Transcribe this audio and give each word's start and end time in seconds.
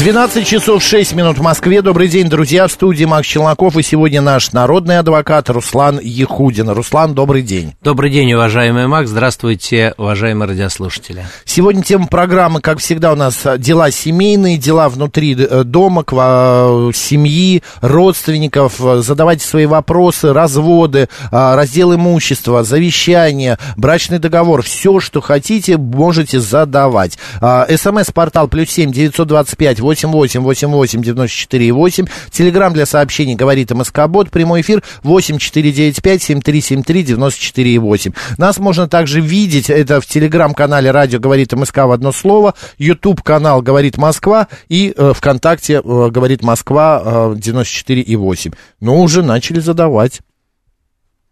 12 0.00 0.46
часов 0.46 0.82
6 0.82 1.12
минут 1.12 1.36
в 1.36 1.42
Москве. 1.42 1.82
Добрый 1.82 2.08
день, 2.08 2.30
друзья. 2.30 2.66
В 2.66 2.72
студии 2.72 3.04
Макс 3.04 3.26
Челноков. 3.26 3.76
И 3.76 3.82
сегодня 3.82 4.22
наш 4.22 4.50
народный 4.52 4.98
адвокат 4.98 5.50
Руслан 5.50 6.00
Ехудин. 6.02 6.70
Руслан, 6.70 7.12
добрый 7.12 7.42
день. 7.42 7.74
Добрый 7.82 8.10
день, 8.10 8.32
уважаемый 8.32 8.86
Макс. 8.86 9.10
Здравствуйте, 9.10 9.92
уважаемые 9.98 10.48
радиослушатели. 10.48 11.26
Сегодня 11.44 11.82
тема 11.82 12.06
программы, 12.06 12.62
как 12.62 12.78
всегда, 12.78 13.12
у 13.12 13.14
нас 13.14 13.46
дела 13.58 13.90
семейные, 13.90 14.56
дела 14.56 14.88
внутри 14.88 15.36
э, 15.38 15.64
дома, 15.64 16.02
э, 16.10 16.90
семьи, 16.94 17.62
родственников. 17.82 18.76
Задавайте 18.78 19.44
свои 19.44 19.66
вопросы, 19.66 20.32
разводы, 20.32 21.10
э, 21.30 21.54
раздел 21.54 21.94
имущества, 21.94 22.64
завещание, 22.64 23.58
брачный 23.76 24.18
договор. 24.18 24.62
Все, 24.62 24.98
что 24.98 25.20
хотите, 25.20 25.76
можете 25.76 26.40
задавать. 26.40 27.18
СМС-портал 27.42 28.48
плюс 28.48 28.70
семь 28.70 28.92
девятьсот 28.92 29.28
двадцать 29.28 29.58
пять 29.58 29.78
88 29.90 30.40
88 30.40 31.02
94 31.02 31.72
8. 31.72 32.06
Телеграмм 32.30 32.72
для 32.72 32.86
сообщений 32.86 33.34
говорит 33.34 33.70
МСК-бот. 33.70 34.30
Прямой 34.30 34.60
эфир 34.60 34.82
8 35.02 35.38
495 35.38 36.22
7373 36.22 37.02
94 37.02 37.78
8. 37.78 38.12
Нас 38.38 38.58
можно 38.58 38.88
также 38.88 39.20
видеть. 39.20 39.70
Это 39.70 40.00
в 40.00 40.06
телеграм-канале 40.06 40.90
радио 40.90 41.18
говорит 41.18 41.52
МСК 41.52 41.78
в 41.78 41.90
одно 41.90 42.12
слово. 42.12 42.54
YouTube 42.78 43.22
канал 43.22 43.62
говорит 43.62 43.96
Москва. 43.98 44.48
И 44.68 44.92
э, 44.96 45.12
ВКонтакте 45.14 45.74
э, 45.74 45.80
говорит 45.82 46.42
Москва 46.42 47.32
э, 47.34 47.34
94 47.36 48.00
и 48.00 48.16
8. 48.16 48.52
Ну, 48.80 49.00
уже 49.00 49.22
начали 49.22 49.60
задавать. 49.60 50.20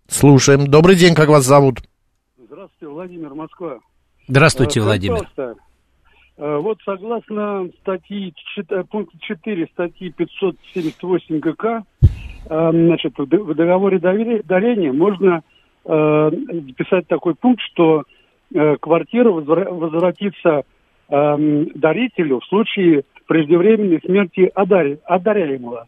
Слушаем. 0.08 0.66
Добрый 0.66 0.96
день, 0.96 1.14
как 1.14 1.28
вас 1.28 1.44
зовут? 1.44 1.82
Здравствуйте, 2.38 2.88
Владимир, 2.88 3.34
Москва. 3.34 3.78
Здравствуйте, 4.26 4.80
Владимир. 4.80 5.18
Пожалуйста, 5.18 5.48
Э, 5.48 5.67
вот 6.38 6.78
согласно 6.84 7.68
статьи, 7.80 8.32
э, 8.56 8.84
пункта 8.88 9.18
4 9.20 9.66
статьи 9.72 10.10
578 10.10 11.40
ГК, 11.40 11.82
э, 12.00 12.70
значит, 12.70 13.18
в 13.18 13.54
договоре 13.54 13.98
дарения 13.98 14.92
можно 14.92 15.42
писать 15.84 17.06
такой 17.08 17.34
пункт, 17.34 17.62
что 17.72 18.02
квартира 18.52 19.30
возвратится 19.30 20.64
дарителю 21.08 22.40
в 22.40 22.44
случае 22.44 23.04
преждевременной 23.26 23.98
смерти 24.04 24.50
одаряемого. 24.52 25.86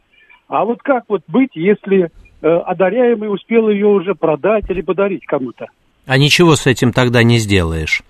А 0.49 0.65
вот 0.65 0.81
как 0.81 1.05
вот 1.09 1.21
быть, 1.29 1.51
если 1.53 2.11
одаряемый 2.41 3.31
успел 3.31 3.69
ее 3.69 3.89
уже 3.89 4.15
продать 4.15 4.71
или 4.71 4.81
подарить 4.81 5.27
кому-то? 5.27 5.67
А 6.07 6.17
ничего 6.17 6.57
с 6.57 6.67
этим 6.67 6.93
тогда 6.93 7.23
не 7.23 7.37
сделаешь. 7.37 8.01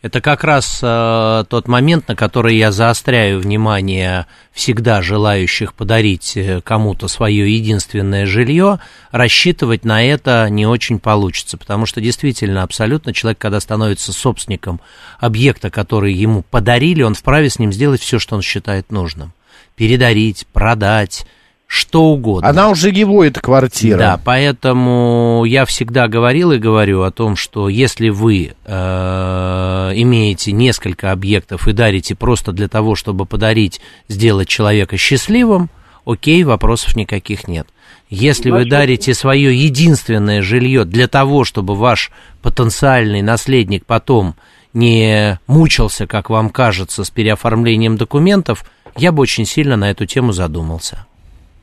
Это 0.00 0.20
как 0.20 0.44
раз 0.44 0.78
э, 0.80 1.44
тот 1.48 1.66
момент, 1.66 2.06
на 2.06 2.14
который 2.14 2.56
я 2.56 2.70
заостряю 2.70 3.40
внимание 3.40 4.26
всегда 4.52 5.02
желающих 5.02 5.74
подарить 5.74 6.36
э, 6.36 6.60
кому-то 6.60 7.08
свое 7.08 7.52
единственное 7.52 8.24
жилье. 8.24 8.78
Рассчитывать 9.10 9.84
на 9.84 10.04
это 10.04 10.48
не 10.50 10.68
очень 10.68 11.00
получится, 11.00 11.56
потому 11.58 11.84
что 11.84 12.00
действительно 12.00 12.62
абсолютно 12.62 13.12
человек, 13.12 13.38
когда 13.38 13.58
становится 13.58 14.12
собственником 14.12 14.80
объекта, 15.18 15.68
который 15.68 16.12
ему 16.12 16.42
подарили, 16.42 17.02
он 17.02 17.14
вправе 17.14 17.50
с 17.50 17.58
ним 17.58 17.72
сделать 17.72 18.00
все, 18.00 18.20
что 18.20 18.36
он 18.36 18.42
считает 18.42 18.92
нужным. 18.92 19.32
Передарить, 19.74 20.46
продать, 20.52 21.26
что 21.68 22.04
угодно. 22.06 22.48
Она 22.48 22.70
уже 22.70 22.88
его, 22.88 23.22
эта 23.22 23.40
квартира. 23.40 23.98
Да, 23.98 24.20
поэтому 24.24 25.44
я 25.46 25.66
всегда 25.66 26.08
говорил 26.08 26.50
и 26.52 26.58
говорю 26.58 27.02
о 27.02 27.10
том, 27.10 27.36
что 27.36 27.68
если 27.68 28.08
вы 28.08 28.54
э, 28.64 29.92
имеете 29.94 30.52
несколько 30.52 31.12
объектов 31.12 31.68
и 31.68 31.74
дарите 31.74 32.14
просто 32.14 32.52
для 32.52 32.68
того, 32.68 32.94
чтобы 32.94 33.26
подарить, 33.26 33.82
сделать 34.08 34.48
человека 34.48 34.96
счастливым, 34.96 35.68
окей, 36.06 36.42
вопросов 36.42 36.96
никаких 36.96 37.46
нет. 37.46 37.68
Если 38.08 38.50
вы 38.50 38.64
дарите 38.64 39.12
свое 39.12 39.54
единственное 39.54 40.40
жилье 40.40 40.86
для 40.86 41.06
того, 41.06 41.44
чтобы 41.44 41.74
ваш 41.74 42.10
потенциальный 42.40 43.20
наследник 43.20 43.84
потом 43.84 44.36
не 44.72 45.38
мучился, 45.46 46.06
как 46.06 46.30
вам 46.30 46.48
кажется, 46.48 47.04
с 47.04 47.10
переоформлением 47.10 47.98
документов, 47.98 48.64
я 48.96 49.12
бы 49.12 49.20
очень 49.20 49.44
сильно 49.44 49.76
на 49.76 49.90
эту 49.90 50.06
тему 50.06 50.32
задумался. 50.32 51.04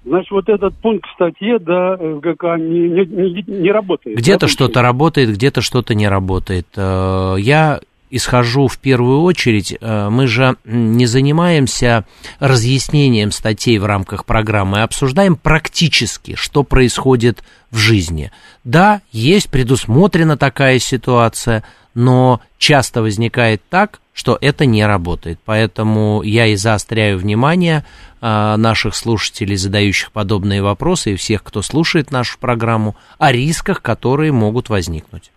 Значит, 0.06 0.32
вот 0.32 0.50
этот 0.50 0.76
пункт 0.76 1.08
в 1.10 1.14
статье, 1.16 1.58
да, 1.60 1.98
в 1.98 2.20
ГК 2.20 2.58
не, 2.58 2.90
не, 2.90 3.06
не, 3.06 3.44
не 3.48 3.72
работает. 3.72 4.18
Где-то 4.18 4.48
что-то 4.48 4.84
работает, 4.84 5.32
где-то 5.32 5.62
что-то 5.62 5.96
не 5.96 6.08
работает. 6.08 6.68
Э, 6.76 7.36
я 7.40 7.80
исхожу 8.12 8.68
в 8.68 8.78
первую 8.78 9.22
очередь, 9.22 9.76
э, 9.80 10.10
мы 10.10 10.28
же 10.28 10.58
не 10.64 11.08
занимаемся 11.08 12.06
разъяснением 12.40 13.32
статей 13.32 13.80
в 13.80 13.86
рамках 13.86 14.26
программы, 14.26 14.82
а 14.82 14.84
обсуждаем 14.84 15.36
практически, 15.36 16.36
что 16.36 16.64
происходит 16.64 17.44
в 17.72 17.78
жизни. 17.78 18.32
Да, 18.64 19.02
есть 19.12 19.50
предусмотрена 19.50 20.38
такая 20.38 20.78
ситуация, 20.78 21.64
но 21.96 22.42
часто 22.60 23.02
возникает 23.02 23.62
так, 23.70 24.00
что 24.16 24.38
это 24.40 24.66
не 24.66 24.86
работает. 24.86 25.40
Поэтому 25.46 26.22
я 26.24 26.48
и 26.48 26.56
заостряю 26.56 27.20
внимание 27.20 27.84
а, 28.22 28.56
наших 28.56 28.96
слушателей, 28.96 29.58
задающих 29.58 30.14
подобные 30.14 30.62
вопросы, 30.64 31.12
и 31.12 31.16
всех, 31.16 31.44
кто 31.44 31.62
слушает 31.62 32.12
нашу 32.12 32.40
программу, 32.40 32.96
о 33.20 33.34
рисках, 33.34 33.82
которые 33.82 34.32
могут 34.32 34.70
возникнуть. 34.70 35.32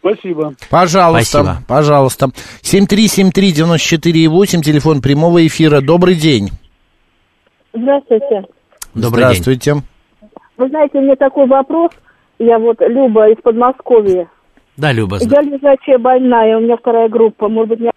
Спасибо. 0.00 0.54
Пожалуйста, 0.68 1.44
Спасибо. 1.44 1.62
пожалуйста. 1.68 2.30
7373948, 2.62 4.62
телефон 4.62 5.00
прямого 5.00 5.46
эфира. 5.46 5.80
Добрый 5.80 6.16
день. 6.16 6.50
Здравствуйте. 7.72 8.46
Добрый 8.94 9.24
Здравствуйте. 9.24 9.74
День. 9.74 9.84
Вы 10.56 10.68
знаете, 10.68 10.98
у 10.98 11.02
меня 11.02 11.14
такой 11.14 11.46
вопрос. 11.46 11.92
Я 12.40 12.58
вот 12.58 12.80
Люба 12.80 13.30
из 13.30 13.40
Подмосковья. 13.42 14.28
Да, 14.76 14.90
Люба. 14.92 15.18
Я 15.20 15.40
лежачая 15.40 15.98
больная, 15.98 16.58
у 16.58 16.60
меня 16.60 16.76
вторая 16.76 17.08
группа. 17.08 17.48
Может 17.48 17.70
быть, 17.70 17.80
не 17.80 17.90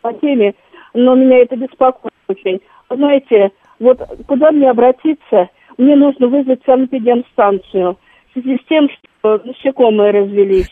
по 0.00 0.12
теме, 0.14 0.54
но 0.94 1.14
меня 1.14 1.38
это 1.38 1.56
беспокоит 1.56 2.12
очень. 2.28 2.60
Знаете, 2.88 3.50
вот 3.78 4.00
куда 4.26 4.50
мне 4.52 4.70
обратиться? 4.70 5.48
Мне 5.78 5.96
нужно 5.96 6.26
вызвать 6.26 6.60
санэпидемстанцию 6.66 7.96
в 8.28 8.32
связи 8.32 8.58
с 8.58 8.68
тем, 8.68 8.88
что 8.90 9.40
насекомые 9.44 10.10
развелись. 10.10 10.70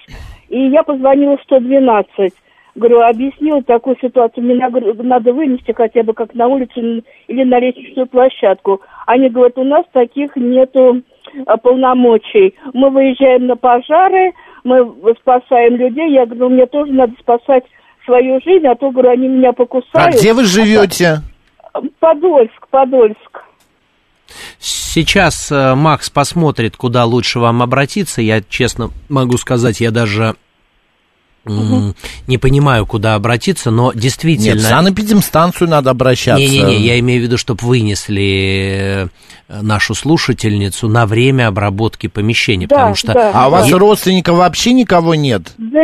И 0.48 0.60
я 0.68 0.82
позвонила 0.82 1.36
в 1.36 1.42
112. 1.42 2.32
Говорю, 2.74 3.00
объяснила 3.00 3.62
такую 3.62 3.96
ситуацию, 4.00 4.44
мне 4.44 4.54
надо 4.54 5.32
вынести 5.32 5.72
хотя 5.72 6.02
бы 6.02 6.12
как 6.12 6.34
на 6.34 6.46
улицу 6.46 7.02
или 7.26 7.42
на 7.42 7.58
лестничную 7.58 8.06
площадку. 8.06 8.82
Они 9.06 9.28
говорят, 9.28 9.58
у 9.58 9.64
нас 9.64 9.84
таких 9.92 10.36
нету 10.36 11.02
а, 11.46 11.56
полномочий. 11.56 12.54
Мы 12.74 12.90
выезжаем 12.90 13.46
на 13.46 13.56
пожары, 13.56 14.32
мы 14.62 14.94
спасаем 15.20 15.76
людей. 15.76 16.12
Я 16.12 16.26
говорю, 16.26 16.50
мне 16.50 16.66
тоже 16.66 16.92
надо 16.92 17.14
спасать 17.18 17.64
свою 18.08 18.40
жизнь, 18.40 18.66
а 18.66 18.74
то, 18.74 18.90
говорю, 18.90 19.10
они 19.10 19.28
меня 19.28 19.52
покусают. 19.52 19.94
А 19.94 20.10
где 20.10 20.32
вы 20.32 20.44
живете? 20.44 21.20
Подольск, 22.00 22.66
Подольск. 22.70 23.44
Сейчас 24.58 25.50
э, 25.52 25.74
Макс 25.74 26.10
посмотрит, 26.10 26.76
куда 26.76 27.04
лучше 27.04 27.38
вам 27.38 27.62
обратиться. 27.62 28.20
Я 28.20 28.42
честно 28.42 28.90
могу 29.08 29.36
сказать, 29.36 29.80
я 29.80 29.90
даже 29.90 30.34
угу. 31.44 31.94
не 32.26 32.36
понимаю, 32.36 32.84
куда 32.84 33.14
обратиться, 33.14 33.70
но 33.70 33.92
действительно... 33.92 34.54
Нет, 34.54 34.58
в 34.58 34.68
санэпидемстанцию 34.68 35.68
надо 35.68 35.90
обращаться. 35.90 36.42
Не-не-не, 36.42 36.76
я 36.76 36.98
имею 37.00 37.20
в 37.20 37.24
виду, 37.24 37.38
чтобы 37.38 37.64
вынесли 37.64 39.08
э, 39.48 39.62
нашу 39.62 39.94
слушательницу 39.94 40.88
на 40.88 41.06
время 41.06 41.48
обработки 41.48 42.06
помещения, 42.08 42.66
да, 42.66 42.76
потому 42.76 42.94
что... 42.96 43.14
Да, 43.14 43.32
а 43.34 43.48
у 43.48 43.50
вас 43.50 43.70
родственников 43.72 44.36
вообще 44.36 44.72
никого 44.72 45.14
нет? 45.14 45.54
Да 45.56 45.80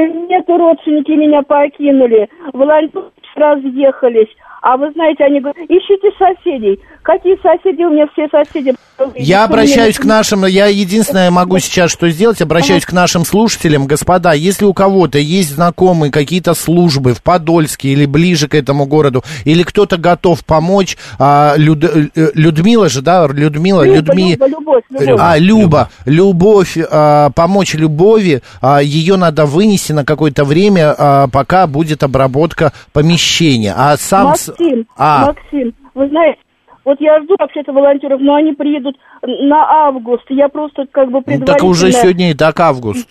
нет, 0.48 0.60
родственники 0.60 1.10
меня 1.12 1.42
покинули, 1.42 2.28
волонтеры 2.52 3.10
разъехались, 3.34 4.28
А 4.64 4.78
вы 4.78 4.90
знаете, 4.92 5.24
они 5.24 5.40
говорят, 5.40 5.58
ищите 5.68 6.08
соседей. 6.18 6.80
Какие 7.02 7.36
соседи? 7.42 7.82
У 7.82 7.90
меня 7.90 8.06
все 8.14 8.26
соседи. 8.28 8.74
Я 9.14 9.44
обращаюсь 9.44 9.98
к 9.98 10.04
нашим, 10.06 10.46
я 10.46 10.66
единственное 10.68 11.30
могу 11.30 11.58
сейчас 11.58 11.90
что 11.90 12.08
сделать, 12.08 12.40
обращаюсь 12.40 12.86
к 12.86 12.92
нашим 12.92 13.26
слушателям. 13.26 13.86
Господа, 13.86 14.32
если 14.32 14.64
у 14.64 14.72
кого-то 14.72 15.18
есть 15.18 15.54
знакомые 15.54 16.10
какие-то 16.10 16.54
службы 16.54 17.12
в 17.12 17.22
Подольске 17.22 17.88
или 17.88 18.06
ближе 18.06 18.48
к 18.48 18.54
этому 18.54 18.86
городу, 18.86 19.22
или 19.44 19.64
кто-то 19.64 19.98
готов 19.98 20.42
помочь, 20.46 20.96
а, 21.18 21.54
Люд, 21.58 21.84
э, 21.84 22.08
Людмила 22.34 22.88
же, 22.88 23.02
да, 23.02 23.26
Людмила, 23.26 23.82
Люба, 23.82 23.96
Людми... 23.96 24.32
Люба, 24.32 24.46
любовь, 24.46 24.84
любовь. 24.90 25.18
А, 25.20 25.36
Люба, 25.38 25.90
любовь, 26.06 26.78
а, 26.90 27.30
помочь 27.30 27.74
Любови, 27.74 28.40
а, 28.62 28.80
ее 28.80 29.16
надо 29.16 29.44
вынести 29.44 29.92
на 29.92 30.06
какое-то 30.06 30.44
время, 30.44 30.94
а, 30.96 31.28
пока 31.28 31.66
будет 31.66 32.02
обработка 32.02 32.72
помещения. 32.94 33.74
А 33.76 33.96
сам... 33.98 34.36
с- 34.36 34.53
Максим, 34.58 34.86
А, 34.96 35.26
Максим, 35.26 35.74
вы 35.94 36.08
знаете, 36.08 36.38
вот 36.84 37.00
я 37.00 37.20
жду 37.22 37.36
вообще-то 37.38 37.72
волонтеров, 37.72 38.20
но 38.20 38.34
они 38.34 38.52
приедут 38.52 38.96
на 39.22 39.86
август. 39.86 40.24
Я 40.28 40.48
просто 40.48 40.86
как 40.90 41.06
бы 41.06 41.18
ну, 41.18 41.22
предварительно... 41.22 41.46
так 41.46 41.64
уже 41.64 41.92
сегодня 41.92 42.30
и 42.30 42.34
так 42.34 42.58
август. 42.60 43.08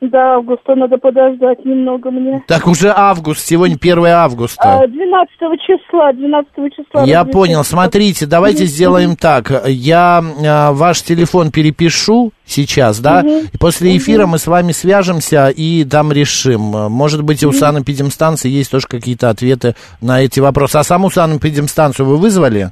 До 0.00 0.36
августа 0.36 0.76
надо 0.76 0.96
подождать 0.96 1.64
немного 1.64 2.12
мне. 2.12 2.44
Так 2.46 2.68
уже 2.68 2.92
август, 2.94 3.44
сегодня 3.44 3.74
1 3.74 4.06
августа. 4.06 4.82
А, 4.82 4.86
12 4.86 5.60
числа, 5.66 6.12
12 6.12 6.52
числа. 6.72 7.02
Я 7.02 7.24
понял. 7.24 7.64
Смотрите, 7.64 8.26
давайте 8.26 8.66
сделаем 8.66 9.16
так. 9.16 9.50
Я 9.66 10.22
а, 10.46 10.72
ваш 10.72 11.02
телефон 11.02 11.50
перепишу 11.50 12.30
сейчас, 12.44 13.00
да, 13.00 13.22
и 13.22 13.58
после 13.58 13.96
эфира 13.96 14.26
мы 14.26 14.38
с 14.38 14.46
вами 14.46 14.70
свяжемся 14.70 15.48
и 15.48 15.84
там 15.84 16.12
решим. 16.12 16.60
Может 16.60 17.24
быть, 17.24 17.42
у 17.42 17.50
санэпидемстанции 17.50 18.48
есть 18.48 18.70
тоже 18.70 18.86
какие-то 18.86 19.30
ответы 19.30 19.74
на 20.00 20.22
эти 20.22 20.38
вопросы. 20.38 20.76
А 20.76 20.84
саму 20.84 21.10
санэпидемстанцию 21.10 22.06
вы 22.06 22.18
вызвали? 22.18 22.70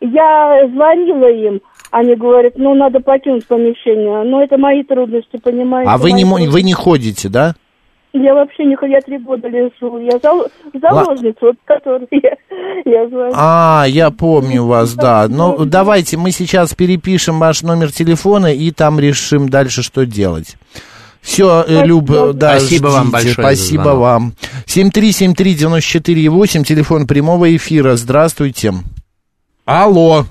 Я 0.00 0.68
звонила 0.72 1.30
им, 1.30 1.60
они 1.90 2.14
говорят, 2.14 2.54
ну, 2.56 2.74
надо 2.74 3.00
покинуть 3.00 3.46
помещение. 3.46 4.22
Но 4.24 4.42
это 4.42 4.58
мои 4.58 4.82
трудности, 4.82 5.38
понимаете? 5.42 5.90
А 5.90 5.98
вы 5.98 6.12
не, 6.12 6.24
вы 6.24 6.62
не 6.62 6.74
ходите, 6.74 7.28
да? 7.28 7.54
Я 8.14 8.34
вообще 8.34 8.64
не 8.64 8.74
хожу, 8.74 8.92
я 8.92 9.00
три 9.00 9.18
года 9.18 9.48
лежу. 9.48 9.98
Я 9.98 10.18
зал- 10.22 10.48
заложница, 10.72 11.38
вот, 11.42 11.56
которой 11.64 12.08
я, 12.10 12.36
я 12.84 13.06
звоню. 13.08 13.32
А, 13.34 13.84
я 13.86 14.10
помню 14.10 14.64
вас, 14.64 14.94
да. 14.94 15.26
Ну, 15.28 15.64
давайте 15.66 16.16
мы 16.16 16.30
сейчас 16.30 16.74
перепишем 16.74 17.38
ваш 17.38 17.62
номер 17.62 17.92
телефона 17.92 18.46
и 18.52 18.70
там 18.70 18.98
решим 18.98 19.48
дальше, 19.50 19.82
что 19.82 20.06
делать. 20.06 20.56
Все, 21.20 21.64
Люб, 21.84 22.10
да, 22.34 22.58
Спасибо 22.58 22.86
вам 22.86 23.08
ждите. 23.08 23.12
большое 23.12 23.34
за 23.34 23.42
Спасибо 23.42 23.88
вам. 23.90 24.32
7373948, 24.66 26.64
телефон 26.64 27.06
прямого 27.06 27.54
эфира. 27.54 27.96
Здравствуйте. 27.96 28.72
Алло. 29.66 30.24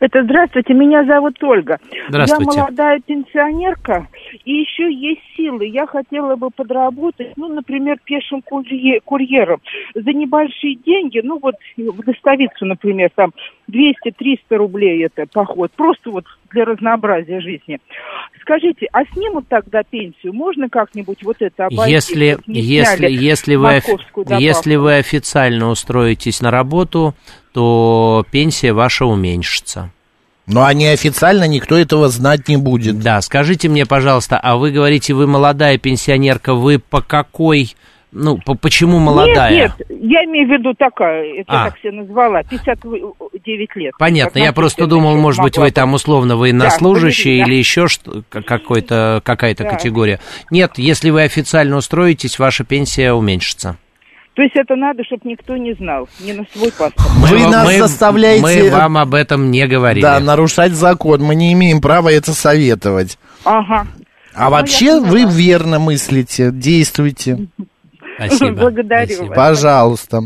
Это 0.00 0.24
здравствуйте, 0.24 0.72
меня 0.72 1.04
зовут 1.04 1.42
Ольга. 1.42 1.78
Здравствуйте. 2.08 2.52
Я 2.56 2.62
молодая 2.62 3.00
пенсионерка, 3.00 4.08
и 4.46 4.52
еще 4.52 4.90
есть 4.90 5.20
силы. 5.36 5.66
Я 5.66 5.86
хотела 5.86 6.36
бы 6.36 6.48
подработать, 6.50 7.32
ну, 7.36 7.48
например, 7.48 7.98
пешим 8.02 8.40
курье- 8.40 9.00
курьером 9.04 9.60
за 9.94 10.10
небольшие 10.12 10.76
деньги, 10.76 11.20
ну, 11.22 11.38
вот 11.40 11.54
в 11.76 12.02
доставицу, 12.02 12.64
например, 12.64 13.10
там 13.14 13.32
200-300 13.70 14.56
рублей 14.56 15.04
это 15.04 15.26
поход, 15.30 15.70
просто 15.72 16.10
вот 16.10 16.24
для 16.50 16.64
разнообразия 16.64 17.40
жизни. 17.40 17.78
Скажите, 18.40 18.88
а 18.92 19.04
снимут 19.12 19.48
тогда 19.48 19.82
пенсию? 19.82 20.32
Можно 20.32 20.70
как-нибудь 20.70 21.22
вот 21.22 21.36
это 21.40 21.66
обойти? 21.66 21.92
Если, 21.92 22.38
если, 22.46 23.06
если, 23.06 23.54
вы, 23.54 23.82
если 24.38 24.76
вы 24.76 24.96
официально 24.96 25.68
устроитесь 25.68 26.40
на 26.40 26.50
работу, 26.50 27.14
то 27.52 28.24
пенсия 28.30 28.72
ваша 28.72 29.06
уменьшится. 29.06 29.90
Ну, 30.46 30.64
а 30.64 30.74
неофициально 30.74 31.46
никто 31.46 31.76
этого 31.76 32.08
знать 32.08 32.48
не 32.48 32.56
будет. 32.56 32.98
Да, 33.00 33.20
скажите 33.20 33.68
мне, 33.68 33.86
пожалуйста, 33.86 34.38
а 34.42 34.56
вы 34.56 34.72
говорите, 34.72 35.14
вы 35.14 35.26
молодая 35.28 35.78
пенсионерка, 35.78 36.54
вы 36.54 36.80
по 36.80 37.02
какой, 37.02 37.76
ну, 38.10 38.36
по, 38.38 38.54
почему 38.56 38.98
молодая? 38.98 39.52
Нет, 39.52 39.72
нет, 39.88 40.00
я 40.02 40.24
имею 40.24 40.48
в 40.48 40.50
виду 40.50 40.74
такая, 40.74 41.22
это 41.40 41.52
А. 41.52 41.64
я 41.66 41.70
так 41.70 41.78
себя 41.78 41.92
назвала, 41.92 42.42
59 42.42 43.76
лет. 43.76 43.94
Понятно, 43.96 44.40
я 44.40 44.52
просто 44.52 44.86
думал, 44.86 45.16
может 45.16 45.40
быть, 45.40 45.56
могла 45.56 45.66
вы 45.66 45.72
там 45.72 45.94
условно 45.94 46.36
военнослужащие 46.36 47.44
Да, 47.44 47.48
или 47.48 47.56
еще 47.56 47.86
что, 47.86 48.24
какой-то, 48.28 49.20
какая-то 49.24 49.62
Да. 49.64 49.70
категория. 49.70 50.18
Нет, 50.50 50.78
если 50.78 51.10
вы 51.10 51.22
официально 51.22 51.76
устроитесь, 51.76 52.40
ваша 52.40 52.64
пенсия 52.64 53.12
уменьшится. 53.12 53.76
То 54.34 54.42
есть 54.42 54.54
это 54.56 54.76
надо, 54.76 55.02
чтобы 55.04 55.22
никто 55.28 55.56
не 55.56 55.74
знал, 55.74 56.08
не 56.20 56.32
на 56.32 56.44
свой 56.54 56.70
паспорт. 56.70 57.08
Вы 57.16 57.38
вам- 57.38 57.50
нас 57.50 57.74
заставляете- 57.76 58.42
Мы 58.42 58.70
вам 58.70 58.96
об 58.98 59.14
этом 59.14 59.50
не 59.50 59.66
говорили. 59.66 60.02
Да, 60.02 60.20
нарушать 60.20 60.72
закон. 60.72 61.22
Мы 61.22 61.34
не 61.34 61.52
имеем 61.52 61.80
права 61.80 62.10
это 62.10 62.32
советовать. 62.32 63.18
Ага. 63.44 63.86
А 64.34 64.44
Ну, 64.44 64.50
вообще 64.52 65.00
вы 65.00 65.24
верно 65.24 65.78
мыслите, 65.80 66.50
действуйте. 66.52 67.48
Спасибо. 68.16 68.52
Благодарю 68.60 69.06
Спасибо. 69.14 69.28
вас. 69.28 69.36
Пожалуйста. 69.36 70.20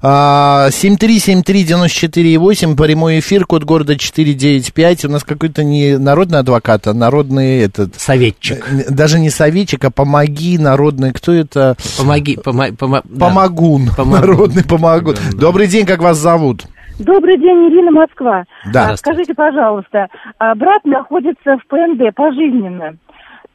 А, 0.00 0.68
7373948, 0.70 2.76
прямой 2.76 3.18
эфир, 3.18 3.44
код 3.44 3.64
города 3.64 3.96
495. 3.96 5.04
У 5.04 5.08
нас 5.10 5.24
какой-то 5.24 5.64
не 5.64 5.98
народный 5.98 6.38
адвокат, 6.38 6.86
а 6.86 6.94
народный 6.94 7.58
этот... 7.60 7.94
Советчик. 7.96 8.64
э, 8.70 8.90
Даже 8.90 9.18
не 9.18 9.30
советчик, 9.30 9.84
а 9.84 9.90
помоги, 9.90 10.58
народный. 10.58 11.12
Кто 11.12 11.32
это? 11.32 11.76
Помоги, 11.98 12.36
помо- 12.36 12.74
помо- 12.76 13.02
да. 13.04 13.26
Помогун. 13.28 13.88
Помогун. 13.96 14.20
Народный 14.20 14.64
помогун. 14.64 15.14
Да, 15.14 15.20
да. 15.32 15.38
Добрый 15.38 15.66
день, 15.66 15.86
как 15.86 16.00
вас 16.02 16.18
зовут? 16.18 16.64
Добрый 16.98 17.38
день, 17.38 17.68
Ирина 17.70 17.90
Москва. 17.90 18.44
Да. 18.72 18.90
А, 18.90 18.96
Скажите, 18.96 19.34
пожалуйста, 19.34 20.08
а, 20.38 20.54
брат 20.54 20.84
находится 20.84 21.56
в 21.58 21.66
ПНД 21.68 22.14
пожизненно. 22.14 22.96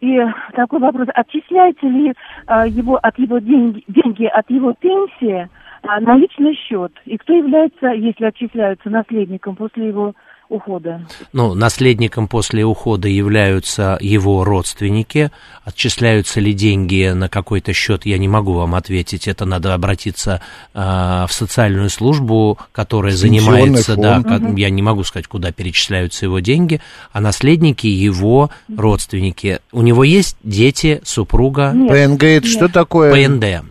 И 0.01 0.18
такой 0.56 0.80
вопрос, 0.80 1.07
отчисляется 1.13 1.86
ли 1.88 2.13
а, 2.45 2.68
его 2.68 3.00
от 3.01 3.18
его 3.18 3.39
деньги, 3.39 3.84
деньги 3.88 4.25
от 4.25 4.50
его 4.50 4.74
пенсии 4.80 5.50
а, 5.88 6.00
на 6.01 6.18
личный 6.18 6.54
счет? 6.56 6.92
И 7.06 7.18
кто 7.18 7.34
является, 7.34 7.88
если 7.88 8.25
отчисляются, 8.25 8.89
наследником 8.89 9.56
после 9.56 9.88
его 9.88 10.13
ухода? 10.50 11.06
Ну, 11.34 11.54
наследником 11.56 12.28
после 12.28 12.63
ухода 12.63 13.07
являются 13.07 13.98
его 14.00 14.44
родственники. 14.45 15.30
Отчисляются 15.66 16.39
ли 16.39 16.54
деньги 16.54 17.12
на 17.13 17.28
какой-то 17.28 17.74
счет, 17.74 18.06
я 18.06 18.18
не 18.18 18.28
могу 18.30 18.54
вам 18.54 18.75
ответить. 18.75 19.28
Это 19.28 19.45
надо 19.45 19.74
обратиться 19.74 20.42
э, 20.74 20.80
в 20.80 21.30
социальную 21.30 21.89
службу, 21.89 22.57
которая 22.72 23.13
занимается, 23.13 23.95
да, 23.98 24.22
фонд. 24.22 24.28
ка- 24.28 24.54
я 24.56 24.69
не 24.69 24.81
могу 24.81 25.04
сказать, 25.04 25.28
куда 25.28 25.51
перечисляются 25.51 26.25
его 26.25 26.39
деньги, 26.39 26.80
а 27.12 27.19
наследники 27.19 27.88
его 27.88 28.50
родственники. 28.74 29.60
У 29.74 29.81
него 29.81 30.04
есть 30.06 30.38
дети, 30.44 31.01
супруга, 31.04 31.74
Нет. 31.74 31.89
ПНГ, 31.89 32.24
это 32.24 32.48
что 32.48 32.69
такое? 32.69 33.12
ПНД. 33.28 33.66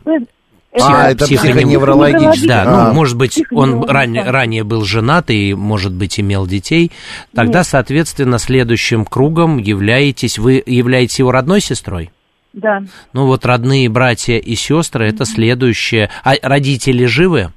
А, 0.83 1.11
это 1.11 1.25
Психо- 1.25 1.43
психоневрологический. 1.45 2.49
Да, 2.49 2.63
А. 2.67 2.89
ну, 2.89 2.95
может 2.95 3.17
быть, 3.17 3.43
он 3.51 3.85
ранее, 3.85 4.25
ранее 4.31 4.65
был 4.65 4.85
женат 4.85 5.31
и, 5.31 5.55
может 5.55 5.93
быть, 5.93 6.19
имел 6.21 6.47
детей. 6.47 6.93
Тогда, 7.35 7.59
Нет. 7.61 7.67
соответственно, 7.67 8.39
следующим 8.39 9.05
кругом 9.05 9.59
являетесь, 9.59 10.39
вы 10.39 10.63
являетесь 10.67 11.19
его 11.19 11.33
родной 11.33 11.61
сестрой? 11.61 12.11
Да. 12.53 12.83
Ну, 13.13 13.27
вот 13.27 13.45
родные 13.45 13.89
братья 13.89 14.39
и 14.39 14.55
сестры, 14.55 15.09
это 15.09 15.25
следующее. 15.27 16.11
А 16.25 16.35
родители 16.43 17.05
живы? 17.05 17.53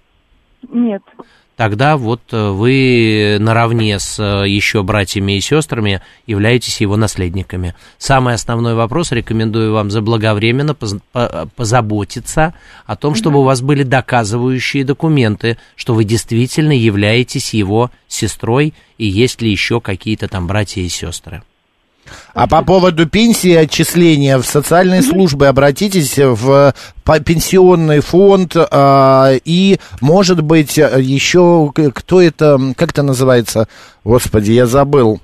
Нет. 0.73 1.01
Тогда 1.59 1.97
вот 1.97 2.21
э, 2.31 2.51
вы 2.51 3.35
наравне 3.37 3.99
с 3.99 4.17
э, 4.17 4.47
еще 4.47 4.81
братьями 4.81 5.33
и 5.33 5.41
сестрами 5.41 6.01
являетесь 6.25 6.79
его 6.79 6.95
наследниками. 6.95 7.75
Самый 7.97 8.35
основной 8.35 8.75
вопрос, 8.75 9.11
рекомендую 9.11 9.73
вам 9.73 9.91
заблаговременно 9.91 10.73
по- 10.73 11.49
позаботиться 11.57 12.53
о 12.85 12.95
том, 12.95 13.13
чтобы 13.13 13.39
у 13.39 13.43
вас 13.43 13.61
были 13.61 13.83
доказывающие 13.83 14.85
документы, 14.85 15.57
что 15.75 15.93
вы 15.93 16.05
действительно 16.05 16.71
являетесь 16.71 17.53
его 17.53 17.91
сестрой 18.07 18.73
и 18.97 19.05
есть 19.05 19.41
ли 19.41 19.51
еще 19.51 19.81
какие-то 19.81 20.29
там 20.29 20.47
братья 20.47 20.79
и 20.79 20.87
сестры. 20.87 21.43
А 22.33 22.47
по 22.47 22.63
поводу 22.63 23.07
пенсии 23.07 23.53
отчисления 23.53 24.37
в 24.37 24.45
социальные 24.45 25.01
службы 25.01 25.47
обратитесь 25.47 26.17
в 26.17 26.73
пенсионный 27.25 28.01
фонд 28.01 28.55
а, 28.55 29.33
и, 29.43 29.79
может 30.01 30.41
быть, 30.41 30.77
еще 30.77 31.71
кто 31.93 32.21
это, 32.21 32.59
как 32.75 32.91
это 32.91 33.03
называется? 33.03 33.67
Господи, 34.03 34.51
я 34.51 34.65
забыл. 34.65 35.19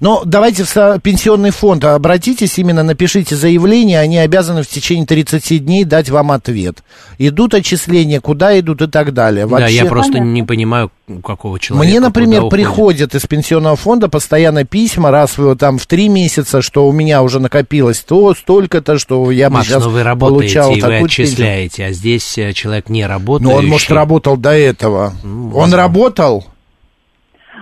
Но 0.00 0.22
давайте 0.24 0.64
в 0.64 0.98
пенсионный 1.00 1.50
фонд 1.50 1.84
обратитесь, 1.84 2.58
именно 2.58 2.82
напишите 2.82 3.36
заявление, 3.36 4.00
они 4.00 4.18
обязаны 4.18 4.62
в 4.62 4.68
течение 4.68 5.06
30 5.06 5.64
дней 5.64 5.84
дать 5.84 6.10
вам 6.10 6.32
ответ. 6.32 6.82
Идут 7.18 7.54
отчисления, 7.54 8.20
куда 8.20 8.58
идут 8.58 8.82
и 8.82 8.86
так 8.86 9.14
далее. 9.14 9.46
Да, 9.46 9.66
я 9.66 9.82
Вообще- 9.82 9.88
просто 9.88 10.18
не 10.18 10.42
понимаю, 10.42 10.90
у 11.06 11.20
какого 11.20 11.58
человека. 11.60 11.88
Мне, 11.88 12.00
например, 12.00 12.48
приходят 12.48 13.14
из 13.14 13.22
пенсионного 13.26 13.76
фонда 13.76 14.08
постоянно 14.08 14.64
письма, 14.64 15.10
раз 15.10 15.38
вы 15.38 15.54
там 15.56 15.78
в 15.78 15.86
три 15.86 16.08
месяца, 16.08 16.62
что 16.62 16.88
у 16.88 16.92
меня 16.92 17.22
уже 17.22 17.40
накопилось 17.40 18.00
то, 18.00 18.34
столько-то, 18.34 18.98
что 18.98 19.30
я 19.30 19.48
бы 19.48 19.56
Макс, 19.56 19.68
сейчас 19.68 19.84
но 19.84 19.90
вы 19.90 20.02
работаете 20.02 20.54
получал 20.60 20.70
и 20.72 20.74
вы 20.76 20.80
такую 20.80 21.00
пенсию. 21.00 21.26
отчисляете, 21.26 21.84
а 21.86 21.92
здесь 21.92 22.38
э, 22.38 22.52
человек 22.52 22.88
не 22.88 23.06
работает. 23.06 23.50
Ну, 23.50 23.56
он, 23.56 23.66
может, 23.66 23.90
работал 23.90 24.36
до 24.36 24.50
этого. 24.50 25.12
он 25.54 25.72
работал? 25.74 26.46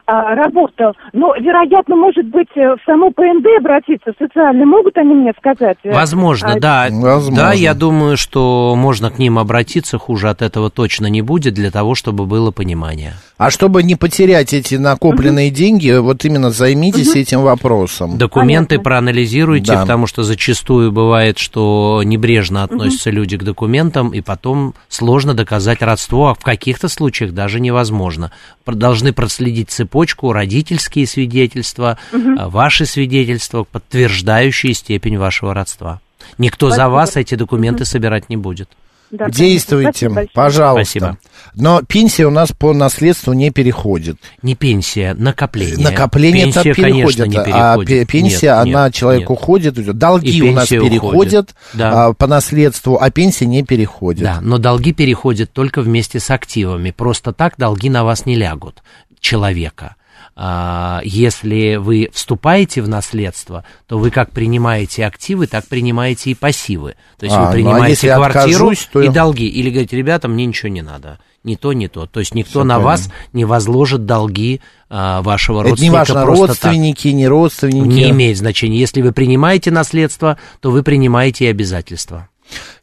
А, 0.05 0.35
работал. 0.35 0.95
Но, 1.13 1.33
вероятно, 1.37 1.95
может 1.95 2.27
быть, 2.27 2.49
э, 2.57 2.75
в 2.75 2.79
саму 2.85 3.13
ПНД 3.13 3.47
обратиться 3.61 4.13
социально. 4.19 4.67
Могут 4.67 4.97
они 4.99 5.15
мне 5.15 5.33
сказать? 5.39 5.79
э, 5.85 5.93
Возможно, 5.93 6.55
а, 6.55 6.59
да. 6.61 6.89
Возможно. 6.91 7.37
Да, 7.37 7.53
я 7.53 7.73
думаю, 7.73 8.17
что 8.17 8.75
можно 8.77 9.11
к 9.11 9.19
ним 9.21 9.39
обратиться, 9.39 9.99
хуже 9.99 10.29
от 10.29 10.43
этого 10.43 10.71
точно 10.71 11.07
не 11.07 11.23
будет, 11.23 11.55
для 11.55 11.71
того, 11.71 11.95
чтобы 11.95 12.27
было 12.27 12.51
понимание. 12.51 13.13
А 13.39 13.51
чтобы 13.51 13.85
не 13.85 13.95
потерять 13.95 14.53
эти 14.53 14.75
накопленные 14.75 15.51
деньги, 15.51 15.97
вот 15.97 16.25
именно 16.25 16.51
займитесь 16.51 17.15
этим 17.15 17.43
вопросом. 17.43 18.19
Документы 18.19 18.79
проанализируйте, 18.81 19.73
Да. 19.73 19.81
потому 19.83 20.07
что 20.09 20.25
зачастую 20.25 20.91
бывает, 20.91 21.39
что 21.39 22.03
небрежно 22.05 22.65
относятся 22.65 23.11
люди 23.11 23.37
к 23.37 23.45
документам, 23.45 24.11
и 24.11 24.21
потом 24.21 24.75
сложно 24.89 25.35
доказать 25.35 25.81
родство, 25.81 26.31
а 26.31 26.35
в 26.35 26.41
каких-то 26.43 26.89
случаях 26.89 27.33
даже 27.33 27.61
невозможно. 27.61 28.33
Должны 28.67 29.13
проследить 29.13 29.71
цепочку, 29.71 29.92
родительские 30.33 31.07
свидетельства, 31.07 31.99
а, 32.13 32.49
ваши 32.49 32.87
свидетельства, 32.87 33.65
подтверждающие 33.65 34.75
степень 34.75 35.19
вашего 35.19 35.55
родства. 35.55 36.01
Никто 36.39 36.71
за 36.71 36.89
вас 36.89 37.17
эти 37.17 37.35
документы 37.35 37.85
собирать 37.85 38.29
не 38.31 38.37
будет. 38.37 38.69
да, 39.11 39.29
Действуйте, 39.29 40.09
спасибо 40.09 40.27
пожалуйста. 40.33 40.99
Спасибо. 40.99 41.19
Но 41.55 41.83
пенсия 41.83 42.25
у 42.27 42.31
нас 42.31 42.51
по 42.53 42.73
наследству 42.73 43.35
не 43.35 43.51
переходит. 43.51 44.17
Не 44.41 44.55
пенсия, 44.55 45.15
накопление. 45.15 45.85
Накопление 45.91 46.45
Пенсия, 46.45 46.63
так 46.63 46.77
переходит, 46.77 47.19
конечно, 47.19 47.25
не 47.25 47.37
а 47.37 47.45
переходит. 47.77 47.89
пе- 47.89 48.07
пенсия, 48.07 48.47
Нет, 48.47 48.59
она 48.75 48.85
нет, 48.87 48.95
человеку 48.95 49.33
нет. 49.35 49.43
уходит, 49.43 49.99
долги 49.99 50.31
И 50.31 50.41
у 50.43 50.53
нас 50.53 50.69
переходят 50.69 51.03
уходит, 51.03 51.55
да. 51.75 52.07
а, 52.07 52.13
по 52.15 52.27
наследству, 52.27 52.97
а 52.99 53.11
пенсия 53.11 53.45
не 53.45 53.63
переходит. 53.63 54.23
Да, 54.23 54.39
но 54.41 54.57
долги 54.57 54.95
переходят 54.95 55.53
только 55.53 55.83
вместе 55.83 56.19
с 56.19 56.31
активами. 56.31 56.91
Просто 56.91 57.33
так 57.35 57.55
долги 57.59 57.91
на 57.91 58.05
вас 58.05 58.25
не 58.25 58.35
лягут 58.37 58.83
человека. 59.23 59.97
А, 60.35 61.01
Если 61.05 61.77
вы 61.77 62.09
вступаете 62.13 62.83
в 62.83 62.89
наследство, 62.89 63.65
то 63.87 63.99
вы 63.99 64.11
как 64.11 64.33
принимаете 64.33 65.07
активы, 65.07 65.47
так 65.47 65.67
принимаете 65.67 66.31
и 66.31 66.35
пассивы. 66.35 66.97
То 67.19 67.27
есть 67.27 67.37
А, 67.37 67.39
ну, 67.39 67.45
вы 67.45 67.49
а 67.49 67.53
принимаете 67.53 67.91
если 67.91 68.09
квартиру 68.09 68.69
откажусь, 68.69 68.89
то 68.93 69.01
и 69.03 69.09
долги. 69.09 69.47
Или 69.47 69.71
говорите, 69.71 69.97
ребята, 69.97 70.29
мне 70.29 70.45
ничего 70.47 70.69
не 70.69 70.83
надо. 70.83 71.19
Ни 71.45 71.57
то, 71.57 71.73
ни 71.73 71.87
то. 71.87 72.07
То 72.07 72.21
есть 72.21 72.35
никто 72.35 72.51
Всё 72.51 72.65
на 72.65 72.75
понятно. 72.77 72.87
вас 72.87 73.11
не 73.33 73.45
возложит 73.45 74.07
долги 74.07 74.61
а, 74.89 75.23
вашего 75.23 75.61
Это 75.61 75.67
не 75.67 75.71
родственника 75.71 75.95
важно, 75.99 76.23
просто 76.23 76.47
так. 76.47 76.49
родственники, 76.65 77.09
не 77.09 77.27
родственники. 77.29 77.87
Не 77.95 78.11
имеет 78.11 78.39
значения. 78.39 78.79
Если 78.79 79.03
вы 79.03 79.13
принимаете 79.13 79.71
наследство, 79.71 80.39
то 80.61 80.71
вы 80.71 80.83
принимаете 80.83 81.45
и 81.47 81.49
обязательства. 81.49 82.29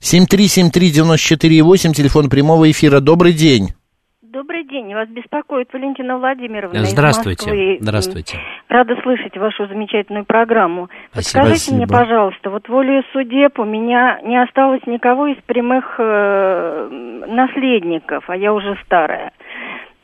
7373948, 0.01 1.93
телефон 1.93 2.29
прямого 2.29 2.69
эфира. 2.69 2.99
Добрый 2.99 3.33
день. 3.33 3.73
Добрый 4.39 4.63
день, 4.63 4.93
вас 4.93 5.09
беспокоит 5.09 5.67
Валентина 5.73 6.17
Владимировна 6.17 6.77
из 6.77 6.91
Здравствуйте. 6.91 7.49
Москвы. 7.49 7.77
Здравствуйте. 7.81 8.37
Рада 8.69 8.95
слышать 9.03 9.35
вашу 9.35 9.67
замечательную 9.67 10.23
программу. 10.23 10.87
Спасибо. 11.11 11.41
Подскажите 11.41 11.75
мне, 11.75 11.85
Спасибо. 11.85 11.99
пожалуйста, 11.99 12.49
вот 12.49 12.69
волею 12.69 13.03
судеб 13.11 13.59
у 13.59 13.65
меня 13.65 14.21
не 14.23 14.41
осталось 14.41 14.79
никого 14.85 15.27
из 15.27 15.35
прямых 15.45 15.95
э, 15.97 17.25
наследников, 17.27 18.29
а 18.29 18.37
я 18.37 18.53
уже 18.53 18.77
старая. 18.85 19.33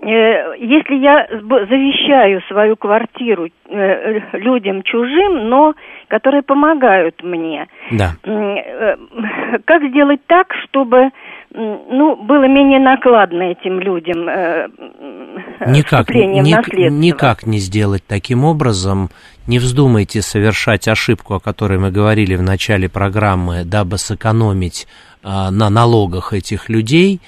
Э, 0.02 0.58
Если 0.58 0.96
я 0.96 1.28
завещаю 1.30 2.42
свою 2.50 2.76
квартиру 2.76 3.48
э, 3.70 4.20
людям 4.34 4.84
чужим, 4.84 5.48
но 5.48 5.76
которые 6.10 6.44
помогают 6.44 7.24
мне, 7.24 7.70
Да. 7.90 8.16
Э, 8.26 8.98
как 9.64 9.82
сделать 9.84 10.20
так, 10.28 10.54
чтобы 10.66 11.12
ну, 11.54 12.16
было 12.16 12.48
менее 12.48 12.80
накладно 12.80 13.44
этим 13.44 13.80
людям 13.80 14.28
э, 14.28 14.68
м, 15.60 15.72
Никак, 15.72 16.10
ник- 16.10 16.56
наследство? 16.58 16.98
никак 17.00 17.46
не 17.46 17.60
сделать 17.60 18.04
таким 18.08 18.44
образом. 18.44 19.10
Не 19.48 19.60
вздумайте 19.60 20.22
совершать 20.22 20.88
ошибку, 20.88 21.36
о 21.36 21.40
которой 21.40 21.78
мы 21.80 21.92
говорили 21.92 22.36
в 22.36 22.42
начале 22.42 22.90
программы, 22.90 23.64
дабы 23.64 23.98
сэкономить 23.98 24.88
а, 25.24 25.50
на 25.52 25.70
налогах 25.70 26.34
этих 26.34 26.68
людей, 26.70 27.20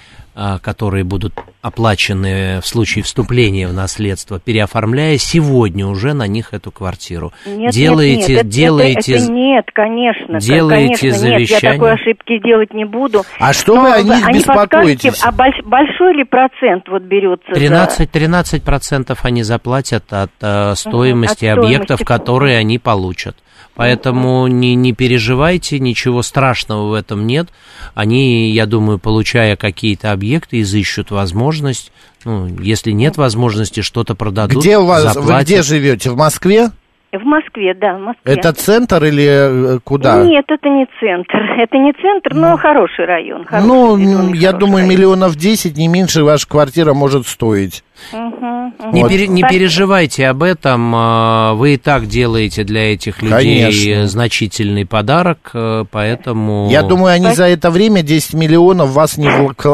которые 0.62 1.04
будут 1.04 1.34
оплачены 1.62 2.62
в 2.62 2.68
случае 2.68 3.04
вступления 3.04 3.68
в 3.68 3.74
наследство, 3.74 4.40
переоформляя 4.40 5.18
сегодня 5.18 5.86
уже 5.88 6.14
на 6.14 6.28
них 6.28 6.54
эту 6.54 6.72
квартиру. 6.72 7.34
Нет, 7.46 7.72
делаете, 7.72 8.34
нет, 8.34 8.44
нет, 8.44 8.48
делаете, 8.50 9.14
это, 9.14 9.24
это 9.24 9.32
нет, 9.32 9.66
конечно. 9.74 10.40
делаете 10.40 10.88
конечно, 10.88 11.06
нет, 11.06 11.14
я 11.14 11.20
завещание. 11.20 11.74
такой 11.74 11.94
ошибки 11.94 12.40
делать 12.44 12.74
не 12.74 12.86
буду. 12.86 13.24
А 13.40 13.54
что 13.54 13.76
Но 13.76 13.82
вы 13.82 13.94
о 13.94 14.02
них 14.02 14.28
а 14.28 14.32
не 14.32 14.40
беспокоитесь? 14.40 15.22
А 15.24 15.32
больш- 15.32 15.64
большой 15.66 16.14
ли 16.14 16.24
процент 16.24 16.88
вот 16.88 17.02
берется 17.04 17.52
13, 17.52 18.10
13% 18.10 19.18
они 19.24 19.44
заплатят 19.44 20.14
от 20.14 20.32
э, 20.42 20.76
стоимости 20.76 21.46
от 21.46 21.58
объектов, 21.58 22.00
стоимости. 22.00 22.04
которые 22.04 22.58
они 22.58 22.80
получат. 22.80 23.36
Поэтому 23.78 24.48
не, 24.48 24.74
не 24.76 24.92
переживайте, 24.92 25.80
ничего 25.80 26.24
страшного 26.24 26.90
в 26.90 26.94
этом 26.94 27.28
нет. 27.28 27.50
Они, 27.94 28.50
я 28.50 28.66
думаю, 28.66 28.98
получая 28.98 29.56
какие-то 29.56 30.12
объекты, 30.12 30.62
изыщут 30.62 31.12
возможность. 31.12 31.92
Ну, 32.26 32.48
если 32.60 32.92
нет 32.92 33.18
возможности, 33.18 33.82
что-то 33.82 34.16
продадут. 34.16 34.60
Где 34.62 34.80
у 34.80 34.86
вас, 34.86 35.04
вы 35.06 35.10
заплатят. 35.14 35.46
где 35.46 35.62
живете? 35.62 36.10
В 36.10 36.18
Москве? 36.18 36.72
В 37.14 37.24
Москве, 37.24 37.74
да, 37.74 37.96
в 37.98 38.02
Москве. 38.02 38.34
Это 38.34 38.52
центр 38.52 39.04
или 39.06 39.76
э, 39.76 39.80
куда? 39.84 40.24
Нет, 40.24 40.46
это 40.50 40.68
не 40.68 40.86
центр. 41.00 41.38
Это 41.58 41.78
не 41.78 41.94
центр, 41.94 42.34
но 42.34 42.58
хороший 42.58 43.06
район. 43.06 43.46
хороший, 43.46 43.68
Ну, 43.68 44.34
я 44.34 44.52
думаю, 44.52 44.86
район. 44.86 44.90
миллионов 44.90 45.36
10, 45.36 45.78
не 45.78 45.88
меньше 45.88 46.24
ваша 46.24 46.48
квартира 46.48 46.94
может 46.94 47.26
стоить. 47.28 47.84
Не, 48.12 49.02
Вот. 49.02 49.10
пере- 49.10 49.28
не 49.28 49.44
переживайте 49.44 50.28
об 50.28 50.44
этом, 50.44 50.92
а, 50.96 51.54
вы 51.54 51.74
и 51.76 51.78
так 51.78 52.08
делаете 52.08 52.64
для 52.64 52.94
этих 52.94 53.22
людей 53.22 53.64
Конечно. 53.64 54.08
значительный 54.08 54.86
подарок, 54.86 55.52
э, 55.54 55.86
поэтому... 55.92 56.68
Я 56.70 56.84
думаю, 56.84 57.14
они 57.14 57.34
за 57.34 57.46
это 57.48 57.70
время 57.72 58.02
10 58.04 58.34
миллионов 58.34 58.92
вас 58.92 59.18
не, 59.18 59.28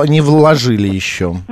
не 0.09 0.21
вложили 0.21 0.87
еще. 0.87 1.35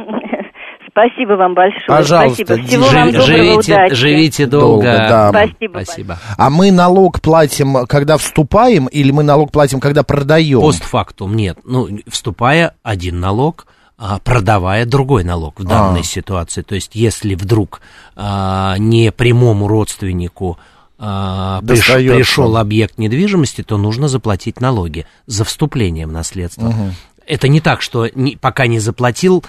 Спасибо 0.92 1.34
вам 1.34 1.54
большое. 1.54 1.84
Пожалуйста, 1.88 2.44
Спасибо. 2.46 2.68
Всего 2.68 2.84
жи- 2.90 2.96
вам 2.96 3.12
доброго, 3.12 3.28
живите, 3.28 3.74
удачи. 3.74 3.96
живите 3.96 4.46
Долго, 4.46 4.84
долго. 4.84 5.08
да. 5.08 5.30
Спасибо. 5.30 5.72
Спасибо. 5.84 6.20
А 6.38 6.50
мы 6.50 6.72
налог 6.72 7.22
платим, 7.22 7.86
когда 7.88 8.18
вступаем, 8.18 8.88
или 8.88 9.12
мы 9.12 9.24
налог 9.24 9.52
платим, 9.52 9.80
когда 9.80 10.04
продаем? 10.04 10.60
Постфактум 10.60 11.36
нет. 11.36 11.58
Ну, 11.64 11.88
вступая 12.10 12.74
один 12.84 13.22
налог, 13.22 13.68
продавая 14.24 14.86
другой 14.86 15.24
налог 15.24 15.60
в 15.60 15.64
данной 15.64 16.02
А. 16.02 16.04
ситуации. 16.04 16.62
То 16.62 16.76
есть, 16.76 16.92
если 16.96 17.36
вдруг 17.36 17.82
а, 18.16 18.76
не 18.78 19.12
прямому 19.12 19.68
родственнику 19.68 20.58
а, 20.98 21.62
приш- 21.62 22.16
пришел 22.18 22.58
объект 22.58 22.98
недвижимости, 22.98 23.64
то 23.64 23.78
нужно 23.78 24.08
заплатить 24.08 24.62
налоги 24.62 25.06
за 25.26 25.44
вступление 25.46 26.08
в 26.08 26.12
наследство. 26.12 26.74
Это 27.28 27.48
не 27.48 27.62
так, 27.62 27.82
что 27.82 28.08
не- 28.14 28.36
пока 28.36 28.68
не 28.68 28.80
заплатил, 28.80 29.44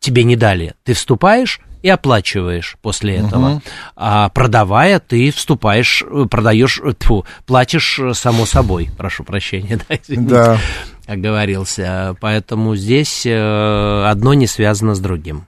тебе 0.00 0.24
не 0.24 0.36
дали. 0.36 0.74
Ты 0.84 0.94
вступаешь 0.94 1.60
и 1.82 1.88
оплачиваешь 1.88 2.76
после 2.82 3.16
этого. 3.16 3.62
А 3.96 4.28
продавая, 4.30 4.98
ты 4.98 5.30
вступаешь, 5.30 6.02
э, 6.08 6.24
продаешь, 6.30 6.80
э, 6.82 6.92
тьфу, 6.98 7.24
платишь 7.44 7.98
э, 8.00 8.12
само 8.14 8.44
собой. 8.46 8.90
Прошу 8.96 9.22
прощения, 9.24 9.78
да, 9.88 9.96
извините, 10.02 10.30
Да. 10.34 10.58
Оговорился. 11.06 12.16
Поэтому 12.20 12.76
здесь 12.76 13.24
э, 13.24 14.04
одно 14.06 14.34
не 14.34 14.46
связано 14.46 14.94
с 14.94 15.00
другим. 15.00 15.46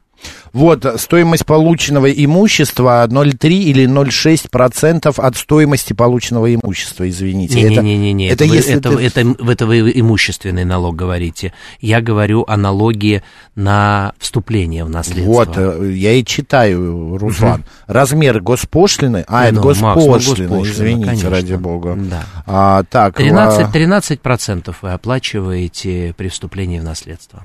Вот, 0.53 0.85
стоимость 0.99 1.47
полученного 1.47 2.11
имущества 2.11 3.07
0,3 3.09 3.49
или 3.49 3.87
0,6% 3.87 5.19
от 5.19 5.37
стоимости 5.37 5.93
полученного 5.93 6.55
имущества, 6.55 7.09
извините. 7.09 7.61
Это- 7.61 7.83
Не-не-не, 7.83 8.29
это 8.29 8.45
это, 8.45 8.55
если 8.55 8.75
это, 8.77 8.97
ты- 8.97 9.05
это, 9.05 9.37
это 9.51 9.67
вы 9.67 9.91
имущественный 9.95 10.65
налог 10.65 10.97
говорите. 10.97 11.53
Я 11.81 12.01
говорю 12.01 12.45
о 12.47 12.57
налоге 12.57 13.23
на 13.55 14.13
вступление 14.19 14.85
в 14.85 14.91
наследство. 14.91 15.31
Вот, 15.33 15.55
э, 15.57 15.93
я 15.95 16.13
и 16.13 16.25
читаю, 16.25 17.17
Руслан. 17.19 17.65
Размер 17.87 18.41
госпошлины, 18.41 19.25
а, 19.29 19.47
это 19.47 19.57
Ну, 19.57 19.63
Макс, 19.65 19.81
ну, 19.81 19.87
госпошлина, 20.13 20.49
госпошлина, 20.49 20.73
извините, 20.73 21.07
конечно. 21.07 21.31
ради 21.31 21.55
бога. 21.55 21.95
Да. 21.99 22.25
А, 22.47 22.83
так, 22.85 23.17
13, 23.17 23.67
а, 23.67 23.71
13% 23.71 24.77
вы 24.83 24.93
оплачиваете 24.93 26.15
при 26.17 26.29
вступлении 26.29 26.79
в 26.79 26.85
наследство. 26.85 27.45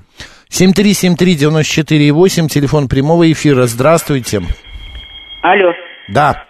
7373948, 0.54 2.46
телефон 2.48 2.86
прямого 2.88 3.30
эфира, 3.32 3.62
здравствуйте. 3.64 4.40
Алло, 5.42 5.72
Да, 6.08 6.44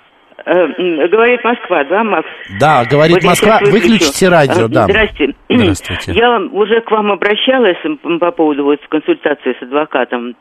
Э, 0.46 1.08
Говорит 1.08 1.42
Москва, 1.42 1.84
да, 1.84 2.04
Макс? 2.04 2.28
Да, 2.60 2.84
говорит 2.84 3.16
Вот 3.22 3.24
Москва. 3.24 3.60
Выключите 3.62 4.28
радио, 4.28 4.66
А, 4.66 4.68
да. 4.68 4.84
Здрасте. 4.84 5.32
Здравствуйте. 5.48 6.12
Я 6.12 6.38
уже 6.38 6.82
к 6.82 6.90
вам 6.90 7.12
обращалась 7.12 7.78
по 8.20 8.30
поводу 8.30 8.64
вот 8.64 8.78
консультации 8.90 9.56
с 9.58 9.62
адвокатом. 9.62 10.36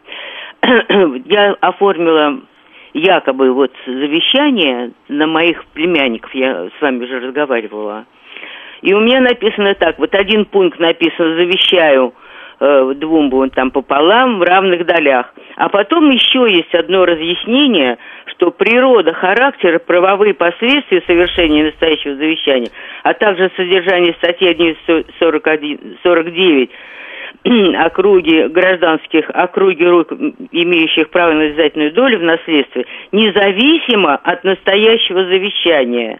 Я 1.26 1.54
оформила 1.62 2.42
якобы 2.94 3.54
вот 3.54 3.72
завещание 3.86 4.92
на 5.08 5.26
моих 5.26 5.64
племянников, 5.68 6.36
я 6.36 6.68
с 6.78 6.82
вами 6.82 7.06
уже 7.06 7.20
разговаривала. 7.22 8.06
И 8.82 8.94
у 8.94 9.00
меня 9.00 9.22
написано 9.22 9.74
так, 9.76 9.98
вот 10.00 10.14
один 10.14 10.44
пункт 10.46 10.80
написано 10.80 11.36
«завещаю 11.36 12.14
э, 12.64 12.94
двум 12.96 13.30
вон 13.30 13.50
там 13.50 13.72
пополам 13.72 14.40
в 14.40 14.44
равных 14.44 14.86
долях». 14.86 15.34
А 15.56 15.70
потом 15.70 16.10
еще 16.10 16.48
есть 16.50 16.74
одно 16.74 17.06
разъяснение, 17.06 17.98
что 18.28 18.52
природа, 18.52 19.14
характер, 19.14 19.80
правовые 19.80 20.34
последствия 20.34 21.04
совершения 21.06 21.66
настоящего 21.66 22.16
завещания, 22.16 22.70
а 23.04 23.14
также 23.14 23.52
содержание 23.56 24.14
статьи 24.14 24.78
41, 25.20 25.98
49 26.04 26.70
округи 27.78 28.48
гражданских, 28.48 29.30
округи 29.30 29.84
рук, 29.86 30.12
имеющих 30.12 31.10
право 31.10 31.34
на 31.34 31.44
обязательную 31.44 31.92
долю 31.92 32.20
в 32.20 32.24
наследстве, 32.24 32.86
независимо 33.12 34.16
от 34.16 34.44
настоящего 34.44 35.26
завещания 35.26 36.20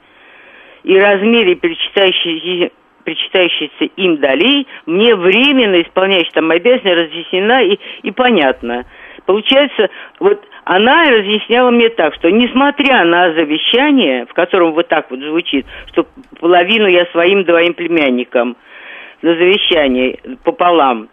и 0.84 1.00
размере 1.00 1.56
причитающейся 1.56 2.72
причитающейся 3.04 3.86
им 3.96 4.18
долей, 4.18 4.68
мне 4.86 5.16
временно 5.16 5.82
исполняющая 5.82 6.32
там 6.34 6.50
обязанность 6.52 6.86
разъяснена 6.86 7.64
и, 7.64 7.80
и 8.04 8.12
понятно. 8.12 8.86
Получается, 9.26 9.90
вот 10.20 10.42
она 10.66 11.10
разъясняла 11.10 11.72
мне 11.72 11.90
так, 11.90 12.14
что 12.16 12.30
несмотря 12.30 13.06
на 13.06 13.34
завещание, 13.34 14.26
в 14.26 14.34
котором 14.34 14.74
вот 14.74 14.88
так 14.88 15.10
вот 15.12 15.20
звучит, 15.20 15.66
что 15.92 16.06
половину 16.40 16.88
я 16.88 17.06
своим 17.08 17.44
двоим 17.44 17.74
племянникам 17.74 18.58
на 19.22 19.36
завещание 19.36 20.20
пополам, 20.44 21.08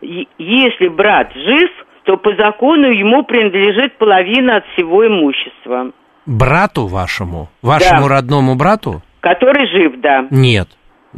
если 0.00 0.88
брат 0.88 1.32
жив, 1.34 1.70
то 2.04 2.16
по 2.16 2.34
закону 2.34 2.90
ему 2.90 3.24
принадлежит 3.24 3.96
половина 3.98 4.56
от 4.56 4.66
всего 4.74 5.06
имущества, 5.06 5.92
Брату 6.26 6.86
вашему, 6.86 7.48
вашему 7.62 8.08
Да. 8.08 8.14
родному 8.16 8.54
брату? 8.54 9.02
который 9.20 9.66
жив, 9.68 10.00
да. 10.00 10.26
Нет. 10.30 10.68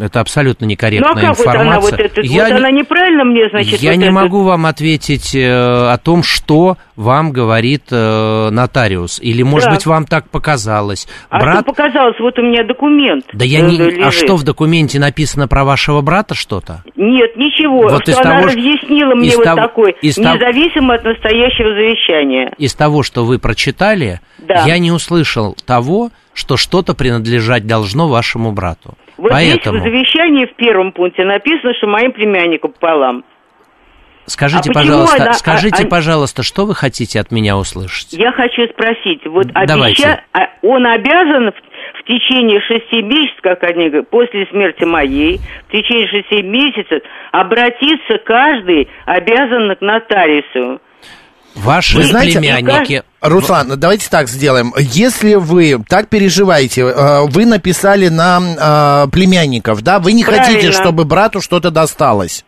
Это 0.00 0.20
абсолютно 0.20 0.64
Ну 0.64 0.70
некорректная 0.70 1.10
а 1.12 1.14
как 1.14 1.36
вот 1.36 1.46
информация. 1.46 1.70
она 1.70 1.80
вот 1.80 1.92
это, 2.00 2.20
Я 2.22 2.44
вот 2.44 2.50
не- 2.50 2.56
она 2.56 2.70
неправильно 2.70 3.24
мне, 3.24 3.48
значит, 3.50 3.80
Я 3.80 3.90
вот 3.90 3.98
не 3.98 4.04
это- 4.04 4.12
могу 4.14 4.42
вам 4.42 4.64
ответить 4.64 5.34
э, 5.34 5.50
о 5.52 5.98
том, 5.98 6.22
что 6.22 6.78
вам 6.96 7.30
говорит 7.30 7.82
э, 7.90 8.48
нотариус. 8.50 9.20
Или, 9.20 9.42
может 9.42 9.68
Да. 9.68 9.74
быть, 9.74 9.84
вам 9.84 10.06
так 10.06 10.30
показалось. 10.30 11.06
А 11.28 11.40
Брат... 11.40 11.56
что 11.56 11.64
показалось, 11.64 12.18
вот 12.20 12.38
у 12.38 12.42
меня 12.42 12.64
документ. 12.64 13.26
Да 13.34 13.44
я 13.44 13.58
э, 13.58 13.62
не... 13.70 14.02
А 14.02 14.10
что 14.10 14.36
в 14.36 14.44
документе 14.44 14.98
написано 14.98 15.46
про 15.46 15.64
вашего 15.64 16.00
брата 16.00 16.34
что-то? 16.34 16.82
Нет, 16.96 17.36
ничего. 17.36 17.82
Вот 17.82 18.08
из 18.08 18.14
что 18.14 18.22
она 18.22 18.36
того, 18.36 18.46
разъяснила 18.46 19.14
мне 19.14 19.28
из 19.28 19.36
вот 19.36 19.44
того- 19.44 19.60
такой, 19.60 19.92
из 20.00 20.14
того- 20.14 20.36
независимо 20.36 20.94
от 20.94 21.04
настоящего 21.04 21.68
завещания. 21.74 22.52
Из 22.56 22.74
того, 22.74 23.02
что 23.02 23.24
вы 23.26 23.38
прочитали, 23.38 24.20
Да. 24.38 24.64
я 24.66 24.78
не 24.78 24.90
услышал 24.90 25.54
того, 25.66 26.08
что 26.34 26.56
что-то 26.56 26.94
принадлежать 26.94 27.66
должно 27.66 28.08
вашему 28.08 28.52
брату. 28.52 28.94
Вот 29.16 29.30
Поэтому... 29.30 29.78
здесь 29.80 29.92
в 29.92 29.94
завещании 29.94 30.46
в 30.46 30.54
первом 30.56 30.92
пункте 30.92 31.24
написано, 31.24 31.74
что 31.74 31.86
моим 31.86 32.12
племянникам 32.12 32.72
пополам. 32.72 33.24
Скажите, 34.26 34.70
А 34.70 34.72
пожалуйста, 34.72 35.22
она- 35.24 35.32
скажите, 35.34 35.82
а- 35.82 35.86
а- 35.86 35.90
пожалуйста, 35.90 36.42
что 36.42 36.64
вы 36.64 36.74
хотите 36.74 37.18
от 37.20 37.32
меня 37.32 37.56
услышать? 37.56 38.12
Я 38.12 38.30
хочу 38.32 38.66
спросить, 38.68 39.26
вот 39.26 39.48
Давайте. 39.66 40.02
обеща- 40.04 40.20
а 40.32 40.48
он 40.62 40.86
обязан 40.86 41.50
в, 41.50 41.54
в 42.00 42.04
течение 42.04 42.60
шести 42.60 43.02
месяцев, 43.02 43.40
как 43.42 43.64
они 43.64 43.88
говорят, 43.88 44.08
после 44.10 44.46
смерти 44.46 44.84
моей, 44.84 45.38
в 45.68 45.72
течение 45.72 46.06
шести 46.06 46.40
месяцев 46.42 47.02
обратиться 47.32 48.18
каждый 48.24 48.88
обязан 49.06 49.74
к 49.76 49.80
нотариусу. 49.80 50.80
Ваши 51.54 51.98
Вы 51.98 52.04
знаете, 52.04 52.38
племянники... 52.38 53.02
Руслан, 53.20 53.78
давайте 53.78 54.08
так 54.08 54.28
сделаем. 54.28 54.74
Если 54.78 55.34
вы 55.34 55.82
так 55.88 56.08
переживаете, 56.08 56.82
э, 56.82 57.26
вы 57.26 57.46
написали 57.46 58.08
на 58.08 59.04
э, 59.06 59.10
племянников, 59.10 59.82
да, 59.82 59.98
вы 59.98 60.12
не 60.12 60.24
Правильно. 60.24 60.46
хотите, 60.46 60.72
чтобы 60.72 61.04
брату 61.04 61.40
что-то 61.40 61.70
досталось. 61.70 62.44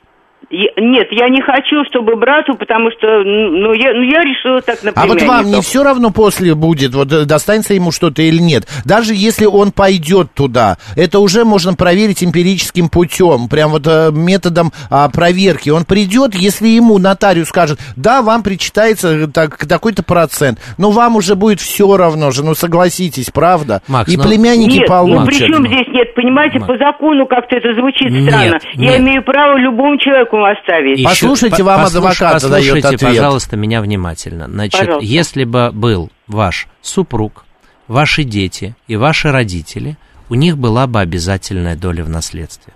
Я- 0.51 0.71
Нет, 0.77 1.09
я 1.11 1.29
не 1.29 1.41
хочу, 1.41 1.85
чтобы 1.89 2.17
брату, 2.17 2.55
потому 2.55 2.91
что, 2.91 3.07
ну, 3.25 3.73
я, 3.73 3.93
ну, 3.95 4.03
я 4.03 4.21
решила 4.23 4.61
так 4.61 4.83
на 4.83 4.93
А 4.95 5.07
вот 5.07 5.23
вам 5.23 5.47
не 5.47 5.61
все 5.61 5.83
равно 5.83 6.11
после 6.11 6.55
будет, 6.55 6.95
вот 6.95 7.13
э, 7.13 7.25
достанется 7.25 7.75
ему 7.75 7.93
что-то 7.93 8.23
или 8.23 8.39
нет. 8.39 8.65
Даже 8.85 9.15
если 9.15 9.47
он 9.47 9.73
пойдет 9.73 10.33
туда, 10.35 10.77
это 10.97 11.19
уже 11.21 11.45
можно 11.45 11.75
проверить 11.75 12.23
эмпирическим 12.23 12.89
путем, 12.89 13.49
прям 13.49 13.71
вот 13.71 13.87
э, 13.87 14.11
методом 14.13 14.73
а, 14.91 15.09
проверки. 15.09 15.71
Он 15.71 15.85
придет, 15.85 16.35
если 16.35 16.69
ему 16.69 16.99
нотариус 16.99 17.49
скажет, 17.49 17.79
да, 17.97 18.23
вам 18.23 18.43
причитается 18.43 19.09
э, 19.09 19.27
так, 19.29 19.67
такой-то 19.67 20.03
процент, 20.03 20.59
но 20.79 20.91
вам 20.91 21.17
уже 21.17 21.35
будет 21.35 21.61
все 21.61 21.97
равно 21.97 22.31
же, 22.31 22.45
ну 22.45 22.55
согласитесь, 22.55 23.31
правда? 23.31 23.83
Макс, 23.89 24.13
И 24.13 24.17
ну- 24.17 24.23
племянники 24.23 24.79
Нет, 24.79 24.89
ну 24.89 24.95
получат. 24.95 25.27
при 25.27 25.35
чем 25.39 25.67
здесь 25.67 25.89
нет, 25.89 26.15
понимаете, 26.15 26.61
по 26.61 26.77
закону 26.77 27.27
как-то 27.27 27.57
это 27.57 27.75
звучит 27.75 28.11
Нет, 28.11 28.31
странно. 28.31 28.59
Я 28.75 28.93
нет. 28.93 29.01
имею 29.01 29.23
право 29.23 29.57
любому 29.57 29.97
человеку 29.99 30.34
оставить. 30.43 30.99
Еще- 30.99 31.09
Послушайте, 31.09 31.59
по- 31.59 31.65
вам 31.65 31.81
послуш- 31.83 31.97
адвокат 31.99 32.33
Послушайте, 32.43 32.87
ответ. 32.89 33.01
пожалуйста, 33.01 33.57
меня 33.57 33.81
внимательно. 33.81 34.47
Значит, 34.49 34.81
Пожалуйста. 34.81 35.05
если 35.07 35.45
бы 35.45 35.71
был 35.73 36.11
ваш 36.27 36.67
супруг, 36.83 37.45
ваши 37.87 38.25
дети 38.25 38.75
и 38.89 38.97
ваши 38.97 39.31
родители, 39.31 39.97
у 40.31 40.35
них 40.35 40.57
была 40.59 40.87
бы 40.87 41.01
обязательная 41.01 41.77
доля 41.77 42.03
в 42.03 42.09
наследстве. 42.09 42.73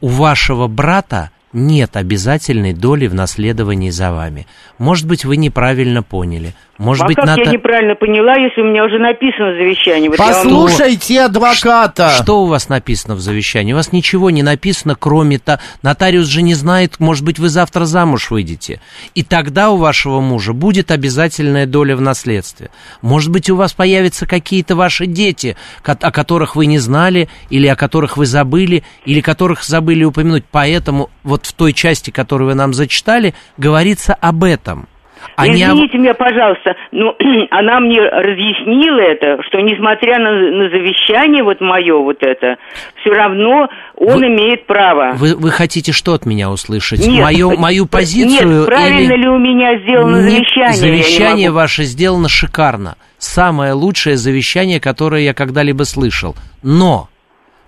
У 0.00 0.08
вашего 0.08 0.66
брата 0.68 1.30
нет 1.52 1.96
обязательной 1.96 2.74
доли 2.74 3.06
в 3.08 3.14
наследовании 3.14 3.90
за 3.90 4.12
вами. 4.12 4.46
Может 4.78 5.06
быть, 5.08 5.24
вы 5.24 5.36
неправильно 5.36 6.02
поняли. 6.02 6.54
Может 6.80 7.02
а 7.02 7.06
быть, 7.08 7.16
как 7.16 7.26
ната- 7.26 7.42
я 7.42 7.50
неправильно 7.50 7.94
поняла, 7.94 8.36
если 8.36 8.62
у 8.62 8.64
меня 8.64 8.84
уже 8.86 8.98
написано 8.98 9.52
завещание? 9.52 10.08
Вот 10.08 10.18
я 10.18 10.24
вам- 10.24 10.34
Послушайте 10.44 11.20
адвоката. 11.20 12.08
Что 12.08 12.42
у 12.42 12.46
вас 12.46 12.70
написано 12.70 13.16
в 13.16 13.20
завещании? 13.20 13.74
У 13.74 13.76
вас 13.76 13.92
ничего 13.92 14.30
не 14.30 14.42
написано, 14.42 14.96
кроме 14.98 15.38
то, 15.38 15.60
нотариус 15.82 16.26
же 16.26 16.40
не 16.40 16.54
знает, 16.54 16.98
может 16.98 17.22
быть, 17.22 17.38
вы 17.38 17.50
завтра 17.50 17.84
замуж 17.84 18.30
выйдете. 18.30 18.80
И 19.14 19.22
тогда 19.22 19.68
у 19.68 19.76
вашего 19.76 20.22
мужа 20.22 20.54
будет 20.54 20.90
обязательная 20.90 21.66
доля 21.66 21.96
в 21.96 22.00
наследстве. 22.00 22.70
Может 23.02 23.30
быть, 23.30 23.50
у 23.50 23.56
вас 23.56 23.74
появятся 23.74 24.24
какие-то 24.24 24.74
ваши 24.74 25.04
дети, 25.04 25.58
о 25.84 26.10
которых 26.10 26.56
вы 26.56 26.64
не 26.64 26.78
знали, 26.78 27.28
или 27.50 27.66
о 27.66 27.76
которых 27.76 28.16
вы 28.16 28.24
забыли, 28.24 28.84
или 29.04 29.20
которых 29.20 29.64
забыли 29.64 30.04
упомянуть. 30.04 30.44
Поэтому 30.50 31.10
вот 31.24 31.44
в 31.44 31.52
той 31.52 31.74
части, 31.74 32.08
которую 32.10 32.48
вы 32.48 32.54
нам 32.54 32.72
зачитали, 32.72 33.34
говорится 33.58 34.14
об 34.14 34.44
этом. 34.44 34.88
А 35.36 35.44
об- 35.44 35.50
Извините 35.50 35.98
меня, 35.98 36.14
пожалуйста, 36.14 36.74
но 36.92 37.14
она 37.50 37.80
мне 37.80 38.00
разъяснила 38.00 39.00
это, 39.00 39.42
что 39.48 39.60
несмотря 39.60 40.18
на, 40.18 40.30
на 40.32 40.68
завещание 40.70 41.42
вот 41.42 41.60
мое 41.60 41.96
вот 41.96 42.18
это, 42.20 42.56
все 43.00 43.10
равно 43.10 43.68
он 43.96 44.18
Вы- 44.18 44.26
имеет 44.26 44.66
право. 44.66 45.12
Вы, 45.14 45.34
вы 45.36 45.50
хотите 45.50 45.92
что 45.92 46.14
от 46.14 46.26
меня 46.26 46.50
услышать? 46.50 47.06
Нет, 47.06 47.22
мою, 47.22 47.56
мою 47.56 47.86
позицию 47.86 48.60
Нет, 48.60 48.66
правильно 48.66 49.12
или... 49.12 49.22
ли 49.22 49.28
у 49.28 49.38
меня 49.38 49.78
сделано 49.80 50.16
Нет, 50.22 50.30
завещание? 50.32 50.72
Завещание 50.72 51.48
могу. 51.48 51.56
ваше 51.60 51.84
сделано 51.84 52.28
шикарно. 52.28 52.96
Самое 53.18 53.72
лучшее 53.74 54.16
завещание, 54.16 54.80
которое 54.80 55.22
я 55.22 55.34
когда-либо 55.34 55.82
слышал. 55.82 56.34
Но 56.62 57.08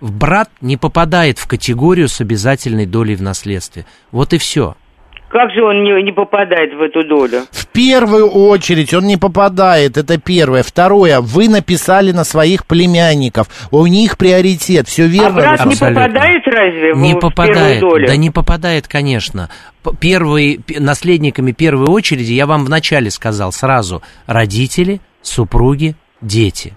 брат 0.00 0.48
не 0.60 0.76
попадает 0.76 1.38
в 1.38 1.46
категорию 1.46 2.08
с 2.08 2.20
обязательной 2.20 2.86
долей 2.86 3.14
в 3.14 3.22
наследстве. 3.22 3.84
Вот 4.10 4.32
и 4.32 4.38
все. 4.38 4.76
Как 5.32 5.50
же 5.52 5.64
он 5.64 5.82
не, 5.82 6.02
не 6.02 6.12
попадает 6.12 6.74
в 6.74 6.82
эту 6.82 7.08
долю? 7.08 7.46
В 7.50 7.66
первую 7.68 8.28
очередь 8.28 8.92
он 8.92 9.06
не 9.06 9.16
попадает, 9.16 9.96
это 9.96 10.18
первое. 10.18 10.62
Второе, 10.62 11.20
вы 11.22 11.48
написали 11.48 12.12
на 12.12 12.24
своих 12.24 12.66
племянников, 12.66 13.48
у 13.70 13.86
них 13.86 14.18
приоритет, 14.18 14.88
все 14.88 15.04
А 15.04 15.06
верно. 15.06 15.40
брат 15.40 15.64
не? 15.64 15.72
Абсолютно. 15.72 16.02
попадает 16.02 16.42
разве 16.46 16.92
Не 16.94 17.14
в 17.14 17.18
попадает, 17.20 17.80
первую 17.80 17.80
долю? 17.80 18.06
да 18.08 18.16
не 18.16 18.30
попадает, 18.30 18.88
конечно. 18.88 19.48
Первые, 20.00 20.60
наследниками 20.78 21.52
первой 21.52 21.86
очереди, 21.86 22.32
я 22.34 22.46
вам 22.46 22.66
вначале 22.66 23.10
сказал 23.10 23.52
сразу, 23.52 24.02
родители, 24.26 25.00
супруги, 25.22 25.96
дети. 26.20 26.74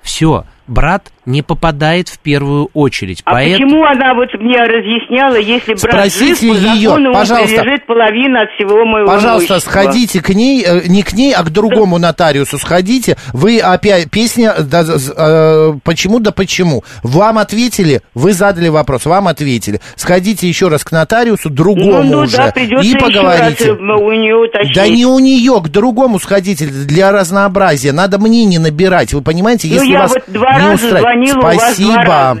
Все, 0.00 0.44
брат 0.68 1.10
не 1.26 1.42
попадает 1.42 2.08
в 2.08 2.18
первую 2.20 2.70
очередь. 2.72 3.20
А 3.24 3.32
Поэт- 3.32 3.54
почему 3.60 3.84
она 3.84 4.14
вот 4.14 4.28
мне 4.40 4.58
разъясняла, 4.62 5.36
если 5.36 5.72
брат 5.74 5.80
Спросите 6.10 6.26
жив, 6.26 6.38
по 6.38 6.44
ее, 6.74 6.88
закону 6.88 7.12
пожалуйста. 7.12 7.62
прилежит 7.62 7.86
половина 7.86 8.42
от 8.42 8.50
всего 8.52 8.84
моего 8.84 9.06
Пожалуйста, 9.08 9.54
имущества? 9.54 9.70
сходите 9.70 10.22
к 10.22 10.28
ней, 10.30 10.64
э, 10.64 10.82
не 10.86 11.02
к 11.02 11.12
ней, 11.12 11.34
а 11.34 11.42
к 11.42 11.50
другому 11.50 11.98
нотариусу 11.98 12.58
сходите. 12.58 13.16
Вы 13.32 13.58
опять, 13.58 14.10
песня, 14.10 14.54
да, 14.60 14.84
э, 14.84 15.72
почему 15.84 16.20
да 16.20 16.30
почему? 16.32 16.84
Вам 17.02 17.38
ответили, 17.38 18.02
вы 18.14 18.32
задали 18.32 18.68
вопрос, 18.68 19.04
вам 19.06 19.28
ответили. 19.28 19.80
Сходите 19.96 20.46
еще 20.48 20.68
раз 20.68 20.84
к 20.84 20.92
нотариусу, 20.92 21.50
другому 21.50 22.02
Ну, 22.04 22.12
ну 22.12 22.18
уже, 22.20 22.36
да, 22.36 22.48
и 22.50 22.64
еще 22.66 22.98
поговорите. 22.98 23.70
раз 23.72 23.78
э, 23.78 23.82
у 23.82 24.12
нее 24.12 24.36
уточнить. 24.36 24.74
Да 24.76 24.86
не 24.88 25.04
у 25.06 25.18
нее, 25.18 25.60
к 25.60 25.68
другому 25.68 26.18
сходите 26.20 26.66
для 26.66 27.10
разнообразия. 27.12 27.92
Надо 27.92 28.18
мнение 28.18 28.60
набирать, 28.60 29.12
вы 29.12 29.22
понимаете, 29.22 29.68
Ну, 29.68 29.74
если 29.74 29.92
я 29.92 29.98
вас 30.00 30.14
вот 30.14 30.22
два 30.28 30.52
не 30.54 30.58
раза 30.60 30.74
устраивает. 30.86 31.15
Звонила, 31.16 31.38
у 31.38 31.42
вас 31.42 31.54
два 31.56 31.68
Спасибо. 31.68 32.04
раза. 32.04 32.40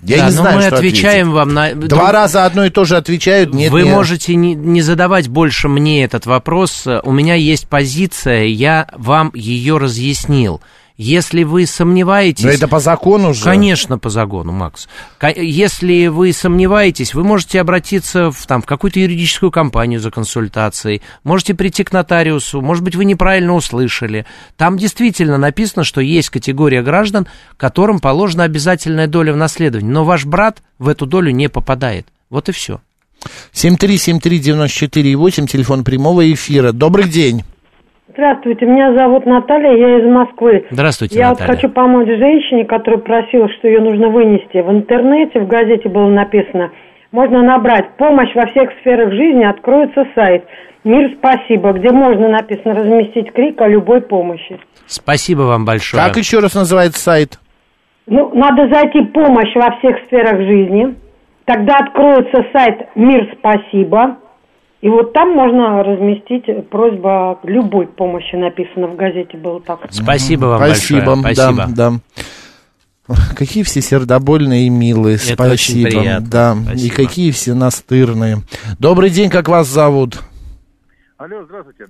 Я 0.00 0.16
Да, 0.18 0.30
не 0.30 0.36
но 0.36 0.42
знаю, 0.42 0.56
мы 0.56 0.62
что 0.62 0.76
отвечаем 0.76 1.28
ответить. 1.30 1.34
вам 1.34 1.54
на... 1.54 1.74
Два 1.74 2.12
раза 2.12 2.44
одно 2.44 2.64
и 2.64 2.70
то 2.70 2.84
же 2.84 2.96
отвечают. 2.96 3.52
Нет, 3.52 3.72
Вы 3.72 3.82
нет. 3.82 3.92
можете 3.94 4.36
не, 4.36 4.54
не 4.54 4.80
задавать 4.80 5.26
больше 5.28 5.68
мне 5.68 6.04
этот 6.04 6.24
вопрос. 6.24 6.86
У 7.02 7.10
меня 7.10 7.34
есть 7.34 7.68
позиция, 7.68 8.44
я 8.44 8.86
вам 8.96 9.32
ее 9.34 9.76
разъяснил. 9.78 10.60
Если 10.98 11.44
вы 11.44 11.64
сомневаетесь... 11.66 12.44
Но 12.44 12.50
это 12.50 12.66
по 12.66 12.80
закону 12.80 13.32
же. 13.32 13.44
Конечно, 13.44 13.98
по 13.98 14.10
закону, 14.10 14.50
Макс. 14.50 14.88
Если 15.22 16.08
вы 16.08 16.32
сомневаетесь, 16.32 17.14
вы 17.14 17.22
можете 17.22 17.60
обратиться 17.60 18.32
в, 18.32 18.46
там, 18.48 18.62
в 18.62 18.66
какую-то 18.66 18.98
юридическую 18.98 19.52
компанию 19.52 20.00
за 20.00 20.10
консультацией, 20.10 21.00
можете 21.22 21.54
прийти 21.54 21.84
к 21.84 21.92
нотариусу, 21.92 22.60
может 22.60 22.82
быть, 22.82 22.96
вы 22.96 23.04
неправильно 23.04 23.54
услышали. 23.54 24.26
Там 24.56 24.76
действительно 24.76 25.38
написано, 25.38 25.84
что 25.84 26.00
есть 26.00 26.30
категория 26.30 26.82
граждан, 26.82 27.28
которым 27.56 28.00
положена 28.00 28.42
обязательная 28.42 29.06
доля 29.06 29.32
в 29.32 29.36
наследовании, 29.36 29.92
но 29.92 30.04
ваш 30.04 30.24
брат 30.26 30.64
в 30.80 30.88
эту 30.88 31.06
долю 31.06 31.30
не 31.30 31.48
попадает. 31.48 32.08
Вот 32.28 32.48
и 32.48 32.52
все. 32.52 32.80
7373948, 33.52 35.46
телефон 35.46 35.84
прямого 35.84 36.32
эфира. 36.32 36.72
Добрый 36.72 37.08
день. 37.08 37.44
Здравствуйте, 38.18 38.66
меня 38.66 38.92
зовут 38.94 39.26
Наталья, 39.26 39.76
я 39.76 39.98
из 40.00 40.04
Москвы. 40.10 40.66
Здравствуйте, 40.70 41.20
я 41.20 41.28
Наталья. 41.28 41.46
вот 41.46 41.54
хочу 41.54 41.72
помочь 41.72 42.08
женщине, 42.08 42.64
которая 42.64 42.98
просила, 42.98 43.48
что 43.48 43.68
ее 43.68 43.80
нужно 43.80 44.08
вынести. 44.08 44.56
В 44.56 44.68
интернете, 44.72 45.38
в 45.38 45.46
газете 45.46 45.88
было 45.88 46.08
написано, 46.08 46.72
можно 47.12 47.42
набрать 47.42 47.90
«Помощь 47.96 48.34
во 48.34 48.46
всех 48.46 48.70
сферах 48.80 49.12
жизни», 49.12 49.44
откроется 49.44 50.04
сайт 50.16 50.42
«Мир, 50.82 51.12
спасибо», 51.16 51.72
где 51.74 51.92
можно, 51.92 52.26
написано, 52.26 52.74
разместить 52.74 53.32
крик 53.32 53.60
о 53.60 53.68
любой 53.68 54.00
помощи. 54.00 54.58
Спасибо 54.86 55.42
вам 55.42 55.64
большое. 55.64 56.02
Как 56.02 56.16
еще 56.16 56.40
раз 56.40 56.56
называется 56.56 56.98
сайт? 56.98 57.38
Ну, 58.08 58.34
надо 58.34 58.68
зайти 58.68 59.00
«Помощь 59.14 59.54
во 59.54 59.78
всех 59.78 59.96
сферах 60.08 60.40
жизни», 60.40 60.96
тогда 61.44 61.76
откроется 61.76 62.44
сайт 62.52 62.88
«Мир, 62.96 63.32
спасибо», 63.38 64.16
и 64.80 64.88
вот 64.88 65.12
там 65.12 65.30
можно 65.34 65.82
разместить 65.82 66.44
просьба 66.70 67.38
любой 67.42 67.86
помощи, 67.86 68.36
написано 68.36 68.86
в 68.88 68.96
газете 68.96 69.36
было 69.36 69.60
так. 69.60 69.80
Спасибо 69.90 70.46
вам 70.46 70.58
Спасибо, 70.58 71.16
большое. 71.16 71.34
Спасибо. 71.34 71.66
да, 71.74 71.90
да. 71.90 73.14
Какие 73.36 73.62
все 73.62 73.80
сердобольные 73.80 74.66
и 74.66 74.70
милые, 74.70 75.16
Это 75.16 75.34
спасибо. 75.34 75.52
очень 75.52 75.84
приятно, 75.84 76.26
Да, 76.30 76.52
и 76.52 76.64
спасибо. 76.64 76.94
какие 76.96 77.30
все 77.30 77.54
настырные. 77.54 78.36
Добрый 78.78 79.10
день, 79.10 79.30
как 79.30 79.48
вас 79.48 79.66
зовут? 79.66 80.20
Алло, 81.16 81.42
здравствуйте. 81.44 81.86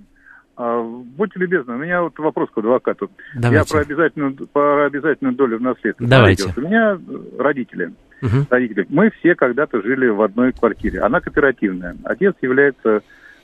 А, 0.57 0.83
будьте 0.83 1.39
любезны, 1.39 1.75
у 1.75 1.79
меня 1.79 2.03
вот 2.03 2.19
вопрос 2.19 2.49
к 2.55 2.59
адвокату. 2.59 3.11
Давайте. 3.35 3.57
Я 3.57 3.65
про 3.65 3.81
обязательную, 3.83 4.35
про 4.53 4.87
обязательную 4.87 5.35
долю 5.37 5.59
в 5.59 5.63
наследстве. 5.63 6.07
Давайте. 6.07 6.53
У 6.57 6.61
меня 6.61 6.99
родители. 7.39 7.93
Мгм. 8.21 8.47
родители. 8.51 8.87
Мы 8.89 9.11
все 9.11 9.35
когда-то 9.35 9.81
жили 9.83 10.09
в 10.09 10.23
одной 10.23 10.53
квартире. 10.53 11.01
Она 11.01 11.21
кооперативная. 11.21 11.97
Отец 12.05 12.35
является 12.43 13.01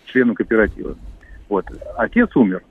членом 0.07 0.35
кооператива. 0.35 0.97
Вот. 1.49 1.67
Отец 1.97 2.35
умер. 2.37 2.63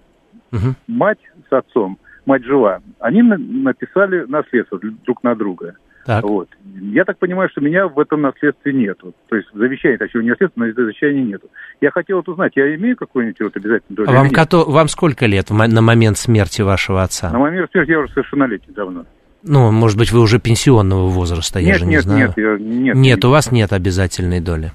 Мгм. 0.51 0.75
Мать 0.87 1.19
с 1.49 1.53
отцом, 1.53 1.97
мать 2.25 2.43
жива. 2.43 2.81
Они 2.99 3.21
на- 3.21 3.37
написали 3.37 4.25
наследство 4.27 4.79
друг 5.05 5.23
на 5.23 5.35
друга. 5.35 5.75
Так. 6.05 6.21
Вот. 6.23 6.49
Я 6.81 7.05
так 7.05 7.17
понимаю, 7.17 7.47
что 7.49 7.61
меня 7.61 7.87
в 7.87 7.97
этом 7.97 8.21
наследстве 8.21 8.73
нету. 8.73 9.13
То 9.29 9.37
есть 9.37 9.47
завещание, 9.53 9.97
точнее, 9.97 10.23
не 10.23 10.29
наследство, 10.31 10.59
но 10.59 10.71
завещания 10.73 11.23
нету. 11.23 11.47
Я 11.79 11.91
хотел 11.91 12.17
вот 12.17 12.27
узнать, 12.27 12.51
я 12.57 12.75
имею 12.75 12.97
какую-нибудь 12.97 13.39
вот 13.39 13.55
обязательную 13.55 13.95
долю? 13.95 14.09
А 14.09 14.11
вам, 14.11 14.25
нет? 14.25 14.33
кото- 14.35 14.69
вам 14.69 14.89
сколько 14.89 15.25
лет 15.27 15.49
на 15.49 15.81
момент 15.81 16.17
смерти 16.17 16.61
вашего 16.61 17.03
отца? 17.03 17.31
На 17.31 17.39
момент 17.39 17.71
смерти 17.71 17.91
я 17.91 17.99
уже 17.99 18.11
совершеннолетний 18.11 18.73
давно. 18.75 19.05
Ну, 19.43 19.71
может 19.71 19.97
быть, 19.97 20.11
вы 20.11 20.21
уже 20.21 20.39
пенсионного 20.39 21.09
возраста, 21.09 21.59
я 21.59 21.71
нет, 21.71 21.79
же 21.79 21.85
не 21.85 21.91
нет, 21.95 22.03
знаю. 22.03 22.19
нет, 22.27 22.37
я- 22.37 22.57
нет, 22.65 22.95
Нет, 22.95 23.25
у 23.25 23.29
вас 23.29 23.51
нет 23.51 23.73
обязательной 23.73 24.39
доли. 24.39 24.71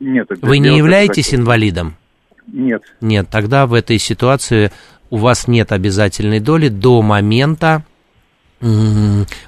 нет. 0.00 0.26
Вы 0.42 0.56
я 0.56 0.60
не 0.62 0.76
являетесь 0.78 1.34
инвалидом? 1.34 1.96
Нет. 2.46 2.82
Нет, 3.00 3.28
тогда 3.30 3.66
в 3.66 3.74
этой 3.74 3.98
ситуации 3.98 4.70
у 5.10 5.18
вас 5.18 5.48
нет 5.48 5.70
обязательной 5.72 6.40
доли 6.40 6.68
до 6.68 7.02
момента 7.02 7.84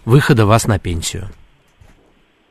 выхода 0.05 0.45
вас 0.47 0.67
на 0.67 0.79
пенсию. 0.79 1.29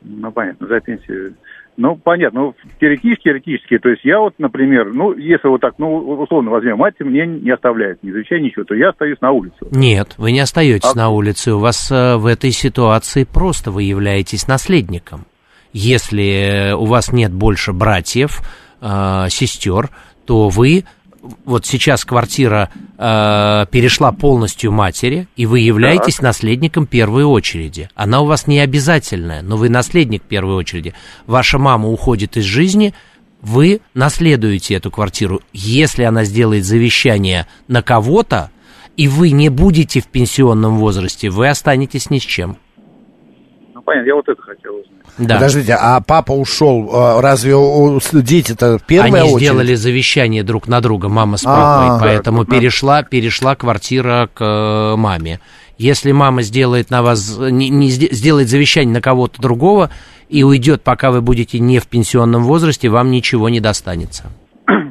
Ну, 0.02 0.30
понятно, 0.32 0.66
за 0.66 0.80
пенсию. 0.80 1.34
Ну, 1.80 1.94
понятно, 1.94 2.40
ну, 2.40 2.54
теоретически, 2.80 3.22
теоретически, 3.22 3.78
то 3.78 3.88
есть 3.88 4.04
я 4.04 4.18
вот, 4.18 4.34
например, 4.38 4.92
ну, 4.92 5.16
если 5.16 5.46
вот 5.46 5.60
так, 5.60 5.74
ну, 5.78 5.96
условно 5.96 6.50
возьмем, 6.50 6.76
мать 6.76 6.94
мне 6.98 7.24
не 7.24 7.52
оставляет 7.52 8.02
ни 8.02 8.10
завещания, 8.10 8.46
ничего, 8.46 8.64
то 8.64 8.74
я 8.74 8.88
остаюсь 8.88 9.20
на 9.20 9.30
улице. 9.30 9.54
Нет, 9.70 10.14
вы 10.18 10.32
не 10.32 10.40
остаетесь 10.40 10.90
А- 10.92 10.98
на 10.98 11.10
улице, 11.10 11.52
у 11.52 11.60
вас 11.60 11.88
э, 11.92 12.16
в 12.16 12.26
этой 12.26 12.50
ситуации 12.50 13.22
просто 13.22 13.70
вы 13.70 13.84
являетесь 13.84 14.48
наследником. 14.48 15.24
Если 15.72 16.72
у 16.74 16.84
вас 16.84 17.12
нет 17.12 17.32
больше 17.32 17.72
братьев, 17.72 18.40
э, 18.80 19.28
сестер, 19.28 19.90
то 20.26 20.48
вы 20.48 20.82
вот 21.44 21.66
сейчас 21.66 22.04
квартира 22.04 22.70
э, 22.96 23.66
перешла 23.70 24.12
полностью 24.12 24.72
матери, 24.72 25.28
и 25.36 25.46
вы 25.46 25.60
являетесь 25.60 26.20
наследником 26.20 26.86
первой 26.86 27.24
очереди. 27.24 27.90
Она 27.94 28.20
у 28.20 28.26
вас 28.26 28.46
не 28.46 28.60
обязательная, 28.60 29.42
но 29.42 29.56
вы 29.56 29.68
наследник 29.68 30.22
первой 30.22 30.54
очереди. 30.54 30.94
Ваша 31.26 31.58
мама 31.58 31.88
уходит 31.88 32.36
из 32.36 32.44
жизни, 32.44 32.94
вы 33.40 33.80
наследуете 33.94 34.74
эту 34.74 34.90
квартиру. 34.90 35.40
Если 35.52 36.02
она 36.02 36.24
сделает 36.24 36.64
завещание 36.64 37.46
на 37.68 37.82
кого-то, 37.82 38.50
и 38.96 39.06
вы 39.06 39.30
не 39.30 39.48
будете 39.48 40.00
в 40.00 40.08
пенсионном 40.08 40.78
возрасте, 40.78 41.30
вы 41.30 41.48
останетесь 41.48 42.10
ни 42.10 42.18
с 42.18 42.22
чем. 42.22 42.58
Понятно, 43.88 44.06
я 44.08 44.14
вот 44.16 44.28
это 44.28 44.42
хотел 44.42 44.74
узнать. 44.74 44.98
Да. 45.16 45.34
Подождите, 45.36 45.72
а 45.80 46.02
папа 46.02 46.32
ушел, 46.32 46.90
а, 46.92 47.22
разве 47.22 47.54
дети-то 48.12 48.78
первая 48.86 49.22
Они 49.22 49.32
очередь? 49.32 49.48
сделали 49.48 49.74
завещание 49.76 50.42
друг 50.42 50.68
на 50.68 50.82
друга, 50.82 51.08
мама 51.08 51.38
с 51.38 51.42
папой, 51.44 51.88
да, 51.88 51.98
поэтому 51.98 52.40
надо- 52.40 52.50
перешла, 52.50 53.02
перешла 53.02 53.56
квартира 53.56 54.28
к 54.34 54.44
э, 54.44 54.96
маме. 54.96 55.40
Если 55.78 56.12
мама 56.12 56.42
сделает 56.42 56.90
на 56.90 57.02
вас, 57.02 57.38
не, 57.38 57.70
не 57.70 57.88
сде- 57.88 58.12
сделает 58.12 58.50
завещание 58.50 58.92
на 58.92 59.00
кого-то 59.00 59.40
другого 59.40 59.88
и 60.28 60.42
уйдет, 60.42 60.82
пока 60.82 61.10
вы 61.10 61.22
будете 61.22 61.58
не 61.58 61.78
в 61.78 61.86
пенсионном 61.86 62.44
возрасте, 62.44 62.90
вам 62.90 63.10
ничего 63.10 63.48
не 63.48 63.60
достанется. 63.60 64.24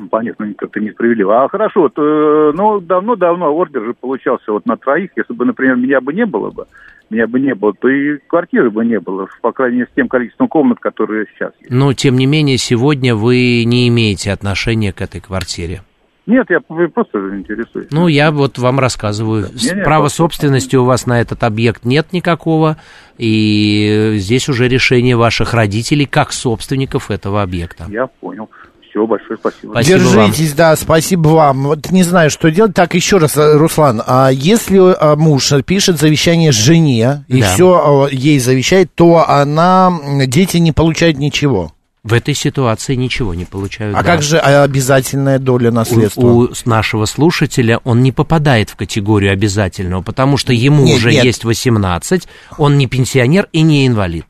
Понятно, 0.09 0.45
ну, 0.47 0.53
как-то 0.57 0.79
несправедливо. 0.79 1.43
А 1.43 1.49
хорошо, 1.49 1.81
вот, 1.81 1.93
э, 1.97 2.51
ну, 2.55 2.79
давно-давно 2.79 3.53
ордер 3.55 3.83
же 3.83 3.93
получался 3.93 4.51
вот 4.51 4.65
на 4.65 4.77
троих. 4.77 5.11
Если 5.15 5.33
бы, 5.33 5.45
например, 5.45 5.75
меня 5.75 6.01
бы 6.01 6.13
не 6.13 6.25
было 6.25 6.49
бы, 6.51 6.65
меня 7.09 7.27
бы 7.27 7.39
не 7.39 7.53
было, 7.55 7.73
то 7.73 7.87
и 7.87 8.17
квартиры 8.27 8.69
бы 8.69 8.85
не 8.85 8.99
было, 8.99 9.27
по 9.41 9.51
крайней 9.51 9.77
мере, 9.77 9.89
с 9.91 9.95
тем 9.95 10.07
количеством 10.07 10.47
комнат, 10.47 10.79
которые 10.79 11.25
сейчас 11.33 11.51
есть. 11.59 11.71
Но, 11.71 11.93
тем 11.93 12.15
не 12.17 12.25
менее, 12.25 12.57
сегодня 12.57 13.15
вы 13.15 13.63
не 13.65 13.87
имеете 13.87 14.31
отношения 14.31 14.91
к 14.93 15.01
этой 15.01 15.21
квартире. 15.21 15.81
Нет, 16.25 16.47
я 16.49 16.59
просто 16.59 17.19
интересуюсь. 17.37 17.87
Ну, 17.89 18.09
я 18.09 18.31
вот 18.31 18.57
вам 18.57 18.79
рассказываю. 18.81 19.45
С- 19.45 19.71
Не-не, 19.71 19.83
Права 19.85 20.01
просто- 20.01 20.17
собственности 20.17 20.75
у 20.75 20.83
вас 20.83 21.05
на 21.07 21.21
этот 21.21 21.41
объект 21.43 21.85
нет 21.85 22.11
никакого, 22.11 22.75
и 23.17 24.15
здесь 24.17 24.49
уже 24.49 24.67
решение 24.67 25.15
ваших 25.15 25.53
родителей 25.53 26.05
как 26.05 26.33
собственников 26.33 27.11
этого 27.11 27.41
объекта. 27.41 27.85
Я 27.89 28.07
понял. 28.07 28.49
Все, 28.97 29.05
большое 29.05 29.37
спасибо. 29.37 29.71
Спасибо 29.73 29.99
Держитесь, 29.99 30.53
да, 30.53 30.75
спасибо 30.75 31.27
вам. 31.29 31.63
Вот 31.63 31.91
не 31.91 32.01
знаю, 32.03 32.31
что 32.31 32.49
делать. 32.49 32.73
Так, 32.73 32.95
еще 32.95 33.17
раз, 33.17 33.37
э, 33.37 33.55
Руслан, 33.57 34.01
а 34.05 34.29
если 34.29 34.79
а, 34.79 35.15
муж 35.15 35.53
пишет 35.65 35.99
завещание 35.99 36.51
жене 36.51 37.23
и 37.27 37.41
Да. 37.41 37.53
все 37.53 38.09
ей 38.11 38.39
завещает, 38.39 38.93
то 38.95 39.29
она, 39.29 39.93
дети 40.25 40.57
не 40.57 40.71
получают 40.71 41.17
ничего. 41.17 41.73
В 42.03 42.13
этой 42.13 42.33
ситуации 42.33 42.95
ничего 42.95 43.33
не 43.35 43.45
получают. 43.45 43.95
А 43.95 44.01
да. 44.01 44.03
как 44.03 44.21
же 44.23 44.37
а, 44.39 44.63
обязательная 44.63 45.37
доля 45.39 45.71
наследства? 45.71 46.21
У, 46.21 46.39
у 46.45 46.49
нашего 46.65 47.05
слушателя 47.05 47.79
он 47.83 48.01
не 48.01 48.11
попадает 48.11 48.69
в 48.71 48.77
категорию 48.77 49.31
обязательного, 49.31 50.01
потому 50.01 50.37
что 50.37 50.53
ему 50.53 50.85
Нет, 50.85 50.97
уже 50.97 51.11
нет. 51.11 51.25
есть 51.25 51.43
18, 51.43 52.27
он 52.57 52.77
не 52.77 52.87
пенсионер 52.87 53.47
и 53.51 53.61
не 53.61 53.85
инвалид. 53.85 54.25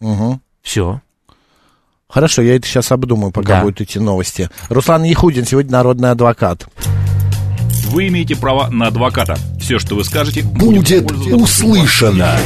Мгм. 0.00 0.40
Все. 0.62 1.00
Хорошо, 2.12 2.42
я 2.42 2.56
это 2.56 2.66
сейчас 2.66 2.92
обдумаю, 2.92 3.32
пока 3.32 3.54
Да. 3.56 3.60
будут 3.62 3.80
идти 3.80 3.98
новости. 3.98 4.50
Руслан 4.68 5.02
Ехудин, 5.04 5.46
сегодня 5.46 5.72
народный 5.72 6.10
адвокат. 6.10 6.66
Вы 7.86 8.08
имеете 8.08 8.36
право 8.36 8.68
на 8.68 8.88
адвоката. 8.88 9.36
Все, 9.58 9.78
что 9.78 9.94
вы 9.94 10.04
скажете, 10.04 10.42
будет 10.42 11.10
услышано. 11.32 12.36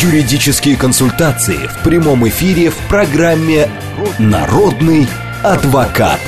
Юридические 0.00 0.76
консультации 0.76 1.68
в 1.68 1.84
прямом 1.84 2.26
эфире 2.28 2.70
в 2.70 2.76
программе 2.88 3.68
«Народный 4.18 5.06
адвокат». 5.42 6.18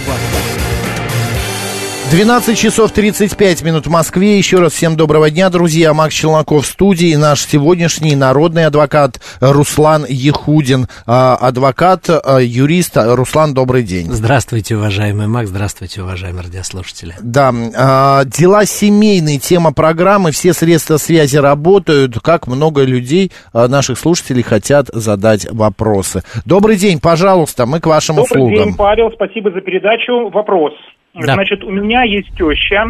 12 2.11 2.57
часов 2.57 2.93
35 2.93 3.64
минут 3.64 3.87
в 3.87 3.90
Москве. 3.90 4.37
Еще 4.37 4.59
раз 4.59 4.75
всем 4.75 4.95
доброго 4.95 5.31
дня, 5.31 5.49
друзья. 5.51 5.95
Макс 5.95 6.14
Челноков 6.14 6.64
в 6.64 6.67
студии. 6.67 7.14
Наш 7.17 7.40
сегодняшний 7.40 8.14
народный 8.14 8.67
адвокат 8.67 9.21
Руслан 9.40 10.05
Ехудин. 10.09 10.87
А, 11.07 11.35
адвокат, 11.35 12.09
а, 12.09 12.38
юрист. 12.38 12.97
Руслан, 12.97 13.55
добрый 13.55 13.83
день. 13.83 14.12
Здравствуйте, 14.12 14.77
уважаемый 14.77 15.27
Макс. 15.27 15.49
Здравствуйте, 15.49 16.03
уважаемые 16.03 16.45
радиослушатели. 16.45 17.14
Да, 17.21 17.53
а, 17.77 18.25
дела 18.27 18.67
семейные, 18.67 19.38
тема 19.38 19.73
программы. 19.73 20.31
Все 20.31 20.53
средства 20.53 20.99
связи 20.99 21.38
работают. 21.38 22.21
Как 22.21 22.47
много 22.47 22.85
людей, 22.85 23.33
наших 23.53 23.99
слушателей, 23.99 24.43
хотят 24.43 24.88
задать 24.93 25.51
вопросы. 25.51 26.23
Добрый 26.45 26.77
день, 26.77 27.01
пожалуйста, 27.01 27.67
мы 27.67 27.81
к 27.81 27.87
вашим 27.87 28.17
Добрый 28.17 28.31
услугам. 28.31 28.51
Добрый 28.51 28.67
день, 28.67 28.77
Павел. 28.77 29.11
Спасибо 29.12 29.51
за 29.51 29.62
передачу. 29.62 30.31
Вопрос. 30.31 30.75
Да. 31.14 31.35
Значит, 31.35 31.62
у 31.64 31.70
меня 31.70 32.03
есть 32.03 32.29
теща, 32.37 32.87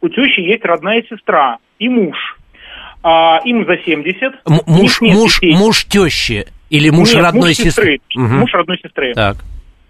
у 0.00 0.08
тещи 0.08 0.40
есть 0.40 0.64
родная 0.64 1.02
сестра 1.08 1.58
и 1.78 1.88
муж. 1.88 2.16
А, 3.02 3.40
им 3.44 3.64
за 3.66 3.78
70. 3.78 4.22
М- 4.22 4.60
муж, 4.66 5.00
муж, 5.00 5.40
муж 5.42 5.84
тещи 5.84 6.46
или 6.70 6.90
муж 6.90 7.14
нет, 7.14 7.24
родной 7.24 7.50
муж 7.50 7.56
сестры? 7.56 8.00
Угу. 8.14 8.24
Муж 8.24 8.52
родной 8.52 8.78
сестры. 8.78 9.14
Так. 9.14 9.36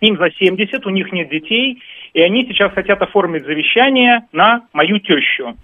Им 0.00 0.16
за 0.18 0.30
70, 0.30 0.86
у 0.86 0.90
них 0.90 1.10
нет 1.12 1.28
детей, 1.28 1.82
и 2.12 2.20
они 2.20 2.46
сейчас 2.46 2.72
хотят 2.72 3.02
оформить 3.02 3.44
завещание 3.44 4.20
на 4.32 4.62
мою 4.72 4.98
тещу. 5.00 5.56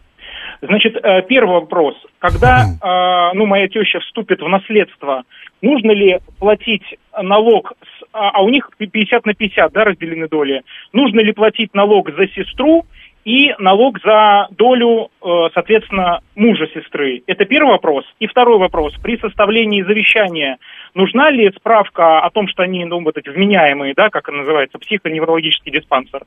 Значит, 0.61 0.97
э, 0.97 1.23
первый 1.29 1.61
вопрос. 1.61 1.95
Когда, 2.19 2.65
э, 2.65 3.37
ну, 3.37 3.47
моя 3.47 3.69
теща 3.69 4.01
вступит 4.01 4.41
в 4.41 4.49
наследство, 4.49 5.23
нужно 5.65 5.93
ли 5.93 6.19
платить 6.39 6.85
налог, 7.21 7.73
с, 7.81 8.05
а, 8.13 8.31
а 8.31 8.43
у 8.43 8.51
них 8.51 8.69
50 8.77 9.27
на 9.27 9.35
50, 9.35 9.73
да, 9.73 9.85
разделены 9.85 10.29
доли, 10.29 10.63
нужно 10.93 11.21
ли 11.21 11.33
платить 11.33 11.75
налог 11.75 12.11
за 12.15 12.29
сестру 12.29 12.87
и 13.25 13.55
налог 13.59 13.99
за 14.05 14.49
долю, 14.51 15.09
э, 15.23 15.49
соответственно, 15.55 16.21
мужа 16.35 16.67
сестры? 16.75 17.23
Это 17.27 17.45
первый 17.45 17.71
вопрос. 17.71 18.05
И 18.21 18.27
второй 18.27 18.59
вопрос. 18.59 18.95
При 19.03 19.19
составлении 19.19 19.83
завещания 19.83 20.59
нужна 20.95 21.31
ли 21.31 21.51
справка 21.57 22.21
о 22.21 22.31
том, 22.31 22.49
что 22.49 22.63
они, 22.63 22.85
ну, 22.85 23.03
вот 23.03 23.17
эти 23.17 23.31
вменяемые, 23.31 23.95
да, 23.97 24.11
как 24.11 24.29
это 24.29 24.37
называется, 24.37 24.79
психоневрологический 24.79 25.73
диспансер? 25.73 26.23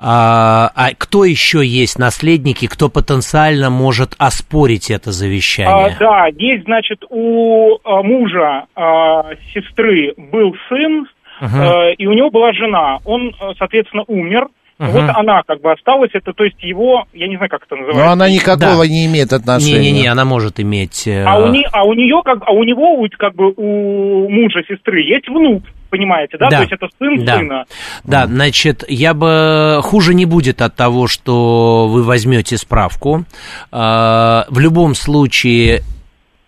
А, 0.00 0.70
а 0.74 0.90
кто 0.98 1.24
еще 1.24 1.64
есть 1.64 1.96
наследники, 1.96 2.66
кто 2.66 2.88
потенциально 2.88 3.70
может 3.70 4.16
оспорить 4.18 4.90
это 4.90 5.12
завещание? 5.12 5.94
А, 5.94 5.98
да, 5.98 6.26
есть, 6.26 6.64
значит, 6.64 7.04
у 7.08 7.78
а, 7.84 8.02
мужа 8.02 8.64
а, 8.74 9.36
сестры 9.54 10.12
был 10.16 10.56
сын, 10.68 11.06
uh-huh. 11.40 11.46
а, 11.46 11.90
и 11.92 12.06
у 12.06 12.12
него 12.14 12.30
была 12.30 12.52
жена. 12.52 12.98
Он, 13.04 13.32
соответственно, 13.58 14.02
умер. 14.08 14.48
Uh-huh. 14.82 14.90
Вот 14.90 15.10
она 15.14 15.42
как 15.46 15.60
бы 15.60 15.70
осталась, 15.70 16.10
это 16.12 16.32
то 16.32 16.42
есть 16.42 16.60
его, 16.60 17.04
я 17.12 17.28
не 17.28 17.36
знаю, 17.36 17.48
как 17.48 17.62
это 17.66 17.76
называется. 17.76 18.04
Но 18.04 18.10
она 18.10 18.28
никакого 18.28 18.82
да. 18.82 18.88
не 18.88 19.06
имеет 19.06 19.32
отношения. 19.32 19.78
Не-не-не, 19.78 20.08
она 20.08 20.24
может 20.24 20.58
иметь... 20.58 21.06
Э... 21.06 21.22
А, 21.24 21.38
у 21.38 21.52
не, 21.52 21.64
а 21.70 21.84
у 21.84 21.92
нее, 21.94 22.20
как, 22.24 22.38
а 22.44 22.50
у 22.50 22.64
него, 22.64 23.06
как 23.16 23.36
бы 23.36 23.52
у 23.56 24.28
мужа 24.28 24.60
сестры 24.66 25.02
есть 25.02 25.28
внук, 25.28 25.62
понимаете, 25.88 26.36
да? 26.36 26.48
да? 26.48 26.56
То 26.56 26.62
есть 26.62 26.72
это 26.72 26.88
сын 26.98 27.24
да. 27.24 27.36
сына. 27.38 27.64
Да, 28.02 28.26
значит, 28.26 28.84
я 28.88 29.14
бы... 29.14 29.78
Хуже 29.82 30.14
не 30.14 30.26
будет 30.26 30.60
от 30.62 30.74
того, 30.74 31.06
что 31.06 31.86
вы 31.88 32.02
возьмете 32.02 32.56
справку. 32.56 33.24
В 33.70 34.58
любом 34.58 34.96
случае 34.96 35.82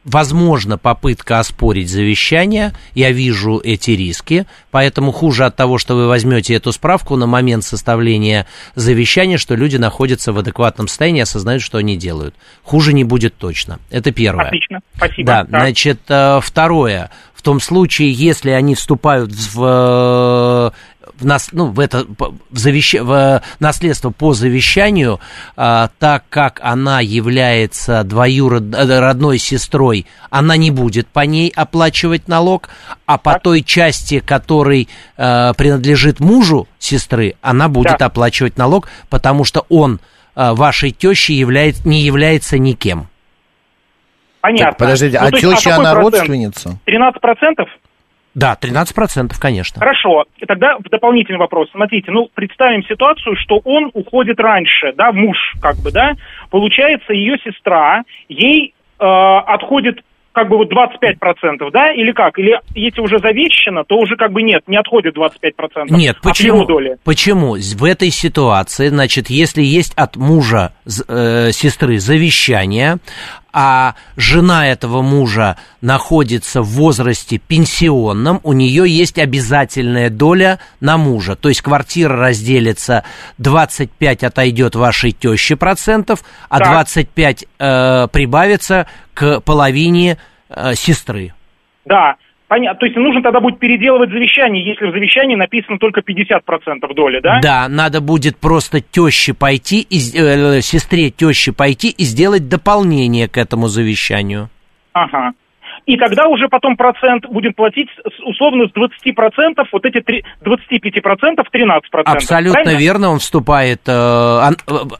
возможно 0.05 0.79
попытка 0.79 1.39
оспорить 1.39 1.91
завещание, 1.91 2.73
я 2.95 3.11
вижу 3.11 3.61
эти 3.63 3.93
риски, 3.93 4.47
поэтому 4.71 5.13
хуже 5.13 5.45
от 5.45 5.57
того, 5.57 5.79
что 5.79 5.97
вы 5.97 6.07
возьмете 6.07 6.55
эту 6.55 6.73
справку 6.73 7.17
на 7.17 7.27
момент 7.27 7.65
составления 7.65 8.47
завещания, 8.75 9.39
что 9.39 9.55
люди 9.55 9.77
находятся 9.77 10.33
в 10.33 10.39
адекватном 10.39 10.89
состоянии, 10.89 11.23
осознают, 11.23 11.63
что 11.63 11.79
они 11.79 11.97
делают. 11.97 12.35
Хуже 12.63 12.93
не 12.93 13.05
будет 13.05 13.37
точно. 13.37 13.79
Это 13.91 14.13
первое. 14.13 14.47
Отлично, 14.47 14.81
спасибо. 14.97 15.27
Да, 15.27 15.45
да. 15.45 15.61
значит, 15.61 16.01
второе. 16.43 17.11
В 17.45 17.53
том 17.53 17.61
случае, 17.61 18.11
если 18.11 18.53
они 18.53 18.75
вступают 18.75 19.31
в 19.31 20.73
в, 21.19 21.27
нас, 21.27 21.51
ну, 21.53 21.67
в 21.67 21.79
это 21.79 22.07
в, 22.07 22.59
завещ... 22.59 22.95
в 22.95 23.43
наследство 23.61 24.09
по 24.09 24.33
завещанию, 24.33 25.21
а, 25.55 25.91
так 25.99 26.25
как 26.31 26.59
она 26.63 27.03
является 27.03 28.03
двоюродной 28.03 29.37
сестрой, 29.37 30.07
она 30.31 30.57
не 30.57 30.71
будет 30.71 31.07
по 31.07 31.21
ней 31.21 31.53
оплачивать 31.55 32.29
налог, 32.29 32.71
а 33.05 33.19
по 33.19 33.35
так. 33.35 33.43
той 33.43 33.63
части, 33.63 34.21
которой 34.21 34.89
а, 35.19 35.53
принадлежит 35.53 36.21
мужу 36.21 36.67
сестры, 36.79 37.35
она 37.43 37.69
будет 37.69 37.99
да. 37.99 38.07
оплачивать 38.07 38.57
налог, 38.57 38.89
потому 39.11 39.45
что 39.45 39.67
он 39.69 40.01
а, 40.35 40.55
вашей 40.55 40.93
тещей 40.93 41.37
является, 41.37 41.87
не 41.87 42.01
является 42.01 42.57
никем. 42.57 43.09
Понятно. 44.45 44.67
Так, 44.67 44.77
подождите, 44.77 45.19
ну, 45.19 45.27
а 45.27 45.31
теща, 45.31 45.71
а 45.71 45.79
она 45.79 45.95
процент? 45.95 46.15
родственница? 46.15 46.79
13 46.85 47.21
процентов? 47.23 47.69
Да, 48.35 48.59
13%, 48.61 49.33
конечно. 49.41 49.81
Хорошо. 49.81 50.25
И 50.37 50.45
тогда 50.45 50.77
в 50.77 50.83
дополнительный 50.83 51.39
вопрос. 51.39 51.71
Смотрите, 51.73 52.11
ну, 52.11 52.29
представим 52.35 52.85
ситуацию, 52.85 53.37
что 53.37 53.63
он 53.65 53.91
уходит 53.95 54.39
раньше, 54.39 54.93
да, 54.99 55.13
муж, 55.13 55.39
как 55.63 55.77
бы, 55.77 55.91
да. 55.93 56.13
Получается, 56.51 57.15
ее 57.15 57.39
сестра, 57.43 58.03
ей 58.29 58.75
э, 59.01 59.03
отходит 59.03 60.01
как 60.33 60.49
бы 60.49 60.59
вот 60.59 60.71
25%, 60.71 61.71
да, 61.73 61.93
или 61.93 62.13
как? 62.13 62.39
Или 62.39 62.61
если 62.75 63.01
уже 63.01 63.21
завещено, 63.21 63.85
то 63.85 63.97
уже 63.97 64.17
как 64.17 64.33
бы 64.33 64.43
нет, 64.43 64.65
не 64.67 64.77
отходит 64.77 65.17
25%. 65.17 65.87
Нет, 65.89 66.17
почему? 66.23 66.67
Доли. 66.67 66.99
Почему? 67.05 67.55
В 67.55 67.85
этой 67.85 68.11
ситуации, 68.11 68.89
значит, 68.89 69.31
если 69.31 69.63
есть 69.63 69.95
от 69.95 70.17
мужа 70.17 70.73
э, 70.85 71.53
сестры 71.53 71.99
завещание, 71.99 72.97
а 73.57 73.95
жена 74.17 74.67
этого 74.67 75.01
мужа 75.01 75.57
находится 75.81 76.61
в 76.61 76.67
возрасте 76.71 77.39
пенсионном, 77.39 78.41
у 78.43 78.53
нее 78.53 78.85
есть 78.89 79.17
обязательная 79.17 80.11
доля 80.11 80.59
на 80.81 80.99
мужа. 80.99 81.37
То 81.37 81.49
есть 81.49 81.63
квартира 81.63 82.17
разделится, 82.17 83.05
25 83.39 84.25
отойдет 84.25 84.75
вашей 84.75 85.13
теще 85.13 85.55
процентов, 85.55 86.25
а 86.49 86.59
так. 86.59 86.73
25 86.73 87.45
э, 87.45 88.09
прибавится 88.11 88.89
к 89.15 89.41
половине 89.41 90.19
э, 90.49 90.75
сестры. 90.75 91.33
Да, 91.85 92.17
Понятно. 92.49 92.79
То 92.79 92.87
есть 92.87 92.97
нужно 92.97 93.23
тогда 93.23 93.41
будет 93.41 93.59
переделывать 93.59 94.11
завещание, 94.11 94.65
если 94.65 94.87
в 94.87 94.93
завещании 94.93 95.35
написано 95.35 95.79
только 95.79 96.01
50% 96.01 96.95
доли, 96.95 97.21
да? 97.21 97.41
Да, 97.43 97.69
надо 97.69 98.01
будет 98.01 98.37
просто 98.37 98.81
теще 98.81 99.35
пойти, 99.35 99.81
и, 99.81 99.97
э, 99.97 100.61
сестре 100.61 101.11
теще 101.11 101.53
пойти 101.53 101.89
и 101.91 102.05
сделать 102.05 102.49
дополнение 102.49 103.29
к 103.29 103.39
этому 103.39 103.69
завещанию. 103.69 104.51
Ага 104.93 105.33
и 105.87 105.97
тогда 105.97 106.27
уже 106.29 106.49
потом 106.49 106.77
процент 106.77 107.27
будет 107.27 107.57
платить 107.57 107.89
условно 108.25 108.67
с 108.67 108.73
20%, 108.73 109.65
вот 109.73 109.85
эти 109.85 110.01
3, 110.01 110.25
25% 110.43 111.45
13%. 111.53 111.81
Абсолютно 112.05 112.63
правильно? 112.63 112.79
верно, 112.79 113.11
он 113.11 113.19
вступает, 113.19 113.81
э, 113.87 113.93
э, 113.93 114.51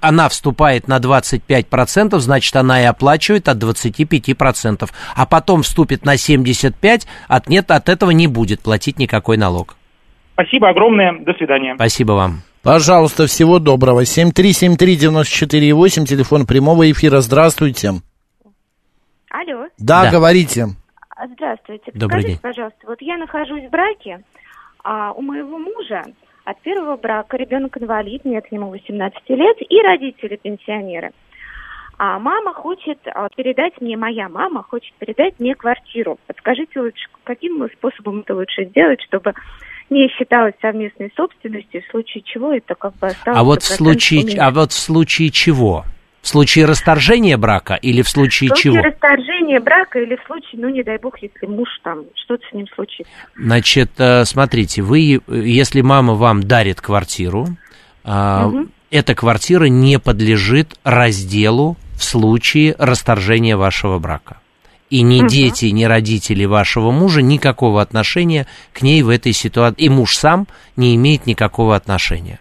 она 0.01 0.29
вступает 0.29 0.89
на 0.89 0.99
25%, 0.99 2.19
значит, 2.19 2.57
она 2.57 2.83
и 2.83 2.85
оплачивает 2.85 3.49
от 3.49 3.59
25%, 3.59 4.91
а 5.17 5.27
потом 5.27 5.63
вступит 5.63 6.05
на 6.05 6.17
75%, 6.17 7.07
от, 7.29 7.49
нет, 7.49 7.71
от 7.71 7.89
этого 7.89 8.11
не 8.11 8.27
будет 8.27 8.61
платить 8.61 8.99
никакой 8.99 9.37
налог. 9.37 9.77
Спасибо 10.35 10.69
огромное, 10.69 11.13
до 11.21 11.33
свидания. 11.35 11.75
Спасибо 11.77 12.13
вам. 12.13 12.43
Пожалуйста, 12.63 13.27
всего 13.27 13.59
доброго. 13.59 14.05
7373948, 14.05 16.07
телефон 16.07 16.47
прямого 16.47 16.91
эфира. 16.91 17.21
Здравствуйте. 17.21 18.01
Алло. 19.35 19.67
Да, 19.79 20.05
да. 20.05 20.11
говорите. 20.13 20.67
Здравствуйте. 21.33 21.91
Добрый 21.93 22.23
Скажите, 22.23 22.29
день. 22.29 22.39
пожалуйста, 22.41 22.79
вот 22.87 23.03
я 23.03 23.17
нахожусь 23.17 23.65
в 23.65 23.71
браке, 23.71 24.23
а 24.85 25.13
у 25.13 25.23
моего 25.23 25.59
мужа 25.59 26.05
от 26.45 26.61
первого 26.61 26.97
брака 26.97 27.37
ребенок 27.37 27.77
инвалид, 27.77 28.25
нет 28.25 28.45
ему 28.53 28.71
18 28.71 29.19
лет, 29.31 29.57
и 29.69 29.83
родители 29.83 30.37
пенсионеры. 30.37 31.11
А 31.99 32.21
мама 32.21 32.53
хочет 32.53 32.99
а, 33.07 33.29
передать 33.35 33.81
мне, 33.81 33.97
моя 33.97 34.29
мама 34.29 34.63
хочет 34.63 34.95
передать 34.95 35.39
мне 35.41 35.57
квартиру. 35.57 36.19
Подскажите 36.29 36.81
лучше, 36.81 37.09
каким 37.25 37.69
способом 37.77 38.21
это 38.21 38.37
лучше 38.37 38.67
сделать, 38.67 39.01
чтобы 39.03 39.35
не 39.91 40.09
считалось 40.11 40.55
совместной 40.61 41.13
собственностью, 41.17 41.83
в 41.83 41.91
случае 41.91 42.23
чего 42.23 42.53
это 42.53 42.77
как 42.77 42.95
бы 42.99 43.09
осталось... 43.09 43.39
А 43.41 43.43
вот 43.43 43.63
в 43.63 43.67
случае, 43.67 44.41
а 44.41 44.53
вот 44.53 44.71
в 44.71 44.79
случае 44.79 45.31
чего? 45.31 45.85
В 46.25 46.29
случае 46.29 46.65
расторжения 46.65 47.37
брака 47.37 47.75
или 47.75 48.01
в 48.01 48.09
случае 48.09 48.49
чего? 48.57 48.77
В 48.77 48.79
случае 48.79 48.93
расторжения 48.93 49.61
брака 49.61 49.99
или 49.99 50.17
в 50.17 50.25
случае, 50.25 50.59
ну, 50.63 50.71
не 50.71 50.83
дай 50.83 50.97
бог, 50.97 51.19
если 51.21 51.45
муж 51.45 51.69
там, 51.83 52.05
что-то 52.15 52.43
с 52.51 52.55
ним 52.55 52.67
случится. 52.75 53.13
Значит, 53.37 53.91
э, 53.99 54.25
смотрите, 54.25 54.81
вы, 54.81 55.21
если 55.29 55.83
мама 55.83 56.15
вам 56.15 56.43
дарит 56.43 56.81
квартиру, 56.81 57.49
угу. 58.05 58.69
эта 58.91 59.15
квартира 59.15 59.67
не 59.67 59.99
подлежит 59.99 60.79
разделу 60.83 61.77
в 61.95 62.03
случае 62.03 62.75
расторжения 62.79 63.59
вашего 63.59 63.99
брака. 63.99 64.39
И 64.89 65.03
ни 65.03 65.19
Мгм. 65.19 65.29
дети, 65.29 65.67
ни 65.67 65.85
родители 65.85 66.47
вашего 66.47 66.91
мужа 66.91 67.21
никакого 67.21 67.83
отношения 67.83 68.47
к 68.73 68.81
ней 68.81 69.03
в 69.03 69.11
этой 69.11 69.35
ситуации, 69.35 69.85
и 69.85 69.89
муж 69.91 70.17
сам 70.17 70.47
не 70.77 70.97
имеет 70.97 71.27
никакого 71.27 71.77
отношения. 71.77 72.41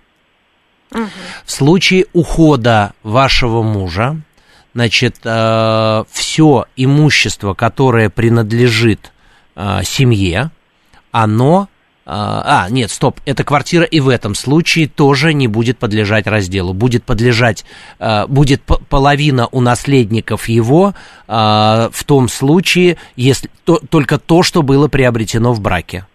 В 1.46 1.52
случае 1.52 2.06
ухода 2.14 2.94
вашего 3.04 3.62
мужа, 3.64 4.18
значит, 4.74 5.18
все 5.18 6.66
имущество, 6.76 7.54
которое 7.54 8.10
принадлежит 8.10 9.12
э, 9.56 9.82
семье, 9.84 10.52
оно... 11.12 11.68
э, 12.06 12.10
А, 12.12 12.68
нет, 12.70 12.90
стоп, 12.92 13.20
эта 13.26 13.44
квартира 13.44 13.84
и 13.84 14.00
в 14.00 14.10
этом 14.10 14.34
случае 14.36 14.88
тоже 14.88 15.34
не 15.34 15.48
будет 15.48 15.78
подлежать 15.78 16.26
разделу. 16.28 16.74
Будет 16.74 17.04
подлежать, 17.04 17.66
э, 18.00 18.26
будет 18.28 18.64
половина 18.64 19.48
у 19.52 19.62
наследников 19.62 20.50
его 20.50 20.94
э, 21.28 21.90
в 21.92 22.04
том 22.06 22.28
случае, 22.30 22.98
если 23.16 23.50
то- 23.66 23.82
только 23.90 24.18
то, 24.18 24.42
что 24.44 24.64
было 24.64 24.88
приобретено 24.88 25.54
в 25.54 25.62
браке 25.62 26.06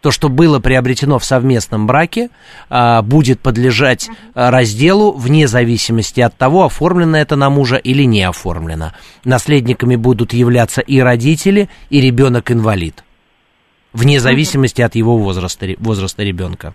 то, 0.00 0.10
что 0.10 0.28
было 0.28 0.60
приобретено 0.60 1.18
в 1.18 1.24
совместном 1.24 1.86
браке, 1.86 2.30
а, 2.68 3.02
будет 3.02 3.40
подлежать 3.40 4.08
а, 4.34 4.50
разделу 4.50 5.12
вне 5.12 5.48
зависимости 5.48 6.20
от 6.20 6.36
того, 6.36 6.64
оформлено 6.64 7.18
это 7.18 7.36
на 7.36 7.50
мужа 7.50 7.76
или 7.76 8.04
не 8.04 8.22
оформлено. 8.22 8.92
Наследниками 9.24 9.96
будут 9.96 10.32
являться 10.32 10.80
и 10.80 11.00
родители, 11.00 11.68
и 11.90 12.00
ребенок-инвалид, 12.00 13.04
вне 13.92 14.20
зависимости 14.20 14.82
от 14.82 14.94
его 14.94 15.16
возраста, 15.18 15.66
возраста 15.78 16.22
ребенка. 16.22 16.74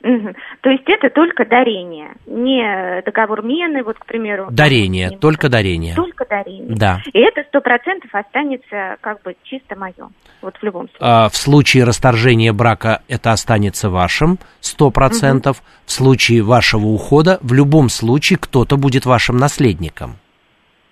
То 0.00 0.70
есть 0.70 0.84
это 0.86 1.10
только 1.10 1.44
дарение, 1.44 2.10
не 2.26 3.02
договор 3.02 3.42
мены, 3.42 3.82
вот, 3.82 3.98
к 3.98 4.06
примеру. 4.06 4.46
Дарение, 4.50 5.10
только 5.10 5.48
дарение. 5.48 5.94
Только 5.94 6.24
дарение. 6.24 6.76
Да. 6.76 7.00
И 7.12 7.18
это 7.18 7.42
сто 7.48 7.60
процентов 7.60 8.14
останется 8.14 8.96
как 9.00 9.22
бы 9.22 9.34
чисто 9.42 9.76
мое. 9.76 10.10
Вот 10.40 10.56
в 10.56 10.62
любом 10.62 10.88
случае. 10.88 10.98
А, 11.00 11.28
В 11.28 11.36
случае 11.36 11.84
расторжения 11.84 12.52
брака 12.52 13.02
это 13.08 13.32
останется 13.32 13.90
вашим, 13.90 14.38
100%. 14.60 15.56
В 15.84 15.90
случае 15.90 16.42
вашего 16.42 16.86
ухода, 16.86 17.38
в 17.42 17.52
любом 17.52 17.88
случае, 17.88 18.38
кто-то 18.38 18.76
будет 18.76 19.04
вашим 19.06 19.36
наследником. 19.36 20.16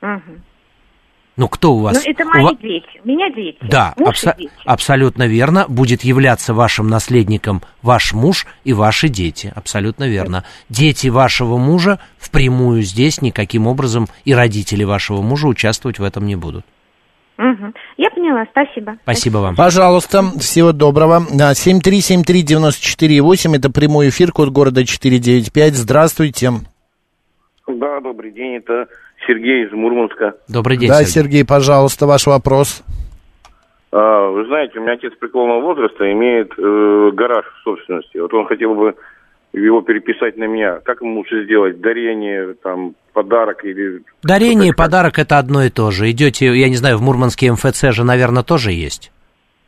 Мгм. 0.00 0.42
Ну, 1.36 1.48
кто 1.48 1.74
у 1.74 1.80
вас? 1.80 2.02
Ну, 2.02 2.10
это 2.10 2.24
У 2.24 2.28
мои 2.28 2.42
ва- 2.44 2.56
дети. 2.62 2.86
У 3.04 3.08
меня 3.08 3.28
дети. 3.30 3.58
Да, 3.60 3.92
Муж 3.98 4.08
абсо- 4.24 4.34
и 4.38 4.42
дети. 4.44 4.52
абсолютно 4.64 5.26
верно. 5.26 5.66
Будет 5.68 6.02
являться 6.02 6.54
вашим 6.54 6.88
наследником 6.88 7.60
ваш 7.82 8.14
муж 8.14 8.46
и 8.64 8.72
ваши 8.72 9.08
дети. 9.08 9.52
Абсолютно 9.54 10.08
верно. 10.08 10.44
Дети 10.70 11.08
вашего 11.08 11.58
мужа 11.58 11.98
впрямую 12.16 12.80
здесь 12.82 13.20
никаким 13.20 13.66
образом 13.66 14.08
и 14.24 14.32
родители 14.34 14.84
вашего 14.84 15.20
мужа 15.20 15.48
участвовать 15.48 15.98
в 15.98 16.04
этом 16.04 16.24
не 16.26 16.36
будут. 16.36 16.64
Мгм. 17.36 17.74
Я 17.98 18.08
поняла, 18.12 18.46
спасибо. 18.50 18.96
Спасибо 19.02 19.38
вам. 19.38 19.56
Пожалуйста, 19.56 20.22
всего 20.40 20.72
доброго. 20.72 21.26
А, 21.38 21.52
7373948, 21.54 23.54
это 23.54 23.68
прямой 23.70 24.08
эфир, 24.08 24.32
код 24.32 24.48
города 24.48 24.86
495. 24.86 25.74
Здравствуйте. 25.74 26.52
Да, 27.68 28.00
добрый 28.00 28.32
день, 28.32 28.54
это 28.56 28.86
Сергей 29.26 29.66
из 29.66 29.72
Мурманска. 29.72 30.34
Добрый 30.48 30.78
да, 30.86 31.04
Сергей. 31.04 31.44
пожалуйста, 31.44 32.06
ваш 32.06 32.26
вопрос. 32.26 32.82
А, 33.92 34.28
вы 34.30 34.44
знаете, 34.46 34.78
у 34.78 34.82
меня 34.82 34.92
отец 34.92 35.12
преклонного 35.18 35.60
возраста 35.60 36.10
имеет 36.12 36.52
э, 36.58 37.10
гараж 37.14 37.44
в 37.46 37.64
собственности. 37.64 38.18
Вот 38.18 38.32
он 38.34 38.46
хотел 38.46 38.74
бы 38.74 38.94
его 39.52 39.80
переписать 39.80 40.36
на 40.36 40.44
меня. 40.44 40.80
Как 40.84 41.00
ему 41.00 41.16
лучше 41.16 41.44
сделать? 41.44 41.80
Дарение, 41.80 42.54
там, 42.62 42.94
подарок 43.12 43.64
или... 43.64 44.02
Дарение 44.22 44.70
и 44.70 44.74
подарок 44.74 45.18
это 45.18 45.38
одно 45.38 45.62
и 45.62 45.70
то 45.70 45.90
же. 45.90 46.10
Идете, 46.10 46.46
я 46.54 46.68
не 46.68 46.76
знаю, 46.76 46.98
в 46.98 47.02
Мурманске 47.02 47.50
МФЦ 47.52 47.92
же, 47.92 48.04
наверное, 48.04 48.42
тоже 48.42 48.72
есть. 48.72 49.12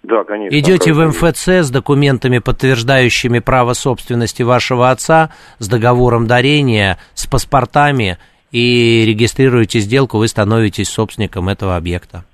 Да, 0.02 0.24
конечно. 0.24 0.56
Идете 0.56 0.92
в 0.92 1.06
МФЦ 1.06 1.48
с 1.48 1.70
документами, 1.70 2.38
подтверждающими 2.38 3.40
право 3.40 3.72
собственности 3.72 4.42
вашего 4.42 4.90
отца, 4.90 5.30
с 5.58 5.68
договором 5.68 6.26
дарения, 6.26 6.98
с 7.14 7.26
паспортами 7.26 8.18
и 8.50 9.04
регистрируете 9.06 9.80
сделку, 9.80 10.18
вы 10.18 10.28
становитесь 10.28 10.88
собственником 10.88 11.48
этого 11.48 11.76
объекта. 11.76 12.24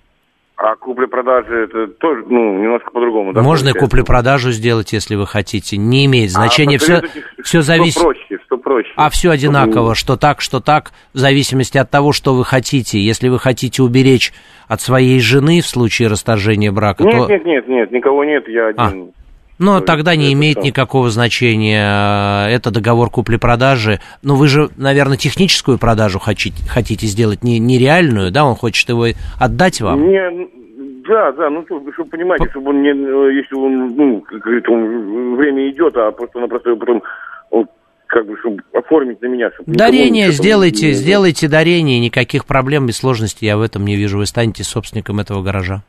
А 0.56 0.76
купли-продажи 0.76 1.64
это 1.64 1.88
тоже, 1.88 2.24
ну, 2.28 2.58
немножко 2.62 2.90
по-другому, 2.90 3.32
да? 3.32 3.42
Можно 3.42 3.68
и 3.68 3.72
получается? 3.72 3.96
куплю-продажу 3.96 4.52
сделать, 4.52 4.92
если 4.92 5.16
вы 5.16 5.26
хотите. 5.26 5.76
Не 5.76 6.06
имеет 6.06 6.30
значения. 6.30 6.76
А 6.76 6.78
все, 6.78 7.02
все 7.42 7.60
что 7.60 7.62
зависит. 7.62 8.00
проще, 8.00 8.38
что 8.46 8.56
проще. 8.56 8.90
А 8.96 9.10
все 9.10 9.30
одинаково, 9.30 9.94
что 9.94 10.16
так, 10.16 10.40
что 10.40 10.60
так, 10.60 10.92
в 11.12 11.18
зависимости 11.18 11.76
от 11.76 11.90
того, 11.90 12.12
что 12.12 12.34
вы 12.34 12.44
хотите. 12.44 13.00
Если 13.00 13.28
вы 13.28 13.40
хотите 13.40 13.82
уберечь 13.82 14.32
от 14.68 14.80
своей 14.80 15.20
жены 15.20 15.60
в 15.60 15.66
случае 15.66 16.08
расторжения 16.08 16.70
брака, 16.70 17.02
Нет, 17.02 17.12
то... 17.12 17.28
нет, 17.28 17.44
нет, 17.44 17.68
нет, 17.68 17.90
никого 17.90 18.24
нет, 18.24 18.48
я 18.48 18.72
А. 18.76 18.92
Но 19.58 19.80
тогда 19.80 20.16
не 20.16 20.32
имеет 20.32 20.58
что? 20.58 20.66
никакого 20.66 21.10
значения. 21.10 22.48
Это 22.48 22.70
договор 22.70 23.10
купли-продажи. 23.10 24.00
Но 24.22 24.34
вы 24.34 24.48
же, 24.48 24.68
наверное, 24.76 25.16
техническую 25.16 25.78
продажу 25.78 26.18
хотите, 26.18 26.56
хотите 26.68 27.06
сделать, 27.06 27.44
не, 27.44 27.58
не 27.58 27.78
реальную, 27.78 28.32
да? 28.32 28.44
Он 28.44 28.56
хочет 28.56 28.88
его 28.88 29.06
отдать 29.38 29.80
вам? 29.80 30.08
Не, 30.08 30.30
ну, 30.30 30.50
да, 31.06 31.32
да, 31.32 31.50
ну, 31.50 31.64
чтобы, 31.66 31.92
чтобы 31.92 32.10
понимаете, 32.10 32.48
чтобы 32.50 32.70
он 32.70 32.82
не, 32.82 32.90
э, 32.90 33.34
если 33.36 33.54
он, 33.54 33.94
ну, 33.94 34.20
как 34.22 34.38
говорит, 34.40 34.68
он, 34.68 35.36
время 35.36 35.70
идет, 35.70 35.96
а 35.96 36.10
просто-напросто 36.10 36.70
его 36.70 36.78
потом, 36.78 37.02
он, 37.50 37.66
как 38.06 38.26
бы, 38.26 38.36
чтобы 38.38 38.62
оформить 38.72 39.20
на 39.20 39.26
меня. 39.26 39.50
Чтобы 39.52 39.72
Дарение 39.72 40.26
там 40.26 40.34
сделайте, 40.34 40.88
не- 40.88 40.92
сделайте 40.94 41.48
дарение, 41.48 42.00
никаких 42.00 42.46
проблем 42.46 42.86
и 42.88 42.92
сложностей 42.92 43.46
я 43.46 43.56
в 43.56 43.62
этом 43.62 43.84
не 43.84 43.96
вижу. 43.96 44.18
Вы 44.18 44.26
станете 44.26 44.64
собственником 44.64 45.20
этого 45.20 45.42
гаража. 45.42 45.82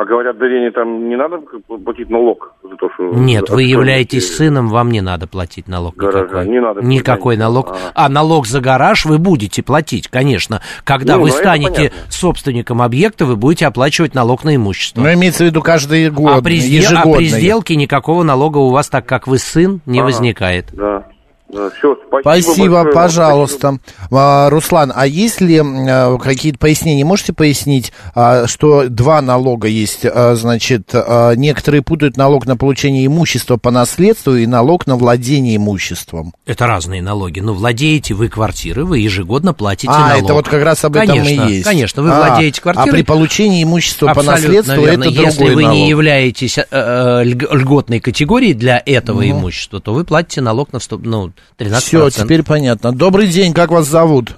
А 0.00 0.04
говорят, 0.04 0.38
дарение 0.38 0.70
там 0.70 1.08
не 1.08 1.16
надо 1.16 1.38
платить 1.84 2.08
налог 2.08 2.52
за 2.62 2.76
то, 2.76 2.88
что... 2.94 3.02
Нет, 3.16 3.50
вы 3.50 3.64
являетесь 3.64 4.32
сыном, 4.36 4.68
вам 4.68 4.92
не 4.92 5.00
надо 5.00 5.26
платить 5.26 5.66
налог 5.66 5.96
гаража. 5.96 6.20
никакой. 6.44 6.48
Не 6.48 6.60
надо 6.60 6.80
Никакой 6.82 7.36
налог. 7.36 7.72
А. 7.72 8.06
А 8.06 8.08
налог 8.08 8.46
за 8.46 8.60
гараж 8.60 9.06
вы 9.06 9.18
будете 9.18 9.64
платить, 9.64 10.06
конечно. 10.06 10.62
Когда 10.84 11.16
Ну, 11.16 11.22
вы 11.22 11.32
станете 11.32 11.92
собственником 12.10 12.80
объекта, 12.80 13.26
вы 13.26 13.34
будете 13.34 13.66
оплачивать 13.66 14.14
налог 14.14 14.44
на 14.44 14.54
имущество. 14.54 15.00
Ну, 15.02 15.12
имеется 15.14 15.42
в 15.42 15.46
виду 15.48 15.62
каждый 15.62 16.10
год, 16.10 16.30
а, 16.38 16.42
при, 16.42 16.58
сде- 16.60 16.76
а 16.78 16.92
ежегодно. 16.92 17.16
при 17.16 17.26
сделке 17.26 17.74
никакого 17.74 18.22
налога 18.22 18.58
у 18.58 18.70
вас, 18.70 18.88
так 18.88 19.04
как 19.04 19.26
вы 19.26 19.38
сын, 19.38 19.80
не 19.84 19.98
Ага. 19.98 20.06
возникает. 20.06 20.66
Да, 20.74 21.08
все, 21.50 21.96
спасибо 22.06 22.20
Спасибо, 22.22 22.74
большое 22.74 22.94
пожалуйста. 22.94 23.78
А, 24.10 24.50
Руслан, 24.50 24.92
а 24.94 25.06
есть 25.06 25.40
ли 25.40 25.58
а, 25.60 26.16
какие-то 26.18 26.58
пояснения? 26.58 27.04
Можете 27.04 27.32
пояснить, 27.32 27.92
а, 28.14 28.46
что 28.46 28.88
два 28.88 29.22
налога 29.22 29.66
есть? 29.68 30.04
А, 30.04 30.34
Значит, 30.34 30.90
а, 30.94 31.32
некоторые 31.34 31.82
путают 31.82 32.16
налог 32.16 32.46
на 32.46 32.56
получение 32.56 33.06
имущества 33.06 33.56
по 33.56 33.70
наследству 33.70 34.34
и 34.36 34.46
налог 34.46 34.86
на 34.86 34.96
владение 34.96 35.56
имуществом. 35.56 36.34
Это 36.46 36.66
разные 36.66 37.00
налоги. 37.02 37.40
Ну, 37.40 37.54
владеете 37.54 38.14
вы 38.14 38.28
квартирой, 38.28 38.84
вы 38.84 38.98
ежегодно 38.98 39.54
платите 39.54 39.88
а, 39.90 40.08
налог. 40.10 40.24
это 40.24 40.34
вот 40.34 40.48
как 40.48 40.62
раз 40.62 40.84
об 40.84 40.96
этом 40.96 41.16
конечно, 41.18 41.44
и 41.48 41.52
есть. 41.54 41.64
Конечно, 41.64 42.02
вы 42.02 42.10
А, 42.12 42.26
владеете 42.28 42.60
квартирой. 42.60 42.88
А 42.88 42.92
при 42.92 43.02
получении 43.02 43.62
имущества 43.62 44.12
по 44.12 44.22
наследству 44.22 44.74
верно. 44.82 45.04
это 45.04 45.12
другой 45.14 45.24
Если 45.24 45.54
вы 45.54 45.62
налог. 45.62 45.74
не 45.76 45.88
являетесь 45.88 46.58
э, 46.58 46.64
э, 46.70 47.24
льг- 47.24 47.56
льготной 47.56 48.00
категорией 48.00 48.52
для 48.54 48.82
этого 48.84 49.22
Мгм. 49.22 49.30
имущества, 49.32 49.80
то 49.80 49.94
вы 49.94 50.04
платите 50.04 50.40
налог 50.42 50.72
на 50.72 50.78
вступ, 50.78 51.02
ну, 51.04 51.32
13%. 51.58 51.74
Все, 51.80 52.10
теперь 52.10 52.42
понятно. 52.44 52.92
Добрый 52.92 53.26
день, 53.26 53.52
как 53.52 53.70
вас 53.70 53.86
зовут? 53.86 54.36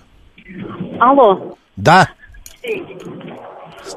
Алло. 0.98 1.56
Да. 1.76 2.08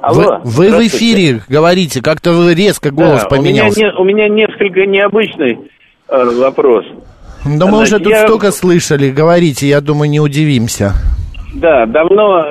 Алло. 0.01 0.39
Вы, 0.43 0.69
вы 0.71 0.77
в 0.77 0.87
эфире 0.87 1.41
говорите, 1.47 2.01
как-то 2.01 2.31
вы 2.33 2.53
резко 2.53 2.91
голос 2.91 3.21
Да, 3.21 3.27
у 3.37 3.41
меня, 3.41 3.61
поменялся. 3.63 3.79
не- 3.79 3.93
у 3.93 4.03
меня 4.03 4.27
несколько 4.27 4.85
необычный 4.85 5.59
э, 6.09 6.25
вопрос. 6.39 6.85
Да 7.45 7.65
мы 7.67 7.81
уже 7.81 7.99
тут 7.99 8.07
я- 8.09 8.25
столько 8.25 8.51
слышали, 8.51 9.11
говорите, 9.11 9.67
я 9.67 9.81
думаю, 9.81 10.09
не 10.09 10.19
удивимся. 10.19 10.93
Да, 11.55 11.85
давно, 11.85 12.43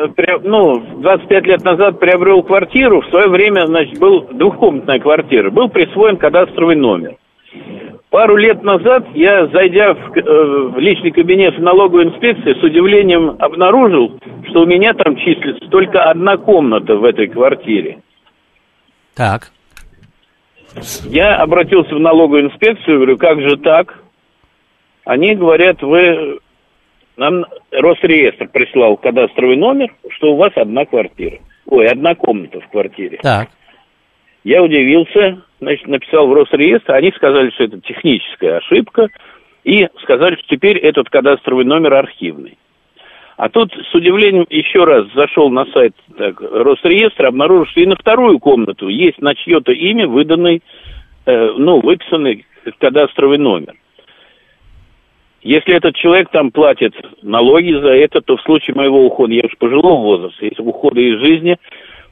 ну, 0.44 1.00
25 1.00 1.44
лет 1.46 1.64
назад 1.64 1.98
приобрел 1.98 2.42
квартиру, 2.44 3.00
в 3.02 3.08
свое 3.10 3.28
время, 3.28 3.66
значит, 3.66 3.98
был 3.98 4.28
двухкомнатная 4.32 5.00
квартира, 5.00 5.50
был 5.50 5.68
присвоен 5.68 6.16
кадастровый 6.16 6.76
номер. 6.76 7.16
Пару 8.12 8.36
лет 8.36 8.62
назад 8.62 9.06
я, 9.14 9.46
зайдя 9.46 9.94
в, 9.94 10.14
э, 10.14 10.68
в 10.68 10.78
личный 10.78 11.12
кабинет 11.12 11.58
налоговой 11.58 12.04
инспекции, 12.04 12.52
с 12.52 12.62
удивлением 12.62 13.36
обнаружил, 13.38 14.20
что 14.50 14.60
у 14.60 14.66
меня 14.66 14.92
там 14.92 15.16
числится 15.16 15.66
только 15.70 16.02
одна 16.02 16.36
комната 16.36 16.94
в 16.96 17.04
этой 17.04 17.28
квартире. 17.28 18.02
Так. 19.14 19.50
Я 21.04 21.36
обратился 21.36 21.94
в 21.94 22.00
налоговую 22.00 22.50
инспекцию, 22.50 22.98
говорю, 22.98 23.16
как 23.16 23.40
же 23.40 23.56
так? 23.56 23.98
Они 25.06 25.34
говорят, 25.34 25.80
вы... 25.80 26.38
Нам 27.16 27.46
Росреестр 27.70 28.48
прислал 28.48 28.98
кадастровый 28.98 29.56
номер, 29.56 29.88
что 30.10 30.32
у 30.32 30.36
вас 30.36 30.52
одна 30.56 30.84
квартира. 30.84 31.38
Ой, 31.66 31.86
одна 31.86 32.14
комната 32.14 32.60
в 32.60 32.68
квартире. 32.68 33.20
Так. 33.22 33.48
Я 34.44 34.62
удивился, 34.62 35.42
значит, 35.62 35.86
написал 35.86 36.26
в 36.26 36.34
Росреестр, 36.34 36.92
они 36.92 37.12
сказали, 37.12 37.50
что 37.50 37.64
это 37.64 37.80
техническая 37.80 38.58
ошибка, 38.58 39.08
и 39.64 39.88
сказали, 40.02 40.34
что 40.34 40.44
теперь 40.48 40.76
этот 40.78 41.08
кадастровый 41.08 41.64
номер 41.64 41.94
архивный. 41.94 42.58
А 43.36 43.48
тут 43.48 43.72
с 43.72 43.94
удивлением 43.94 44.46
еще 44.50 44.84
раз 44.84 45.06
зашел 45.14 45.50
на 45.50 45.64
сайт 45.66 45.94
так, 46.18 46.40
Росреестра, 46.40 47.28
обнаружил, 47.28 47.66
что 47.66 47.80
и 47.80 47.86
на 47.86 47.96
вторую 47.96 48.38
комнату 48.40 48.88
есть 48.88 49.20
на 49.20 49.34
чье-то 49.34 49.72
имя 49.72 50.06
выданный, 50.06 50.62
э, 51.26 51.52
ну, 51.56 51.80
выписанный 51.80 52.44
кадастровый 52.78 53.38
номер. 53.38 53.74
Если 55.42 55.74
этот 55.74 55.96
человек 55.96 56.28
там 56.30 56.50
платит 56.50 56.94
налоги 57.22 57.72
за 57.72 57.94
это, 57.94 58.20
то 58.20 58.36
в 58.36 58.42
случае 58.42 58.76
моего 58.76 59.04
ухода, 59.04 59.32
я 59.32 59.42
уж 59.44 59.56
пожилого 59.58 60.00
возраста, 60.00 60.44
если 60.44 60.62
ухода 60.62 61.00
из 61.00 61.18
жизни, 61.20 61.56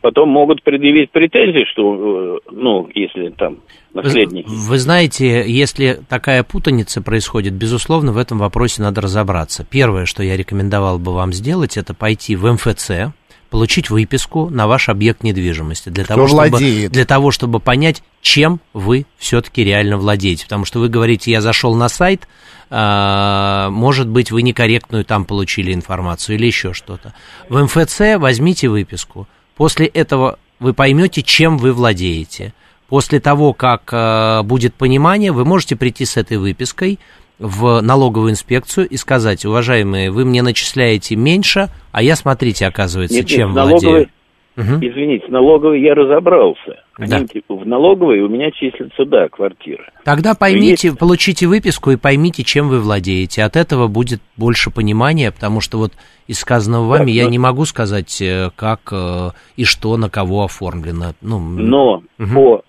потом 0.01 0.29
могут 0.29 0.63
предъявить 0.63 1.11
претензии, 1.11 1.65
что, 1.73 2.37
э, 2.37 2.51
ну, 2.53 2.89
если 2.95 3.31
там 3.31 3.59
наследники. 3.93 4.47
Вы, 4.49 4.79
знаете, 4.79 5.45
если 5.51 6.01
такая 6.09 6.43
путаница 6.43 7.03
происходит, 7.03 7.55
безусловно, 7.55 8.13
в 8.13 8.19
этом 8.19 8.39
вопросе 8.39 8.83
надо 8.83 9.01
разобраться. 9.01 9.67
Первое, 9.69 10.07
что 10.07 10.23
я 10.23 10.37
рекомендовал 10.37 10.99
бы 10.99 11.13
вам 11.13 11.33
сделать, 11.33 11.77
это 11.77 11.95
пойти 11.95 12.37
в 12.37 12.51
МФЦ, 12.53 13.13
получить 13.51 13.91
выписку 13.91 14.49
на 14.49 14.67
ваш 14.67 14.89
объект 14.89 15.23
недвижимости 15.23 15.89
для 15.89 16.05
Кто 16.05 16.15
того, 16.15 16.27
чтобы, 16.29 16.49
владеет? 16.49 16.93
для 16.93 17.05
того, 17.05 17.31
чтобы 17.33 17.61
понять, 17.61 18.03
чем 18.23 18.61
вы 18.73 19.07
все-таки 19.19 19.65
реально 19.65 19.99
владеете. 19.99 20.45
Потому 20.45 20.65
что 20.65 20.79
вы 20.79 20.89
говорите, 20.89 21.31
я 21.33 21.41
зашел 21.41 21.75
на 21.75 21.89
сайт, 21.89 22.29
а, 22.71 23.69
может 23.71 24.09
быть, 24.09 24.31
вы 24.31 24.43
некорректную 24.43 25.05
там 25.05 25.25
получили 25.25 25.75
информацию 25.75 26.37
или 26.37 26.47
еще 26.47 26.73
что-то. 26.73 27.13
В 27.49 27.61
МФЦ 27.63 28.17
возьмите 28.19 28.69
выписку. 28.69 29.27
После 29.61 29.89
этого 29.89 30.39
вы 30.59 30.73
поймете, 30.73 31.21
чем 31.23 31.59
вы 31.59 31.75
владеете. 31.75 32.55
После 32.89 33.21
того, 33.21 33.53
как 33.53 33.91
э, 33.93 34.41
будет 34.43 34.73
понимание, 34.73 35.33
вы 35.33 35.45
можете 35.45 35.77
прийти 35.77 36.07
с 36.07 36.17
этой 36.17 36.39
выпиской 36.39 36.99
в 37.39 37.83
налоговую 37.83 38.31
инспекцию 38.31 38.89
и 38.89 38.97
сказать, 38.97 39.45
уважаемые, 39.45 40.11
вы 40.11 40.25
мне 40.25 40.41
начисляете 40.41 41.15
меньше, 41.15 41.69
а 41.93 42.03
я, 42.03 42.17
смотрите, 42.17 42.67
оказывается, 42.67 43.15
Нет, 43.19 43.29
нет, 43.29 43.37
чем 43.37 43.53
налоговой- 43.53 43.81
владею. 43.81 44.09
Мгм. 44.57 44.77
Извините, 44.81 45.27
в 45.27 45.31
налоговой 45.31 45.81
я 45.81 45.95
разобрался. 45.95 46.83
Да. 46.99 47.17
Они, 47.17 47.27
типа, 47.29 47.55
в 47.55 47.67
налоговой 47.67 48.21
у 48.21 48.29
меня 48.29 48.51
числится, 48.51 49.05
да, 49.07 49.29
квартира. 49.29 49.85
Тогда 50.05 50.35
поймите, 50.35 50.95
получите 50.95 51.47
выписку 51.47 51.93
и 51.93 51.97
поймите, 51.97 52.43
чем 52.43 52.69
вы 52.69 52.81
владеете. 52.81 53.43
От 53.45 53.57
этого 53.57 53.87
будет 53.89 54.21
больше 54.37 54.71
понимания, 54.71 55.31
потому 55.31 55.61
что 55.61 55.79
вот 55.79 55.93
из 56.27 56.41
сказанного 56.41 56.87
вами 56.87 57.11
я 57.13 57.25
но- 57.25 57.31
не 57.31 57.39
могу 57.39 57.65
сказать, 57.65 58.21
э, 58.21 58.51
как 58.57 58.81
э, 58.93 59.31
и 59.57 59.65
что 59.65 59.97
на 59.97 60.11
кого 60.11 60.45
оформлено. 60.45 61.15
Ну, 61.23 61.39
Но 61.39 62.03
Мгм. 62.19 62.35
по 62.35 62.63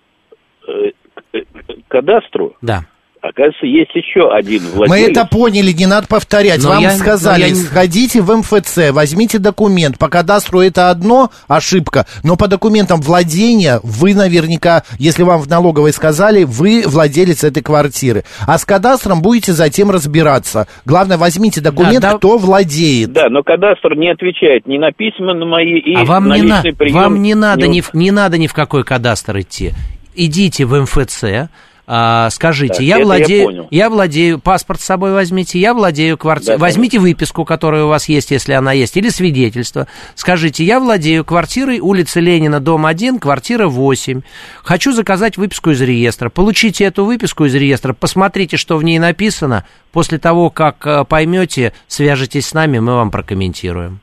э, 0.67 0.91
к- 1.15 1.23
э, 1.33 1.41
кадастру, 1.87 2.55
да. 2.61 2.85
Оказывается, 3.21 3.65
есть 3.65 3.91
еще 3.95 4.31
один 4.33 4.63
владелец. 4.73 4.89
Мы 4.89 5.11
это 5.11 5.25
поняли, 5.25 5.71
не 5.71 5.85
надо 5.85 6.07
повторять. 6.07 6.61
Но 6.63 6.69
Вам 6.69 6.81
я- 6.81 6.91
сказали, 6.91 7.49
я 7.49 7.55
сходите 7.55 8.21
в 8.21 8.35
МФЦ, 8.35 8.91
возьмите 8.91 9.37
документ. 9.39 9.97
По 9.97 10.09
кадастру 10.09 10.59
это 10.61 10.89
одно, 10.89 11.31
ошибка, 11.47 12.05
но 12.23 12.35
по 12.35 12.47
документам 12.47 12.99
владения 13.01 13.79
вы 13.83 14.13
наверняка, 14.15 14.83
если 14.97 15.23
вам 15.23 15.41
в 15.41 15.47
налоговой 15.47 15.93
сказали, 15.93 16.43
вы 16.43 16.83
владелец 16.85 17.43
этой 17.43 17.61
квартиры. 17.63 18.23
А 18.47 18.57
с 18.57 18.65
кадастром 18.65 19.21
будете 19.21 19.53
затем 19.53 19.91
разбираться. 19.91 20.67
Главное, 20.85 21.17
возьмите 21.17 21.61
документ, 21.61 22.01
да. 22.01 22.17
кто 22.17 22.37
владеет. 22.37 23.13
Да, 23.13 23.29
но 23.29 23.43
кадастр 23.43 23.95
не 23.95 24.09
отвечает 24.11 24.67
ни 24.67 24.77
на 24.77 24.91
письма 24.91 25.33
на 25.33 25.45
мои 25.45 25.77
и 25.79 25.95
а 25.95 26.05
вам 26.05 26.27
на 26.27 26.37
не, 26.37 26.41
на- 26.43 26.61
прием. 26.61 26.95
вам 26.95 27.21
не 27.21 27.35
надо 27.35 27.67
не 27.67 27.77
ни, 27.77 27.81
в- 27.81 27.93
не 27.93 28.11
надо 28.11 28.37
ни 28.37 28.47
в 28.47 28.53
какой 28.53 28.83
кадастр 28.83 29.39
идти. 29.39 29.73
Идите 30.15 30.65
в 30.65 30.75
МФЦ, 30.81 31.49
а, 31.93 32.29
скажите, 32.29 32.75
Так, 32.75 32.83
я 32.83 32.93
это 32.95 32.99
я 32.99 33.05
владею, 33.05 33.45
понял. 33.45 33.67
владею, 33.89 34.39
паспорт 34.39 34.79
с 34.79 34.85
собой 34.85 35.11
возьмите, 35.11 35.59
я 35.59 35.73
владею 35.73 36.17
квартирой, 36.17 36.57
Да, 36.57 36.61
возьмите 36.61 36.99
выписку, 36.99 37.43
которая 37.43 37.83
у 37.83 37.89
вас 37.89 38.07
есть, 38.07 38.31
если 38.31 38.53
она 38.53 38.71
есть, 38.71 38.95
или 38.95 39.09
свидетельство. 39.09 39.89
Скажите, 40.15 40.63
я 40.63 40.79
владею 40.79 41.25
квартирой, 41.25 41.81
улица 41.81 42.21
Ленина, 42.21 42.61
дом 42.61 42.85
1, 42.85 43.19
квартира 43.19 43.67
8. 43.67 44.21
Хочу 44.63 44.93
заказать 44.93 45.35
выписку 45.35 45.71
из 45.71 45.81
реестра. 45.81 46.29
Получите 46.29 46.85
эту 46.85 47.03
выписку 47.03 47.43
из 47.43 47.55
реестра, 47.55 47.91
посмотрите, 47.91 48.55
что 48.55 48.77
в 48.77 48.83
ней 48.85 48.97
написано. 48.97 49.65
После 49.91 50.17
того, 50.17 50.49
как 50.49 50.87
э, 50.87 51.03
поймете, 51.03 51.73
свяжитесь 51.89 52.47
с 52.47 52.53
нами, 52.53 52.79
мы 52.79 52.95
вам 52.95 53.11
прокомментируем. 53.11 53.99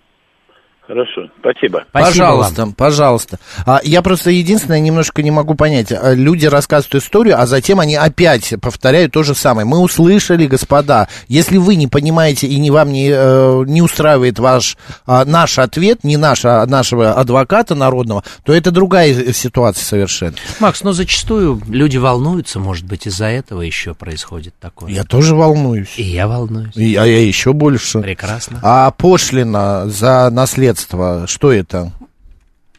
Хорошо, 0.88 1.28
спасибо. 1.40 1.84
Спасибо 1.90 2.08
пожалуйста, 2.08 2.68
пожалуйста. 2.74 3.38
А, 3.66 3.80
я 3.84 4.00
просто 4.00 4.30
единственное 4.30 4.80
немножко 4.80 5.22
не 5.22 5.30
могу 5.30 5.54
понять. 5.54 5.92
А, 5.92 6.14
Люди 6.14 6.46
рассказывают 6.46 7.04
историю, 7.04 7.38
а 7.38 7.46
затем 7.46 7.78
они 7.78 7.94
опять 7.94 8.54
повторяют 8.62 9.12
то 9.12 9.22
же 9.22 9.34
самое. 9.34 9.66
Мы 9.66 9.80
услышали, 9.80 10.46
господа, 10.46 11.08
если 11.28 11.58
вы 11.58 11.74
не 11.74 11.88
понимаете 11.88 12.46
и 12.46 12.58
не 12.58 12.70
вам 12.70 12.90
не, 12.90 13.10
э, 13.12 13.64
не 13.66 13.82
устраивает 13.82 14.38
ваш, 14.38 14.78
а, 15.06 15.26
наш 15.26 15.58
ответ, 15.58 16.04
не 16.04 16.16
наш, 16.16 16.46
а 16.46 16.64
нашего 16.64 17.12
адвоката 17.12 17.74
народного, 17.74 18.24
то 18.44 18.54
это 18.54 18.70
другая 18.70 19.32
ситуация 19.34 19.84
совершенно. 19.84 20.36
Макс, 20.58 20.82
но 20.82 20.92
зачастую 20.92 21.60
люди 21.68 21.98
волнуются, 21.98 22.60
может 22.60 22.86
быть, 22.86 23.06
из-за 23.06 23.26
этого 23.26 23.60
еще 23.60 23.92
происходит 23.92 24.54
такое. 24.58 24.90
Я 24.90 25.04
тоже 25.04 25.34
волнуюсь. 25.34 25.92
И 25.98 26.02
я 26.02 26.26
волнуюсь. 26.28 26.74
И- 26.76 26.94
а 26.96 27.04
я 27.04 27.22
еще 27.26 27.52
больше. 27.52 28.00
Прекрасно. 28.00 28.58
А 28.62 28.90
пошлина 28.92 29.84
за 29.86 30.30
наследство, 30.30 30.77
что 31.26 31.52
это? 31.52 31.92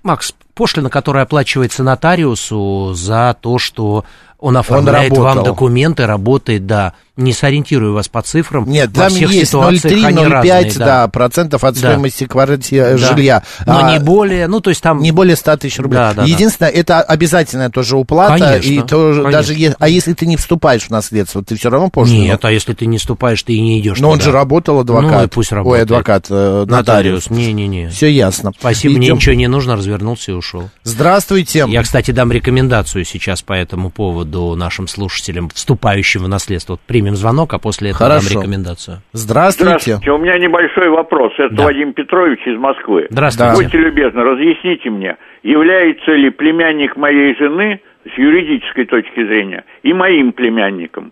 Макс, 0.04 0.34
пошлина, 0.60 0.89
которая 0.89 1.24
оплачивается 1.24 1.84
нотариусу 1.84 2.93
за 2.93 3.34
то, 3.39 3.57
что 3.60 4.03
он 4.39 4.55
оформляет 4.57 5.12
вам 5.12 5.26
работал. 5.28 5.43
документы, 5.53 6.05
работает, 6.05 6.66
да. 6.66 6.93
Не 7.18 7.34
сориентирую 7.34 7.93
вас 7.93 8.07
по 8.07 8.22
цифрам. 8.22 8.64
Нет, 8.70 8.93
там 8.93 9.10
всех 9.10 9.30
есть 9.34 9.47
ситуациях 9.49 9.93
0,3, 9.93 10.05
они 10.05 10.18
0,5, 10.24 10.30
разные, 10.30 10.72
да. 10.78 11.07
процентов 11.10 11.66
от 11.66 11.74
Да. 11.74 11.80
стоимости 11.80 12.26
квартиры, 12.26 12.91
Да. 12.91 12.97
жилья. 12.97 13.43
Но 13.66 13.80
А, 13.86 13.91
не 13.91 13.99
более, 13.99 14.47
ну, 14.47 14.62
то 14.62 14.70
есть 14.70 14.82
там... 14.82 15.01
Не 15.01 15.12
более 15.12 15.36
100 15.36 15.57
тысяч 15.57 15.78
рублей. 15.80 15.97
Да, 15.97 16.14
да, 16.14 16.22
да. 16.22 16.24
Единственное, 16.28 16.72
это 16.72 17.01
обязательная 17.01 17.70
тоже 17.70 17.97
уплата. 17.97 18.38
Конечно, 18.39 18.72
и 18.72 18.82
тоже, 18.82 19.24
конечно. 19.24 19.32
даже 19.32 19.76
а 19.78 19.89
если 19.89 20.14
ты 20.14 20.26
не 20.26 20.38
вступаешь 20.38 20.84
в 20.84 20.89
наследство, 20.91 21.43
ты 21.43 21.57
все 21.57 21.70
равно 21.70 21.89
пошлину? 21.89 22.24
Нет, 22.24 22.45
а 22.45 22.51
если 22.53 22.74
ты 22.74 22.86
не 22.86 22.97
ступаешь, 22.99 23.43
ты 23.43 23.51
и 23.51 23.60
не 23.60 23.82
идешь 23.82 23.99
Но 23.99 24.10
он 24.12 24.20
туда. 24.20 24.32
же 24.32 24.32
работал 24.32 24.80
адвокат. 24.80 25.12
Ну, 25.12 25.24
и 25.26 25.28
пусть 25.28 25.51
Ой, 25.51 25.57
работает. 25.57 25.84
адвокат, 25.91 26.28
э, 26.30 26.66
нотариус. 26.66 27.30
Не-не-не. 27.30 27.89
Все 27.89 28.07
ясно. 28.07 28.53
Спасибо, 28.57 28.95
мне 28.95 29.07
Идем. 29.07 29.18
ничего 29.18 29.36
не 29.36 29.47
нужно, 29.47 29.76
развернулся 29.76 30.32
и 30.32 30.36
ушел. 30.36 30.49
Здравствуйте. 30.84 31.66
Я, 31.68 31.82
кстати, 31.82 32.12
дам 32.12 32.32
рекомендацию 32.32 33.04
сейчас 33.06 33.41
по 33.41 33.54
этому 33.54 33.89
поводу 33.89 34.56
нашим 34.56 34.88
слушателям, 34.88 35.50
вступающим 35.50 36.24
в 36.24 36.28
наследство. 36.28 36.74
Вот 36.74 36.82
примем 36.82 37.16
звонок, 37.16 37.54
а 37.54 37.60
после 37.60 37.91
этого 37.91 38.10
Хорошо. 38.10 38.34
дам 38.34 38.43
рекомендацию. 38.43 38.97
Здравствуйте. 39.14 40.00
У 40.12 40.18
меня 40.18 40.38
небольшой 40.38 40.89
вопрос. 40.89 41.34
Это 41.38 41.54
Да. 41.56 41.64
Вадим 41.66 41.93
Петрович 41.93 42.39
из 42.45 42.58
Москвы. 42.60 43.08
Здравствуйте. 43.10 43.54
Будьте 43.56 43.78
любезны, 43.78 44.22
разъясните 44.22 44.89
мне, 44.89 45.18
является 45.43 46.12
ли 46.12 46.30
племянник 46.30 46.95
моей 46.95 47.36
жены 47.36 47.82
с 48.06 48.18
юридической 48.18 48.86
точки 48.86 49.26
зрения 49.26 49.64
и 49.84 49.93
моим 49.93 50.32
племянником 50.32 51.12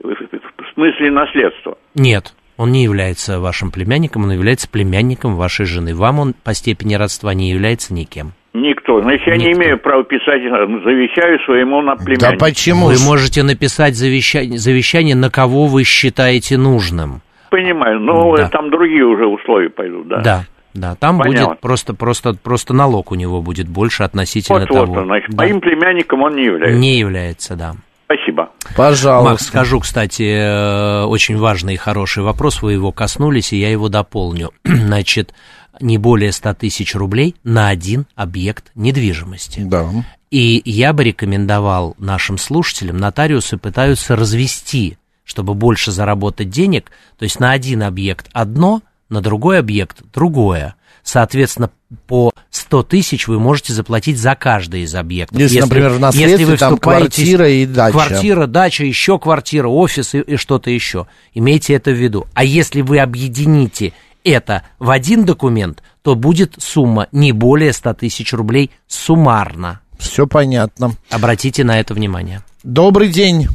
в 0.00 0.08
в 0.08 0.74
смысле 0.74 1.10
наследства? 1.10 1.76
Нет, 1.94 2.34
он 2.56 2.72
не 2.72 2.82
является 2.82 3.40
вашим 3.40 3.70
племянником, 3.70 4.24
он 4.24 4.32
является 4.32 4.68
племянником 4.68 5.36
вашей 5.36 5.64
жены. 5.64 5.94
Вам 5.94 6.18
он 6.18 6.34
по 6.34 6.54
степени 6.54 6.94
родства 6.94 7.32
не 7.32 7.50
является 7.50 7.94
никем. 7.94 8.32
Никто. 8.60 9.00
Значит, 9.02 9.26
я 9.26 9.36
не 9.36 9.46
Никто. 9.46 9.60
имею 9.62 9.78
права 9.78 10.04
писать, 10.04 10.42
э, 10.42 10.66
завещаю 10.84 11.38
своему 11.44 11.82
на 11.82 11.96
племяннику. 11.96 12.86
Вы 12.86 12.96
можете 13.06 13.42
написать 13.42 13.94
завещание, 13.94 14.58
завещание, 14.58 15.14
на 15.14 15.30
кого 15.30 15.66
вы 15.66 15.84
считаете 15.84 16.56
нужным. 16.56 17.20
Понимаю, 17.50 18.00
но 18.00 18.36
Да. 18.36 18.48
там 18.48 18.70
другие 18.70 19.04
уже 19.04 19.26
условия 19.26 19.70
пойдут, 19.70 20.08
да. 20.08 20.20
Да, 20.20 20.44
да, 20.74 20.94
там 20.96 21.18
Понятно. 21.18 21.46
будет 21.48 21.60
просто, 21.60 21.94
просто, 21.94 22.34
просто 22.34 22.74
налог 22.74 23.10
у 23.10 23.14
него 23.14 23.40
будет 23.42 23.68
больше 23.68 24.02
относительно 24.02 24.60
Вот, 24.60 24.68
того. 24.68 24.84
вот, 24.86 24.98
он, 24.98 25.04
значит, 25.06 25.30
Да. 25.30 25.44
моим 25.44 25.60
племянником 25.60 26.22
он 26.22 26.36
не 26.36 26.44
является. 26.44 26.78
Не 26.78 26.98
является, 26.98 27.56
да. 27.56 27.74
Спасибо. 28.04 28.48
Пожалуйста. 28.74 29.30
Макс, 29.32 29.46
скажу, 29.46 29.80
кстати, 29.80 30.22
э, 30.22 31.04
очень 31.04 31.36
важный 31.36 31.74
и 31.74 31.76
хороший 31.76 32.22
вопрос, 32.22 32.62
вы 32.62 32.72
его 32.72 32.90
коснулись, 32.90 33.52
и 33.52 33.58
я 33.58 33.70
его 33.70 33.90
дополню. 33.90 34.50
Значит, 34.64 35.34
не 35.80 35.98
более 35.98 36.32
100 36.32 36.54
тысяч 36.54 36.94
рублей 36.94 37.34
на 37.44 37.68
один 37.68 38.06
объект 38.14 38.70
недвижимости. 38.74 39.60
Да. 39.60 39.88
И 40.30 40.60
я 40.64 40.92
бы 40.92 41.04
рекомендовал 41.04 41.94
нашим 41.98 42.38
слушателям, 42.38 42.98
нотариусы 42.98 43.56
пытаются 43.56 44.14
развести, 44.14 44.98
чтобы 45.24 45.54
больше 45.54 45.90
заработать 45.90 46.50
денег, 46.50 46.90
то 47.18 47.24
есть 47.24 47.40
на 47.40 47.52
один 47.52 47.82
объект 47.82 48.28
одно, 48.32 48.82
на 49.08 49.20
другой 49.20 49.58
объект 49.58 50.02
другое. 50.12 50.74
Соответственно, 51.02 51.70
по 52.06 52.32
100 52.50 52.82
тысяч 52.82 53.28
вы 53.28 53.40
можете 53.40 53.72
заплатить 53.72 54.18
за 54.18 54.34
каждый 54.34 54.82
из 54.82 54.94
объектов. 54.94 55.38
Если, 55.38 55.60
например, 55.60 55.90
в 55.92 56.00
наследстве 56.00 56.32
если 56.32 56.44
вы 56.44 56.56
там 56.58 56.76
квартира 56.76 57.48
и 57.48 57.64
дача. 57.64 57.92
Квартира, 57.92 58.46
дача, 58.46 58.84
еще 58.84 59.18
квартира, 59.18 59.68
офис 59.68 60.14
и, 60.14 60.20
и 60.20 60.36
что-то 60.36 60.70
еще. 60.70 61.06
Имейте 61.32 61.72
это 61.72 61.90
в 61.90 61.94
виду. 61.94 62.26
А 62.34 62.44
если 62.44 62.82
вы 62.82 62.98
объедините 62.98 63.94
это 64.24 64.62
в 64.78 64.90
один 64.90 65.24
документ, 65.24 65.82
то 66.02 66.14
будет 66.14 66.54
сумма 66.58 67.08
не 67.12 67.32
более 67.32 67.72
100 67.72 67.94
тысяч 67.94 68.32
рублей 68.32 68.70
суммарно. 68.86 69.80
Все 69.98 70.26
понятно. 70.26 70.90
Обратите 71.10 71.64
на 71.64 71.80
это 71.80 71.94
внимание. 71.94 72.40
Добрый 72.62 73.08
день. 73.08 73.46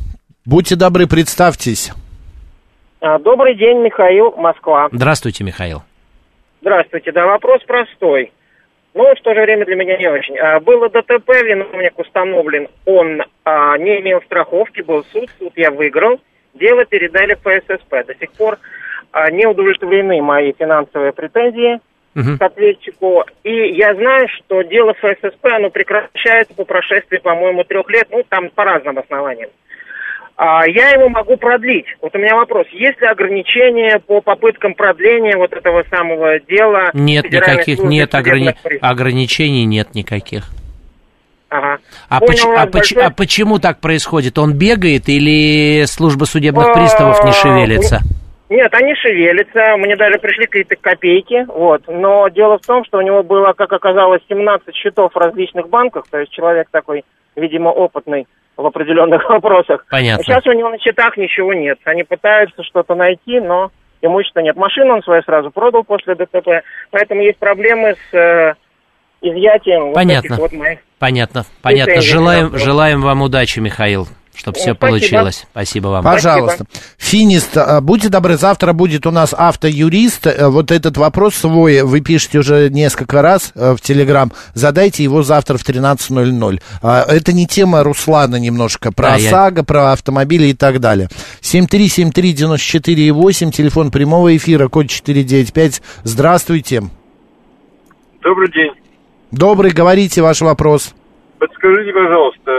Будьте 0.45 0.75
добры, 0.75 1.07
представьтесь. 1.07 1.91
А, 2.99 3.17
Добрый 3.19 3.55
день, 3.55 3.79
Михаил, 3.79 4.31
Москва. 4.37 4.89
Здравствуйте, 4.91 5.43
Михаил. 5.43 5.83
Здравствуйте. 6.61 7.11
Да, 7.11 7.25
вопрос 7.25 7.61
простой. 7.65 8.31
Но 8.93 9.15
в 9.15 9.21
то 9.21 9.33
же 9.33 9.41
время 9.41 9.65
для 9.65 9.75
меня 9.75 9.97
не 9.97 10.07
очень. 10.07 10.37
А, 10.37 10.59
было 10.59 10.89
ДТП, 10.89 11.29
виновник 11.29 11.97
установлен, 11.97 12.67
он 12.85 13.23
а, 13.43 13.77
не 13.77 13.99
имел 14.01 14.21
страховки, 14.21 14.81
был 14.81 15.03
суд, 15.11 15.29
суд 15.39 15.53
я 15.55 15.71
выиграл. 15.71 16.19
Дело 16.53 16.85
передали 16.85 17.33
в 17.33 17.39
ФССП. 17.39 18.05
До 18.07 18.15
сих 18.19 18.31
пор 18.33 18.59
не 19.31 19.45
удовлетворены 19.45 20.21
мои 20.21 20.53
финансовые 20.57 21.11
претензии 21.13 21.79
к 22.37 22.41
ответчику. 22.41 23.23
И 23.43 23.51
я 23.75 23.95
знаю, 23.95 24.27
что 24.29 24.61
дело 24.61 24.93
ФССП, 24.93 25.45
оно 25.45 25.69
прекращается 25.71 26.53
по 26.53 26.63
прошествии, 26.63 27.17
по-моему, 27.17 27.63
трех 27.63 27.89
лет, 27.89 28.07
ну, 28.11 28.21
там 28.29 28.49
по 28.53 28.63
разным 28.63 28.99
основаниям. 28.99 29.49
А, 30.35 30.67
я 30.67 30.89
его 30.89 31.09
могу 31.09 31.37
продлить. 31.37 31.85
Вот 32.01 32.15
у 32.15 32.19
меня 32.19 32.35
вопрос. 32.35 32.67
Есть 32.71 32.99
ли 33.01 33.07
ограничения 33.07 33.99
по 33.99 34.19
попыткам 34.21 34.73
продления 34.73 35.37
вот 35.37 35.53
этого 35.53 35.83
самого 35.89 36.39
дела? 36.39 36.89
Нет 36.93 37.25
никаких, 37.31 37.79
нет 37.79 38.13
ограни- 38.13 38.55
ограничений, 38.81 39.65
нет 39.65 39.93
никаких. 39.95 40.49
Ага. 41.49 41.77
А, 42.09 42.19
Понял 42.19 42.31
поч- 42.31 42.57
а 42.57 42.65
поч- 42.67 42.97
а 42.97 43.09
почему 43.11 43.59
так 43.59 43.79
происходит? 43.79 44.39
Он 44.39 44.53
бегает 44.53 45.07
или 45.07 45.85
служба 45.85 46.25
судебных 46.25 46.67
А, 46.69 46.73
приставов 46.73 47.23
не 47.25 47.31
шевелится? 47.31 47.99
Нет, 48.53 48.71
они 48.75 48.93
шевелятся, 48.93 49.77
мне 49.77 49.95
даже 49.95 50.19
пришли 50.19 50.45
какие-то 50.45 50.75
копейки, 50.75 51.43
вот. 51.47 51.81
Но 51.87 52.27
дело 52.27 52.59
в 52.59 52.61
том, 52.61 52.85
что 52.85 52.99
у 52.99 53.01
него 53.01 53.23
было, 53.23 53.53
как 53.53 53.73
оказалось, 53.73 54.21
17 54.29 54.75
счетов 54.75 55.11
в 55.11 55.17
различных 55.17 55.69
банках, 55.69 56.03
то 56.11 56.19
есть 56.19 56.31
человек 56.31 56.67
такой, 56.69 57.03
видимо, 57.35 57.69
опытный 57.69 58.27
в 58.55 58.63
определенных 58.63 59.27
вопросах. 59.29 59.87
Понятно. 59.89 60.21
А 60.21 60.23
сейчас 60.23 60.45
у 60.45 60.51
него 60.51 60.69
на 60.69 60.77
счетах 60.77 61.17
ничего 61.17 61.55
нет. 61.55 61.79
Они 61.85 62.03
пытаются 62.03 62.61
что-то 62.61 62.93
найти, 62.93 63.39
но 63.39 63.71
имущества 64.03 64.41
нет. 64.41 64.55
Машину 64.55 64.97
он 64.97 65.01
свою 65.01 65.23
сразу 65.23 65.49
продал 65.49 65.83
после 65.83 66.13
ДТП, 66.13 66.61
поэтому 66.91 67.21
есть 67.21 67.39
проблемы 67.39 67.95
с 68.11 68.15
э, 68.15 68.53
изъятием 69.21 69.85
вот 69.85 69.95
Понятно. 69.95 70.27
этих 70.27 70.37
вот 70.37 70.51
моих. 70.51 70.79
Понятно, 70.99 71.43
понятно. 71.63 72.01
Желаем, 72.01 72.55
желаем 72.55 73.01
вам 73.01 73.23
удачи, 73.23 73.59
Михаил, 73.59 74.05
чтобы 74.35 74.57
Ну, 74.57 74.61
все 74.63 74.73
спасибо. 74.73 74.87
получилось. 74.87 75.45
Спасибо 75.51 75.87
вам. 75.89 76.03
Пожалуйста. 76.03 76.65
Финист, 76.97 77.55
а, 77.57 77.81
будьте 77.81 78.09
добры, 78.09 78.37
завтра 78.37 78.73
будет 78.73 79.05
у 79.05 79.11
нас 79.11 79.33
автоюрист. 79.37 80.25
Э, 80.27 80.47
Вот 80.49 80.71
этот 80.71 80.97
вопрос 80.97 81.35
свой 81.35 81.81
вы 81.83 82.01
пишете 82.01 82.39
уже 82.39 82.69
несколько 82.69 83.21
раз 83.21 83.51
э, 83.55 83.73
в 83.73 83.81
Телеграм. 83.81 84.31
Задайте 84.53 85.03
его 85.03 85.23
завтра 85.23 85.57
в 85.57 85.63
13.00. 85.63 86.59
А, 86.81 87.03
Это 87.07 87.33
не 87.33 87.45
тема 87.47 87.83
Руслана 87.83 88.35
немножко, 88.37 88.91
про 88.91 89.09
Да, 89.11 89.15
я- 89.17 89.29
ОСАГО, 89.29 89.63
про 89.63 89.91
автомобили 89.93 90.47
и 90.47 90.53
так 90.53 90.79
далее. 90.79 91.09
7373948, 91.41 93.51
телефон 93.51 93.91
прямого 93.91 94.35
эфира, 94.35 94.67
код 94.67 94.87
495. 94.87 95.81
Здравствуйте. 96.03 96.83
Добрый 98.21 98.51
день. 98.51 98.71
Добрый, 99.31 99.71
говорите 99.71 100.21
ваш 100.21 100.41
вопрос. 100.41 100.93
Подскажите, 101.39 101.91
пожалуйста, 101.91 102.51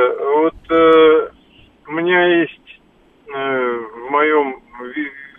вот 0.42 0.54
э, 0.70 1.28
у 1.86 1.92
меня 1.92 2.40
есть 2.40 2.80
э, 3.28 3.78
в 4.06 4.10
моем 4.10 4.62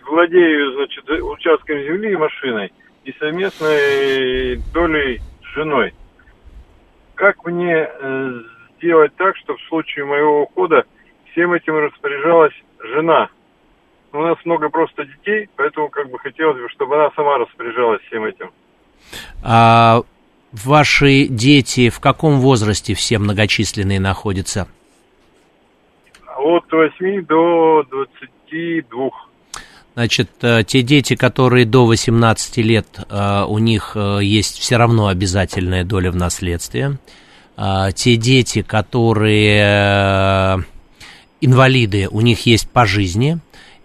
владею, 0.06 0.74
значит, 0.74 1.08
участком 1.08 1.78
земли 1.82 2.12
и 2.12 2.16
машиной 2.16 2.72
и 3.04 3.12
совместной 3.18 4.56
долей 4.72 5.20
с 5.42 5.54
женой. 5.54 5.94
Как 7.14 7.44
мне 7.44 7.88
э, 7.88 8.40
сделать 8.76 9.14
так, 9.16 9.36
чтобы 9.36 9.58
в 9.58 9.68
случае 9.68 10.04
моего 10.04 10.42
ухода 10.42 10.84
всем 11.30 11.52
этим 11.52 11.76
распоряжалась 11.76 12.54
жена? 12.80 13.28
У 14.12 14.22
нас 14.22 14.38
много 14.44 14.68
просто 14.68 15.04
детей, 15.04 15.48
поэтому 15.56 15.88
как 15.88 16.10
бы 16.10 16.18
хотелось 16.18 16.60
бы, 16.60 16.68
чтобы 16.70 16.96
она 16.96 17.10
сама 17.14 17.38
распоряжалась 17.38 18.02
всем 18.02 18.24
этим. 18.24 18.50
А 19.44 20.02
ваши 20.52 21.26
дети 21.28 21.90
в 21.90 22.00
каком 22.00 22.40
возрасте 22.40 22.94
все 22.94 23.18
многочисленные 23.18 24.00
находятся? 24.00 24.68
От 26.38 26.70
8 26.70 27.26
до 27.26 27.82
22. 27.90 29.10
Значит, 29.94 30.30
э, 30.42 30.62
те 30.62 30.82
дети, 30.82 31.16
которые 31.16 31.64
до 31.64 31.86
18 31.86 32.58
лет, 32.58 32.86
э, 33.08 33.44
у 33.48 33.58
них 33.58 33.92
э, 33.94 34.18
есть 34.22 34.58
все 34.58 34.76
равно 34.76 35.08
обязательная 35.08 35.84
доля 35.84 36.10
в 36.10 36.16
наследстве. 36.16 36.98
Те 37.94 38.16
дети, 38.16 38.60
которые 38.60 40.62
инвалиды, 41.40 42.06
у 42.10 42.20
них 42.20 42.44
есть 42.44 42.68
по 42.68 42.84
жизни. 42.84 43.38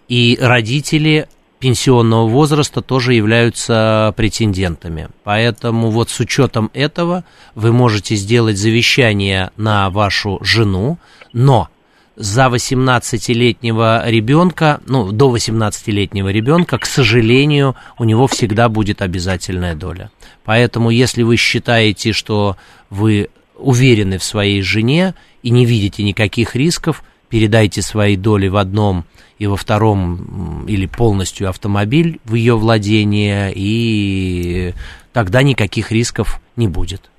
И 0.08 0.36
родители 0.38 1.26
пенсионного 1.58 2.28
возраста 2.28 2.82
тоже 2.82 3.14
являются 3.14 4.12
претендентами. 4.14 5.08
Поэтому 5.24 5.88
вот 5.88 6.10
с 6.10 6.20
учетом 6.20 6.70
этого 6.74 7.24
вы 7.54 7.72
можете 7.72 8.14
сделать 8.16 8.58
завещание 8.58 9.52
на 9.56 9.88
вашу 9.88 10.38
жену, 10.42 10.98
но 11.32 11.70
за 12.16 12.46
18-летнего 12.46 14.08
ребенка, 14.08 14.80
ну, 14.86 15.12
до 15.12 15.34
18-летнего 15.34 16.28
ребенка, 16.28 16.78
к 16.78 16.86
сожалению, 16.86 17.76
у 17.98 18.04
него 18.04 18.26
всегда 18.26 18.68
будет 18.68 19.02
обязательная 19.02 19.74
доля. 19.74 20.10
Поэтому, 20.44 20.90
если 20.90 21.22
вы 21.22 21.36
считаете, 21.36 22.12
что 22.12 22.56
вы 22.90 23.28
уверены 23.56 24.18
в 24.18 24.24
своей 24.24 24.62
жене 24.62 25.14
и 25.42 25.50
не 25.50 25.64
видите 25.64 26.02
никаких 26.02 26.54
рисков, 26.54 27.02
передайте 27.28 27.80
свои 27.80 28.16
доли 28.16 28.48
в 28.48 28.56
одном 28.56 29.04
и 29.38 29.46
во 29.46 29.56
втором 29.56 30.66
или 30.66 30.86
полностью 30.86 31.48
автомобиль 31.48 32.20
в 32.24 32.34
ее 32.34 32.56
владение, 32.56 33.52
и 33.54 34.74
тогда 35.12 35.42
никаких 35.42 35.90
рисков 35.90 36.40
не 36.56 36.68
будет. 36.68 37.11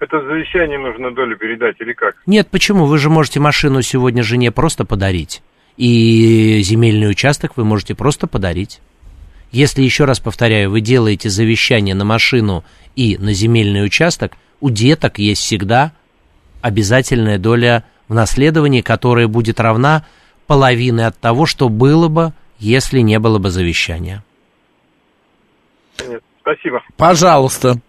Это 0.00 0.18
завещание 0.22 0.78
нужно 0.78 1.14
долю 1.14 1.36
передать 1.36 1.76
или 1.78 1.92
как? 1.92 2.16
Нет, 2.24 2.48
почему? 2.50 2.86
Вы 2.86 2.98
же 2.98 3.10
можете 3.10 3.38
машину 3.38 3.82
сегодня 3.82 4.22
жене 4.22 4.50
просто 4.50 4.86
подарить. 4.86 5.42
И 5.76 6.60
земельный 6.62 7.10
участок 7.10 7.52
вы 7.56 7.64
можете 7.64 7.94
просто 7.94 8.26
подарить. 8.26 8.80
Если, 9.52 9.82
еще 9.82 10.06
раз 10.06 10.18
повторяю, 10.18 10.70
вы 10.70 10.80
делаете 10.80 11.28
завещание 11.28 11.94
на 11.94 12.04
машину 12.04 12.64
и 12.96 13.18
на 13.18 13.34
земельный 13.34 13.84
участок, 13.84 14.32
у 14.60 14.70
деток 14.70 15.18
есть 15.18 15.42
всегда 15.42 15.92
обязательная 16.62 17.38
доля 17.38 17.84
в 18.08 18.14
наследовании, 18.14 18.80
которая 18.80 19.28
будет 19.28 19.60
равна 19.60 20.06
половине 20.46 21.06
от 21.06 21.18
того, 21.18 21.46
что 21.46 21.68
было 21.68 22.08
бы, 22.08 22.32
если 22.58 23.00
не 23.00 23.18
было 23.18 23.38
бы 23.38 23.50
завещания. 23.50 24.24
Нет, 26.08 26.22
спасибо. 26.40 26.82
Пожалуйста. 26.96 27.80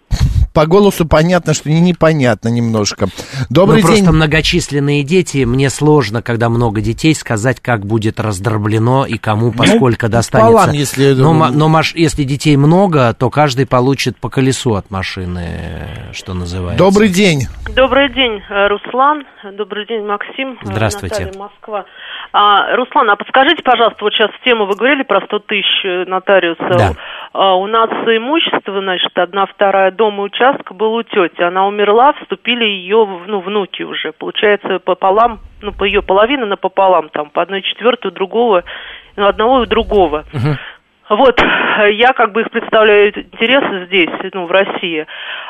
По 0.54 0.66
голосу 0.66 1.06
понятно, 1.08 1.54
что 1.54 1.70
не 1.70 1.80
непонятно 1.80 2.50
немножко. 2.50 3.08
Добрый 3.50 3.82
ну, 3.82 3.88
день. 3.88 3.98
просто 3.98 4.12
многочисленные 4.14 5.04
дети, 5.04 5.46
мне 5.46 5.70
сложно, 5.70 6.22
когда 6.22 6.50
много 6.50 6.82
детей, 6.82 7.16
сказать, 7.16 7.60
как 7.62 7.86
будет 7.86 8.20
раздроблено 8.20 9.06
и 9.06 9.18
кому 9.18 9.52
поскольку 9.52 10.10
достанется. 10.10 10.52
пополам, 10.52 10.72
если- 10.74 11.14
Но, 11.14 11.34
но 11.34 11.70
маш- 11.70 11.96
если 11.96 12.24
детей 12.24 12.58
много, 12.58 13.14
то 13.14 13.30
каждый 13.30 13.66
получит 13.66 14.18
по 14.18 14.30
колесу 14.30 14.76
от 14.76 14.92
машины, 14.92 16.10
что 16.14 16.34
называется. 16.34 16.78
Добрый 16.84 17.10
день. 17.10 17.48
Добрый 17.76 18.14
день, 18.14 18.42
э, 18.50 18.68
Руслан. 18.68 19.24
Добрый 19.58 19.86
день, 19.88 20.04
Максим. 20.06 20.54
Э, 20.62 20.66
Здравствуйте. 20.66 21.26
Наталья, 21.26 21.40
Москва. 21.40 21.86
А, 22.34 22.76
Руслан, 22.76 23.10
а 23.10 23.16
подскажите, 23.16 23.62
пожалуйста, 23.62 24.04
вот 24.04 24.14
сейчас 24.14 24.32
тему 24.46 24.66
вы 24.66 24.76
говорили 24.76 25.04
про 25.04 25.22
100 25.22 25.40
тысяч 25.40 25.86
э, 25.86 26.06
нотариуса. 26.06 26.70
Да. 26.70 26.92
А, 27.34 27.56
у 27.56 27.68
нас 27.68 27.90
имущество, 27.90 28.80
значит, 28.82 29.18
одна 29.18 29.46
вторая 29.46 29.92
дома 29.92 30.24
участка 30.24 30.74
был 30.74 30.94
у 30.94 31.04
тети. 31.04 31.42
Она 31.42 31.68
умерла, 31.68 32.14
вступили 32.14 32.64
ее, 32.64 33.06
ну, 33.28 33.42
внуки 33.42 33.84
уже. 33.84 34.14
Получается, 34.14 34.80
пополам, 34.80 35.40
ну, 35.62 35.74
по 35.74 35.84
ее 35.84 36.02
половина 36.02 36.46
напополам, 36.46 37.10
там, 37.10 37.30
по 37.30 37.42
одной 37.42 37.62
четвертой 37.64 38.12
другого, 38.12 38.64
ну, 39.18 39.28
одного 39.28 39.60
и 39.60 39.64
у 39.64 39.66
другого. 39.66 40.24
Вот, 41.12 41.42
я 41.90 42.14
как 42.14 42.32
бы 42.32 42.40
их 42.40 42.52
представляю 42.52 43.10
интересы 43.10 43.86
здесь, 43.88 44.10
ну, 44.34 44.46
в 44.46 44.52
России. 44.52 45.06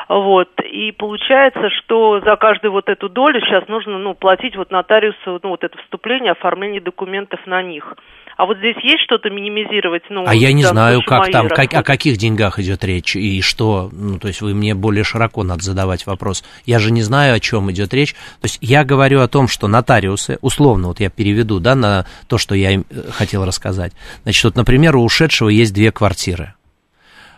Вот, 0.08 0.48
и 0.60 0.90
получается, 0.90 1.70
что 1.70 2.20
за 2.20 2.34
каждую 2.34 2.72
вот 2.72 2.88
эту 2.88 3.08
долю 3.08 3.40
сейчас 3.40 3.68
нужно, 3.68 3.96
ну, 3.98 4.14
платить 4.14 4.56
вот 4.56 4.72
нотариусу, 4.72 5.38
ну, 5.40 5.50
вот 5.50 5.62
это 5.62 5.78
вступление, 5.78 6.32
оформление 6.32 6.80
документов 6.80 7.38
на 7.46 7.62
них. 7.62 7.94
А 8.36 8.46
вот 8.46 8.58
здесь 8.58 8.76
есть 8.82 9.02
что-то 9.04 9.30
минимизировать? 9.30 10.02
Ну, 10.10 10.24
А 10.26 10.34
я 10.34 10.52
не 10.52 10.64
знаю, 10.64 11.02
как 11.02 11.30
там, 11.30 11.48
как- 11.48 11.74
о 11.74 11.82
каких 11.82 12.16
деньгах 12.16 12.58
идет 12.58 12.84
речь 12.84 13.16
и 13.16 13.40
что. 13.40 13.90
Ну, 13.92 14.18
то 14.18 14.28
есть 14.28 14.40
вы 14.40 14.54
мне 14.54 14.74
более 14.74 15.04
широко 15.04 15.42
надо 15.42 15.62
задавать 15.62 16.06
вопрос. 16.06 16.44
Я 16.64 16.78
же 16.78 16.90
не 16.90 17.02
знаю, 17.02 17.34
о 17.34 17.40
чем 17.40 17.70
идет 17.70 17.92
речь. 17.94 18.14
То 18.40 18.44
есть 18.46 18.58
я 18.60 18.84
говорю 18.84 19.20
о 19.20 19.28
том, 19.28 19.48
что 19.48 19.68
нотариусы, 19.68 20.38
условно, 20.40 20.88
вот 20.88 21.00
я 21.00 21.10
переведу, 21.10 21.60
да, 21.60 21.74
на 21.74 22.06
то, 22.26 22.38
что 22.38 22.54
я 22.54 22.70
им 22.70 22.86
э, 22.90 23.10
хотел 23.10 23.44
рассказать. 23.44 23.92
Значит, 24.22 24.44
вот, 24.44 24.56
например, 24.56 24.96
у 24.96 25.04
ушедшего 25.04 25.48
есть 25.48 25.74
две 25.74 25.92
квартиры. 25.92 26.54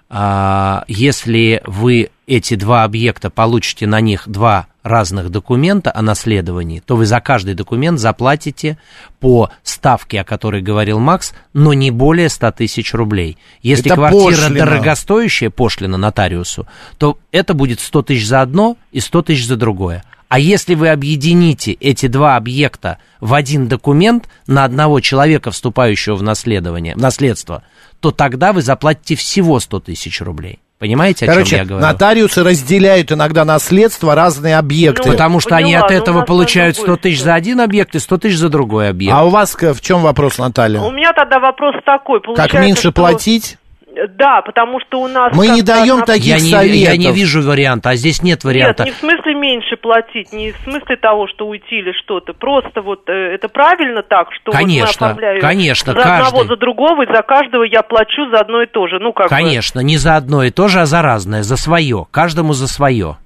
А, 0.09 0.85
если 0.87 1.63
вы 1.65 2.11
эти 2.27 2.55
два 2.55 2.85
объекта 2.85 3.31
получите 3.31 3.87
на 3.87 4.01
них 4.01 4.29
два 4.29 4.69
разных 4.85 5.31
документа 5.31 5.91
о 5.93 6.03
наследовании, 6.03 6.81
то 6.85 6.95
вы 6.95 7.07
за 7.07 7.21
каждый 7.21 7.55
документ 7.55 7.99
заплатите 7.99 8.79
по 9.19 9.51
ставке, 9.65 10.21
о 10.21 10.25
которой 10.25 10.63
говорил 10.63 11.01
Макс, 11.01 11.33
но 11.55 11.73
не 11.73 11.91
более 11.91 12.29
100 12.29 12.53
тысяч 12.53 12.95
рублей. 12.95 13.39
Если 13.63 13.87
Это 13.87 13.97
квартира 13.97 14.43
пошлина. 14.43 14.59
дорогостоящая, 14.59 15.51
пошлина 15.51 15.97
нотариусу, 15.97 16.69
то 16.99 17.19
это 17.33 17.55
будет 17.55 17.81
100 17.81 18.03
тысяч 18.03 18.29
за 18.29 18.43
одно 18.43 18.77
и 18.93 19.01
100 19.01 19.23
тысяч 19.23 19.47
за 19.47 19.57
другое. 19.57 20.05
А 20.29 20.39
если 20.39 20.75
вы 20.75 20.89
объедините 20.89 21.73
эти 21.73 22.07
два 22.07 22.37
объекта 22.37 22.99
в 23.21 23.35
один 23.35 23.69
документ 23.69 24.29
на 24.47 24.65
одного 24.65 25.01
человека, 25.01 25.51
вступающего 25.51 26.17
в 26.17 26.23
наследование, 26.23 26.95
в 26.95 26.99
наследство, 26.99 27.63
то 28.01 28.11
тогда 28.11 28.53
вы 28.53 28.61
заплатите 28.61 29.17
всего 29.17 29.61
100 29.61 29.81
тысяч 29.81 30.21
рублей. 30.21 30.59
Понимаете, 30.85 31.25
о 31.25 31.29
Короче, 31.29 31.49
чем 31.49 31.59
я 31.61 31.65
говорю? 31.65 31.87
нотариусы 31.87 32.45
разделяют 32.45 33.11
иногда 33.11 33.47
наследство 33.47 34.15
разные 34.15 34.59
объекты. 34.59 35.13
Потому 35.13 35.41
что 35.41 35.57
они 35.57 35.75
от 35.75 35.91
этого 35.91 36.27
получают 36.27 36.77
100 36.77 36.97
тысяч 36.99 37.23
за 37.23 37.33
один 37.33 37.63
объект 37.63 37.95
и 37.95 37.99
100 37.99 38.19
тысяч 38.19 38.37
за 38.37 38.51
другой 38.51 38.91
объект. 38.91 39.17
А 39.17 39.25
у 39.25 39.31
вас 39.31 39.57
в 39.59 39.81
чем 39.81 40.03
вопрос, 40.03 40.37
Наталья? 40.37 40.81
У 40.81 40.91
меня 40.91 41.15
тогда 41.15 41.39
вопрос 41.41 41.77
такой. 41.87 42.21
Как 42.37 42.53
меньше 42.53 42.81
что- 42.83 42.93
платить? 42.93 43.57
Да, 43.95 44.43
потому 44.43 44.81
что 44.81 45.01
у 45.01 45.09
нас... 45.09 45.33
Мы 45.35 45.49
не 45.49 45.63
даем 45.63 45.95
одна- 46.03 46.07
таких 46.07 46.27
я 46.27 46.35
не, 46.35 46.51
советов. 46.51 46.93
я 46.93 46.97
не 46.97 47.13
вижу 47.13 47.43
варианта, 47.43 47.91
а 47.91 47.95
здесь 47.95 48.23
нет 48.23 48.45
варианта. 48.45 48.85
Нет, 48.85 48.93
не 48.95 48.99
в 48.99 49.01
смысле 49.01 49.35
меньше 49.35 49.77
платить, 49.77 50.33
не 50.33 50.53
в 50.53 50.57
смысле 50.65 50.97
того, 50.97 51.29
что 51.29 51.47
уйти 51.47 51.77
или 51.77 51.93
что-то. 51.93 52.33
Просто 52.33 52.83
вот 52.83 53.09
э, 53.09 53.13
это 53.13 53.49
правильно 53.49 54.03
так, 54.03 54.29
что 54.33 54.53
вот 54.53 54.55
мы 54.55 54.61
Конечно, 54.63 55.07
оформляем 55.07 55.41
конечно, 55.41 55.93
за 55.93 56.01
одного, 56.01 56.39
каждый. 56.39 56.49
за 56.49 56.57
другого, 56.57 57.03
и 57.05 57.07
за 57.07 57.23
каждого 57.23 57.63
я 57.65 57.83
плачу 57.83 58.29
за 58.33 58.41
одно 58.41 58.63
и 58.63 58.67
то 58.67 58.87
же. 58.89 58.99
Ну, 58.99 59.13
как 59.13 59.27
бы, 59.27 59.31
Конечно, 59.31 59.81
не 59.81 59.97
за 59.97 60.17
одно 60.17 60.43
и 60.43 60.51
то 60.51 60.69
же, 60.69 60.81
а 60.81 60.87
за 60.87 61.03
разное, 61.03 61.43
за 61.43 61.57
свое. 61.57 62.07
Каждому 62.11 62.53
за 62.53 62.67
свое. 62.69 63.17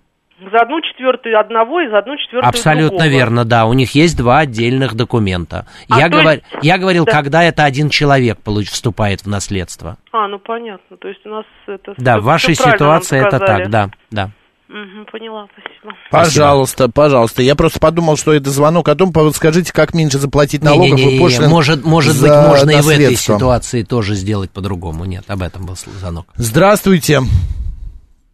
За 0.40 0.60
одну 0.60 0.80
четвертую 0.80 1.38
одного 1.38 1.80
и 1.80 1.88
за 1.88 1.98
одну 1.98 2.16
четвертую 2.16 2.48
Абсолютно 2.48 2.88
другого. 2.98 3.08
верно, 3.08 3.44
да. 3.44 3.66
У 3.66 3.72
них 3.72 3.94
есть 3.94 4.16
два 4.16 4.38
отдельных 4.38 4.94
документа. 4.94 5.66
А, 5.88 5.98
я, 5.98 6.08
говор- 6.08 6.34
есть- 6.34 6.44
я 6.62 6.78
говорил, 6.78 7.04
да. 7.04 7.12
когда 7.12 7.42
это 7.42 7.64
один 7.64 7.90
человек 7.90 8.38
получ- 8.44 8.70
вступает 8.70 9.22
в 9.22 9.26
наследство. 9.26 9.96
А, 10.12 10.28
ну 10.28 10.38
понятно. 10.38 10.96
То 10.96 11.08
есть 11.08 11.24
у 11.26 11.30
нас 11.30 11.44
это... 11.66 11.94
Да, 11.96 12.20
в 12.20 12.24
вашей 12.24 12.54
ситуации 12.54 13.18
это 13.26 13.38
так, 13.38 13.68
да, 13.70 13.90
да. 14.10 14.30
Мгм, 14.68 15.06
поняла, 15.10 15.46
спасибо. 15.52 15.96
Пожалуйста, 16.10 16.90
пожалуйста. 16.90 17.40
Я 17.42 17.54
просто 17.54 17.80
подумал, 17.80 18.18
что 18.18 18.34
это 18.34 18.50
звонок 18.50 18.88
о 18.90 18.94
том, 18.94 19.12
скажите, 19.32 19.72
как 19.72 19.94
меньше 19.94 20.18
заплатить 20.18 20.62
налогов 20.62 20.98
Не-не-не, 20.98 21.16
и 21.16 21.18
пошлин 21.18 21.48
может, 21.48 21.84
может 21.86 22.12
быть, 22.20 22.30
за 22.30 22.46
можно 22.46 22.70
и 22.72 22.74
в 22.82 22.88
этой 22.88 22.98
наследство. 23.04 23.36
ситуации 23.36 23.82
тоже 23.82 24.14
сделать 24.14 24.50
по-другому. 24.50 25.06
Нет, 25.06 25.24
об 25.28 25.40
этом 25.40 25.64
был 25.64 25.74
звонок. 25.74 26.26
Здравствуйте. 26.36 27.20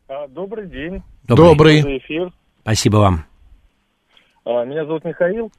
А, 0.09 0.26
Добрый 0.26 0.66
день. 0.68 1.02
Добрый. 1.27 1.81
За 1.81 1.97
эфир. 1.97 2.31
Спасибо 2.61 2.97
вам. 2.97 3.25
А, 4.45 4.64
Меня 4.64 4.85
зовут 4.85 5.05
Михаил, 5.05 5.51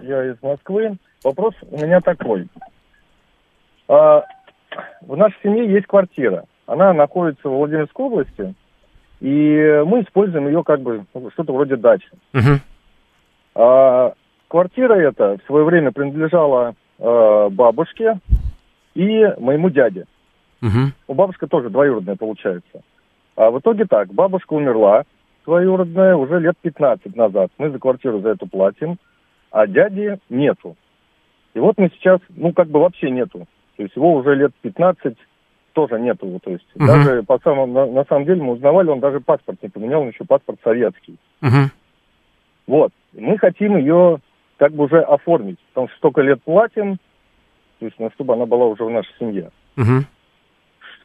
я 0.00 0.24
из 0.32 0.42
Москвы. 0.42 0.96
Вопрос 1.22 1.54
у 1.70 1.76
меня 1.76 2.00
такой. 2.00 2.48
А, 3.88 4.22
В 5.02 5.16
нашей 5.16 5.36
семье 5.42 5.70
есть 5.70 5.86
квартира. 5.86 6.44
Она 6.66 6.94
находится 6.94 7.48
в 7.48 7.52
Владимирской 7.52 8.06
области, 8.06 8.54
и 9.20 9.82
мы 9.84 10.02
используем 10.02 10.46
ее 10.46 10.64
как 10.64 10.80
бы 10.80 11.04
ну, 11.12 11.30
что-то 11.32 11.52
вроде 11.52 11.76
дачи. 11.76 12.08
А, 13.54 14.14
Квартира 14.48 14.94
эта 14.94 15.38
в 15.38 15.46
свое 15.46 15.64
время 15.64 15.92
принадлежала 15.92 16.74
бабушке 16.98 18.18
и 18.94 19.26
моему 19.38 19.70
дяде. 19.70 20.04
Мгм. 20.60 20.92
У 21.08 21.14
бабушка 21.14 21.46
тоже 21.46 21.70
двоюродная 21.70 22.16
получается. 22.16 22.82
А 23.36 23.50
в 23.50 23.58
итоге 23.58 23.86
так, 23.86 24.12
бабушка 24.12 24.52
умерла, 24.52 25.04
двоюродная, 25.44 26.16
уже 26.16 26.38
лет 26.40 26.56
15 26.62 27.16
назад. 27.16 27.50
Мы 27.58 27.70
за 27.70 27.78
квартиру 27.78 28.20
за 28.20 28.30
эту 28.30 28.46
платим, 28.46 28.98
а 29.50 29.66
дяди 29.66 30.18
нету. 30.28 30.76
И 31.54 31.58
вот 31.58 31.78
мы 31.78 31.90
сейчас, 31.94 32.20
ну, 32.30 32.52
как 32.52 32.68
бы 32.68 32.80
вообще 32.80 33.10
нету. 33.10 33.46
То 33.76 33.82
есть 33.82 33.96
его 33.96 34.14
уже 34.14 34.34
лет 34.34 34.52
15 34.62 35.16
тоже 35.72 35.98
нету. 36.00 36.38
То 36.42 36.50
есть 36.50 36.66
Мгм. 36.74 36.86
даже 36.86 37.22
по 37.22 37.38
самому, 37.38 37.72
на, 37.72 37.86
на 37.86 38.04
самом 38.04 38.24
деле 38.26 38.42
мы 38.42 38.52
узнавали, 38.52 38.88
он 38.88 39.00
даже 39.00 39.20
паспорт 39.20 39.62
не 39.62 39.68
поменял, 39.68 40.02
он 40.02 40.08
еще 40.08 40.24
паспорт 40.24 40.58
советский. 40.62 41.16
Мгм. 41.40 41.70
Вот. 42.66 42.92
И 43.12 43.20
мы 43.20 43.38
хотим 43.38 43.76
ее 43.76 44.18
как 44.58 44.72
бы 44.72 44.84
уже 44.84 45.00
оформить, 45.00 45.58
потому 45.70 45.88
что 45.88 45.96
столько 45.96 46.20
лет 46.22 46.42
платим, 46.42 46.98
то 47.78 47.86
есть, 47.86 47.98
ну, 47.98 48.10
чтобы 48.14 48.34
она 48.34 48.46
была 48.46 48.66
уже 48.66 48.84
в 48.84 48.90
нашей 48.90 49.12
семье. 49.18 49.50
Мгм. 49.76 50.06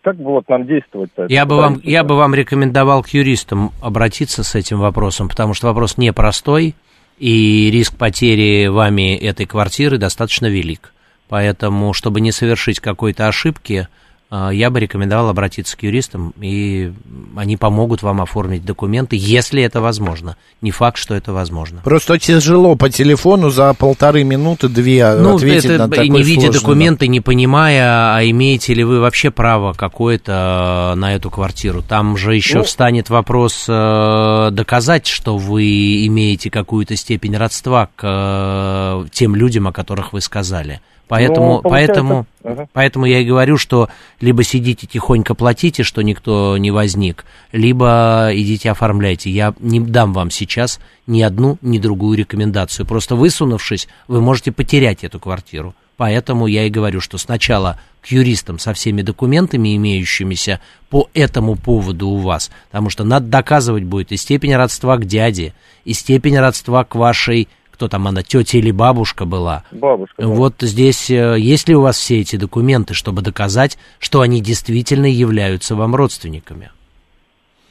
Как 0.07 0.15
бы 0.15 0.23
вот 0.23 0.47
нам 0.47 0.65
действовать-то? 0.65 1.25
Я 1.27 1.45
бы, 1.45 1.57
вам, 1.57 1.81
я 1.83 2.05
бы 2.05 2.15
вам 2.15 2.33
рекомендовал 2.33 3.03
к 3.03 3.09
юристам 3.09 3.73
обратиться 3.81 4.41
с 4.41 4.55
этим 4.55 4.79
вопросом, 4.79 5.27
потому 5.27 5.53
что 5.53 5.67
вопрос 5.67 5.97
непростой, 5.97 6.75
и 7.17 7.69
риск 7.73 7.97
потери 7.97 8.67
вами 8.67 9.17
этой 9.17 9.45
квартиры 9.45 9.97
достаточно 9.97 10.45
велик. 10.45 10.93
Поэтому, 11.27 11.91
чтобы 11.91 12.21
не 12.21 12.31
совершить 12.31 12.79
какой-то 12.79 13.27
ошибки, 13.27 13.89
я 14.29 14.69
бы 14.69 14.79
рекомендовал 14.79 15.29
обратиться 15.29 15.77
к 15.77 15.83
юристам, 15.83 16.33
и 16.41 16.91
они 17.35 17.55
помогут 17.55 18.01
вам 18.01 18.19
оформить 18.21 18.65
документы, 18.65 19.15
если 19.17 19.63
это 19.63 19.79
возможно. 19.79 20.35
Не 20.61 20.71
факт, 20.71 20.97
что 20.97 21.15
это 21.15 21.31
возможно. 21.31 21.81
Просто 21.83 22.19
тяжело 22.19 22.75
по 22.75 22.89
телефону 22.89 23.49
за 23.49 23.73
полторы 23.73 24.23
минуты, 24.23 24.67
две 24.67 25.15
Ну, 25.15 25.35
ответить 25.35 25.65
это 25.65 25.87
на 25.87 25.89
такой 25.89 26.09
не 26.09 26.23
видя 26.23 26.41
сложный 26.41 26.59
документы, 26.59 27.07
не 27.07 27.21
понимая, 27.21 28.15
а 28.15 28.21
имеете 28.23 28.73
ли 28.73 28.83
вы 28.83 28.99
вообще 28.99 29.31
право 29.31 29.73
какое-то 29.73 30.93
на 30.97 31.15
эту 31.15 31.29
квартиру. 31.29 31.81
Там 31.81 32.17
же 32.17 32.35
еще 32.35 32.59
Ну. 32.59 32.63
встанет 32.63 33.09
вопрос 33.09 33.65
э, 33.67 34.49
доказать, 34.51 35.07
что 35.07 35.37
вы 35.37 36.05
имеете 36.07 36.49
какую-то 36.49 36.95
степень 36.95 37.37
родства 37.37 37.89
к 37.95 38.03
э, 38.03 39.05
тем 39.11 39.35
людям, 39.35 39.67
о 39.67 39.71
которых 39.71 40.13
вы 40.13 40.21
сказали. 40.21 40.81
Поэтому, 41.07 41.55
Ну, 41.55 41.61
получается- 41.61 41.93
поэтому, 41.93 42.25
Ага. 42.43 42.69
поэтому 42.73 43.05
я 43.05 43.19
и 43.19 43.25
говорю, 43.25 43.57
что 43.57 43.89
либо 44.19 44.43
сидите 44.43 44.87
тихонько 44.87 45.35
платите, 45.35 45.83
что 45.83 46.01
никто 46.01 46.57
не 46.57 46.71
возник, 46.71 47.25
либо 47.51 48.29
идите 48.33 48.71
оформляйте. 48.71 49.29
Я 49.29 49.53
не 49.59 49.79
дам 49.79 50.13
вам 50.13 50.31
сейчас 50.31 50.79
ни 51.05 51.21
одну, 51.21 51.57
ни 51.61 51.79
другую 51.79 52.17
рекомендацию. 52.17 52.85
Просто 52.85 53.15
высунувшись, 53.15 53.87
вы 54.07 54.21
можете 54.21 54.51
потерять 54.51 55.03
эту 55.03 55.19
квартиру. 55.19 55.73
Поэтому 55.95 56.45
я 56.45 56.65
и 56.65 56.69
говорю, 56.69 57.01
что 57.01 57.17
сначала 57.17 57.79
к 58.01 58.07
юристам 58.07 58.59
со 58.59 58.73
всеми 58.73 59.01
документами, 59.01 59.75
имеющимися 59.75 60.59
по 60.89 61.09
этому 61.15 61.55
поводу 61.55 62.07
у 62.09 62.17
вас, 62.17 62.51
потому 62.69 62.89
что 62.91 63.03
надо 63.03 63.25
доказывать 63.27 63.83
будет 63.83 64.11
и 64.11 64.17
степень 64.17 64.55
родства 64.55 64.97
к 64.97 65.05
дяде, 65.05 65.53
и 65.85 65.93
степень 65.93 66.37
родства 66.37 66.83
к 66.83 66.93
вашей, 66.95 67.47
кто 67.77 67.87
там 67.87 68.07
она, 68.07 68.23
тетя 68.23 68.57
или 68.57 68.71
бабушка 68.71 69.25
была. 69.25 69.63
Бабушка. 69.71 70.15
да. 70.17 70.27
Вот 70.27 70.55
здесь 70.61 71.11
э, 71.11 71.35
есть 71.37 71.69
ли 71.69 71.75
у 71.75 71.81
вас 71.81 71.95
все 71.95 72.19
эти 72.19 72.35
документы, 72.35 72.95
чтобы 72.95 73.21
доказать, 73.21 73.77
что 73.99 74.21
они 74.21 74.41
действительно 74.41 75.05
являются 75.05 75.75
вам 75.75 75.93
родственниками? 75.93 76.71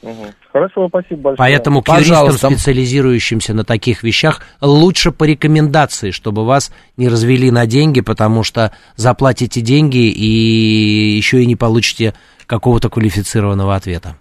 Мгм. 0.01 0.27
Хорошо, 0.53 0.87
спасибо 0.87 1.21
большое. 1.23 1.37
Поэтому 1.37 1.81
к 1.81 1.89
юристам, 1.89 2.53
специализирующимся 2.53 3.53
на 3.53 3.65
таких 3.65 4.01
вещах, 4.03 4.43
лучше 4.61 5.11
по 5.11 5.25
рекомендации, 5.25 6.11
чтобы 6.11 6.45
вас 6.45 6.71
не 6.95 7.09
развели 7.09 7.51
на 7.51 7.65
деньги, 7.65 7.99
потому 7.99 8.43
что 8.43 8.71
заплатите 8.95 9.59
деньги 9.59 10.09
и 10.09 11.17
еще 11.17 11.43
и 11.43 11.45
не 11.45 11.57
получите 11.57 12.13
какого-то 12.45 12.89
квалифицированного 12.89 13.75
ответа. 13.75 14.15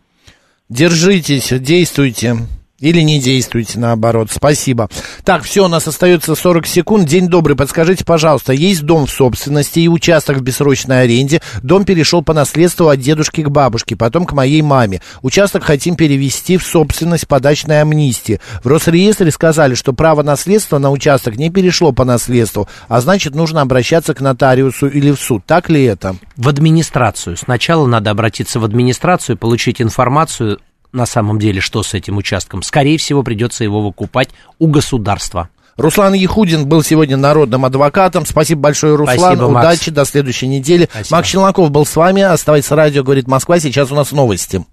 Держитесь, 0.69 1.53
действуйте. 1.53 2.39
Или 2.79 3.01
не 3.01 3.19
действуйте, 3.19 3.79
наоборот. 3.79 4.29
Спасибо. 4.31 4.91
Так, 5.25 5.45
все, 5.45 5.65
у 5.65 5.69
нас 5.69 5.89
остается 5.89 6.35
40 6.35 6.67
секунд. 6.67 7.09
День 7.09 7.29
добрый, 7.29 7.57
подскажите, 7.57 8.05
пожалуйста, 8.05 8.53
есть 8.53 8.83
дом 8.83 9.07
в 9.07 9.11
собственности 9.11 9.81
и 9.81 9.89
участок 9.89 10.37
в 10.37 10.43
бессрочной 10.43 11.03
аренде. 11.03 11.41
Дом 11.63 11.87
перешел 11.87 12.23
по 12.23 12.35
наследству 12.35 12.89
от 12.89 13.01
дедушки 13.01 13.43
к 13.43 13.49
бабушке, 13.49 13.97
потом 13.97 14.27
к 14.27 14.33
моей 14.33 14.61
маме. 14.61 15.01
Участок 15.23 15.65
хотим 15.65 15.97
перевести 15.97 16.59
в 16.59 16.67
собственность 16.67 17.27
по 17.27 17.41
дачной 17.41 17.81
амнистии. 17.81 18.41
В 18.63 18.67
Росреестре 18.67 19.31
сказали, 19.31 19.75
что 19.75 19.95
право 19.95 20.23
наследства 20.23 20.77
на 20.77 20.91
участок 20.91 21.37
не 21.37 21.49
перешло 21.49 21.93
по 21.93 22.05
наследству, 22.05 22.69
а 22.89 23.01
значит, 23.01 23.35
нужно 23.35 23.63
обращаться 23.63 24.13
к 24.13 24.21
нотариусу 24.21 24.89
или 24.89 25.13
в 25.13 25.17
суд. 25.19 25.43
Так 25.47 25.71
ли 25.71 25.83
это? 25.83 26.17
В 26.37 26.47
администрацию. 26.49 27.39
Сначала 27.39 27.87
надо 27.87 28.11
обратиться 28.11 28.61
в 28.61 28.65
администрацию, 28.65 29.39
получить 29.39 29.81
информацию 29.81 30.61
на 30.97 31.07
самом 31.07 31.39
деле, 31.39 31.61
что 31.61 31.83
с 31.83 31.95
этим 31.95 32.17
участком. 32.17 32.63
Скорее 32.63 32.99
всего, 32.99 33.23
придется 33.23 33.63
его 33.63 33.83
выкупать 33.83 34.31
у 34.59 34.67
государства. 34.67 35.49
Руслан 35.77 36.15
Яхудин 36.15 36.67
был 36.67 36.83
сегодня 36.83 37.17
народным 37.17 37.65
адвокатом. 37.65 38.27
Спасибо 38.27 38.63
большое, 38.63 38.97
Руслан. 38.97 39.19
Спасибо, 39.19 39.49
Макс. 39.49 39.67
Удачи, 39.67 39.91
до 39.91 40.05
следующей 40.05 40.49
недели. 40.49 40.89
Спасибо. 40.91 41.17
Макс 41.17 41.29
Челноков 41.29 41.71
был 41.71 41.87
с 41.87 41.95
вами. 41.95 42.23
Оставайтесь 42.23 42.71
радио, 42.71 43.05
говорит 43.05 43.29
Москва. 43.29 43.61
Сейчас 43.61 43.93
у 43.93 43.95
нас 43.95 44.11
новости. 44.11 44.65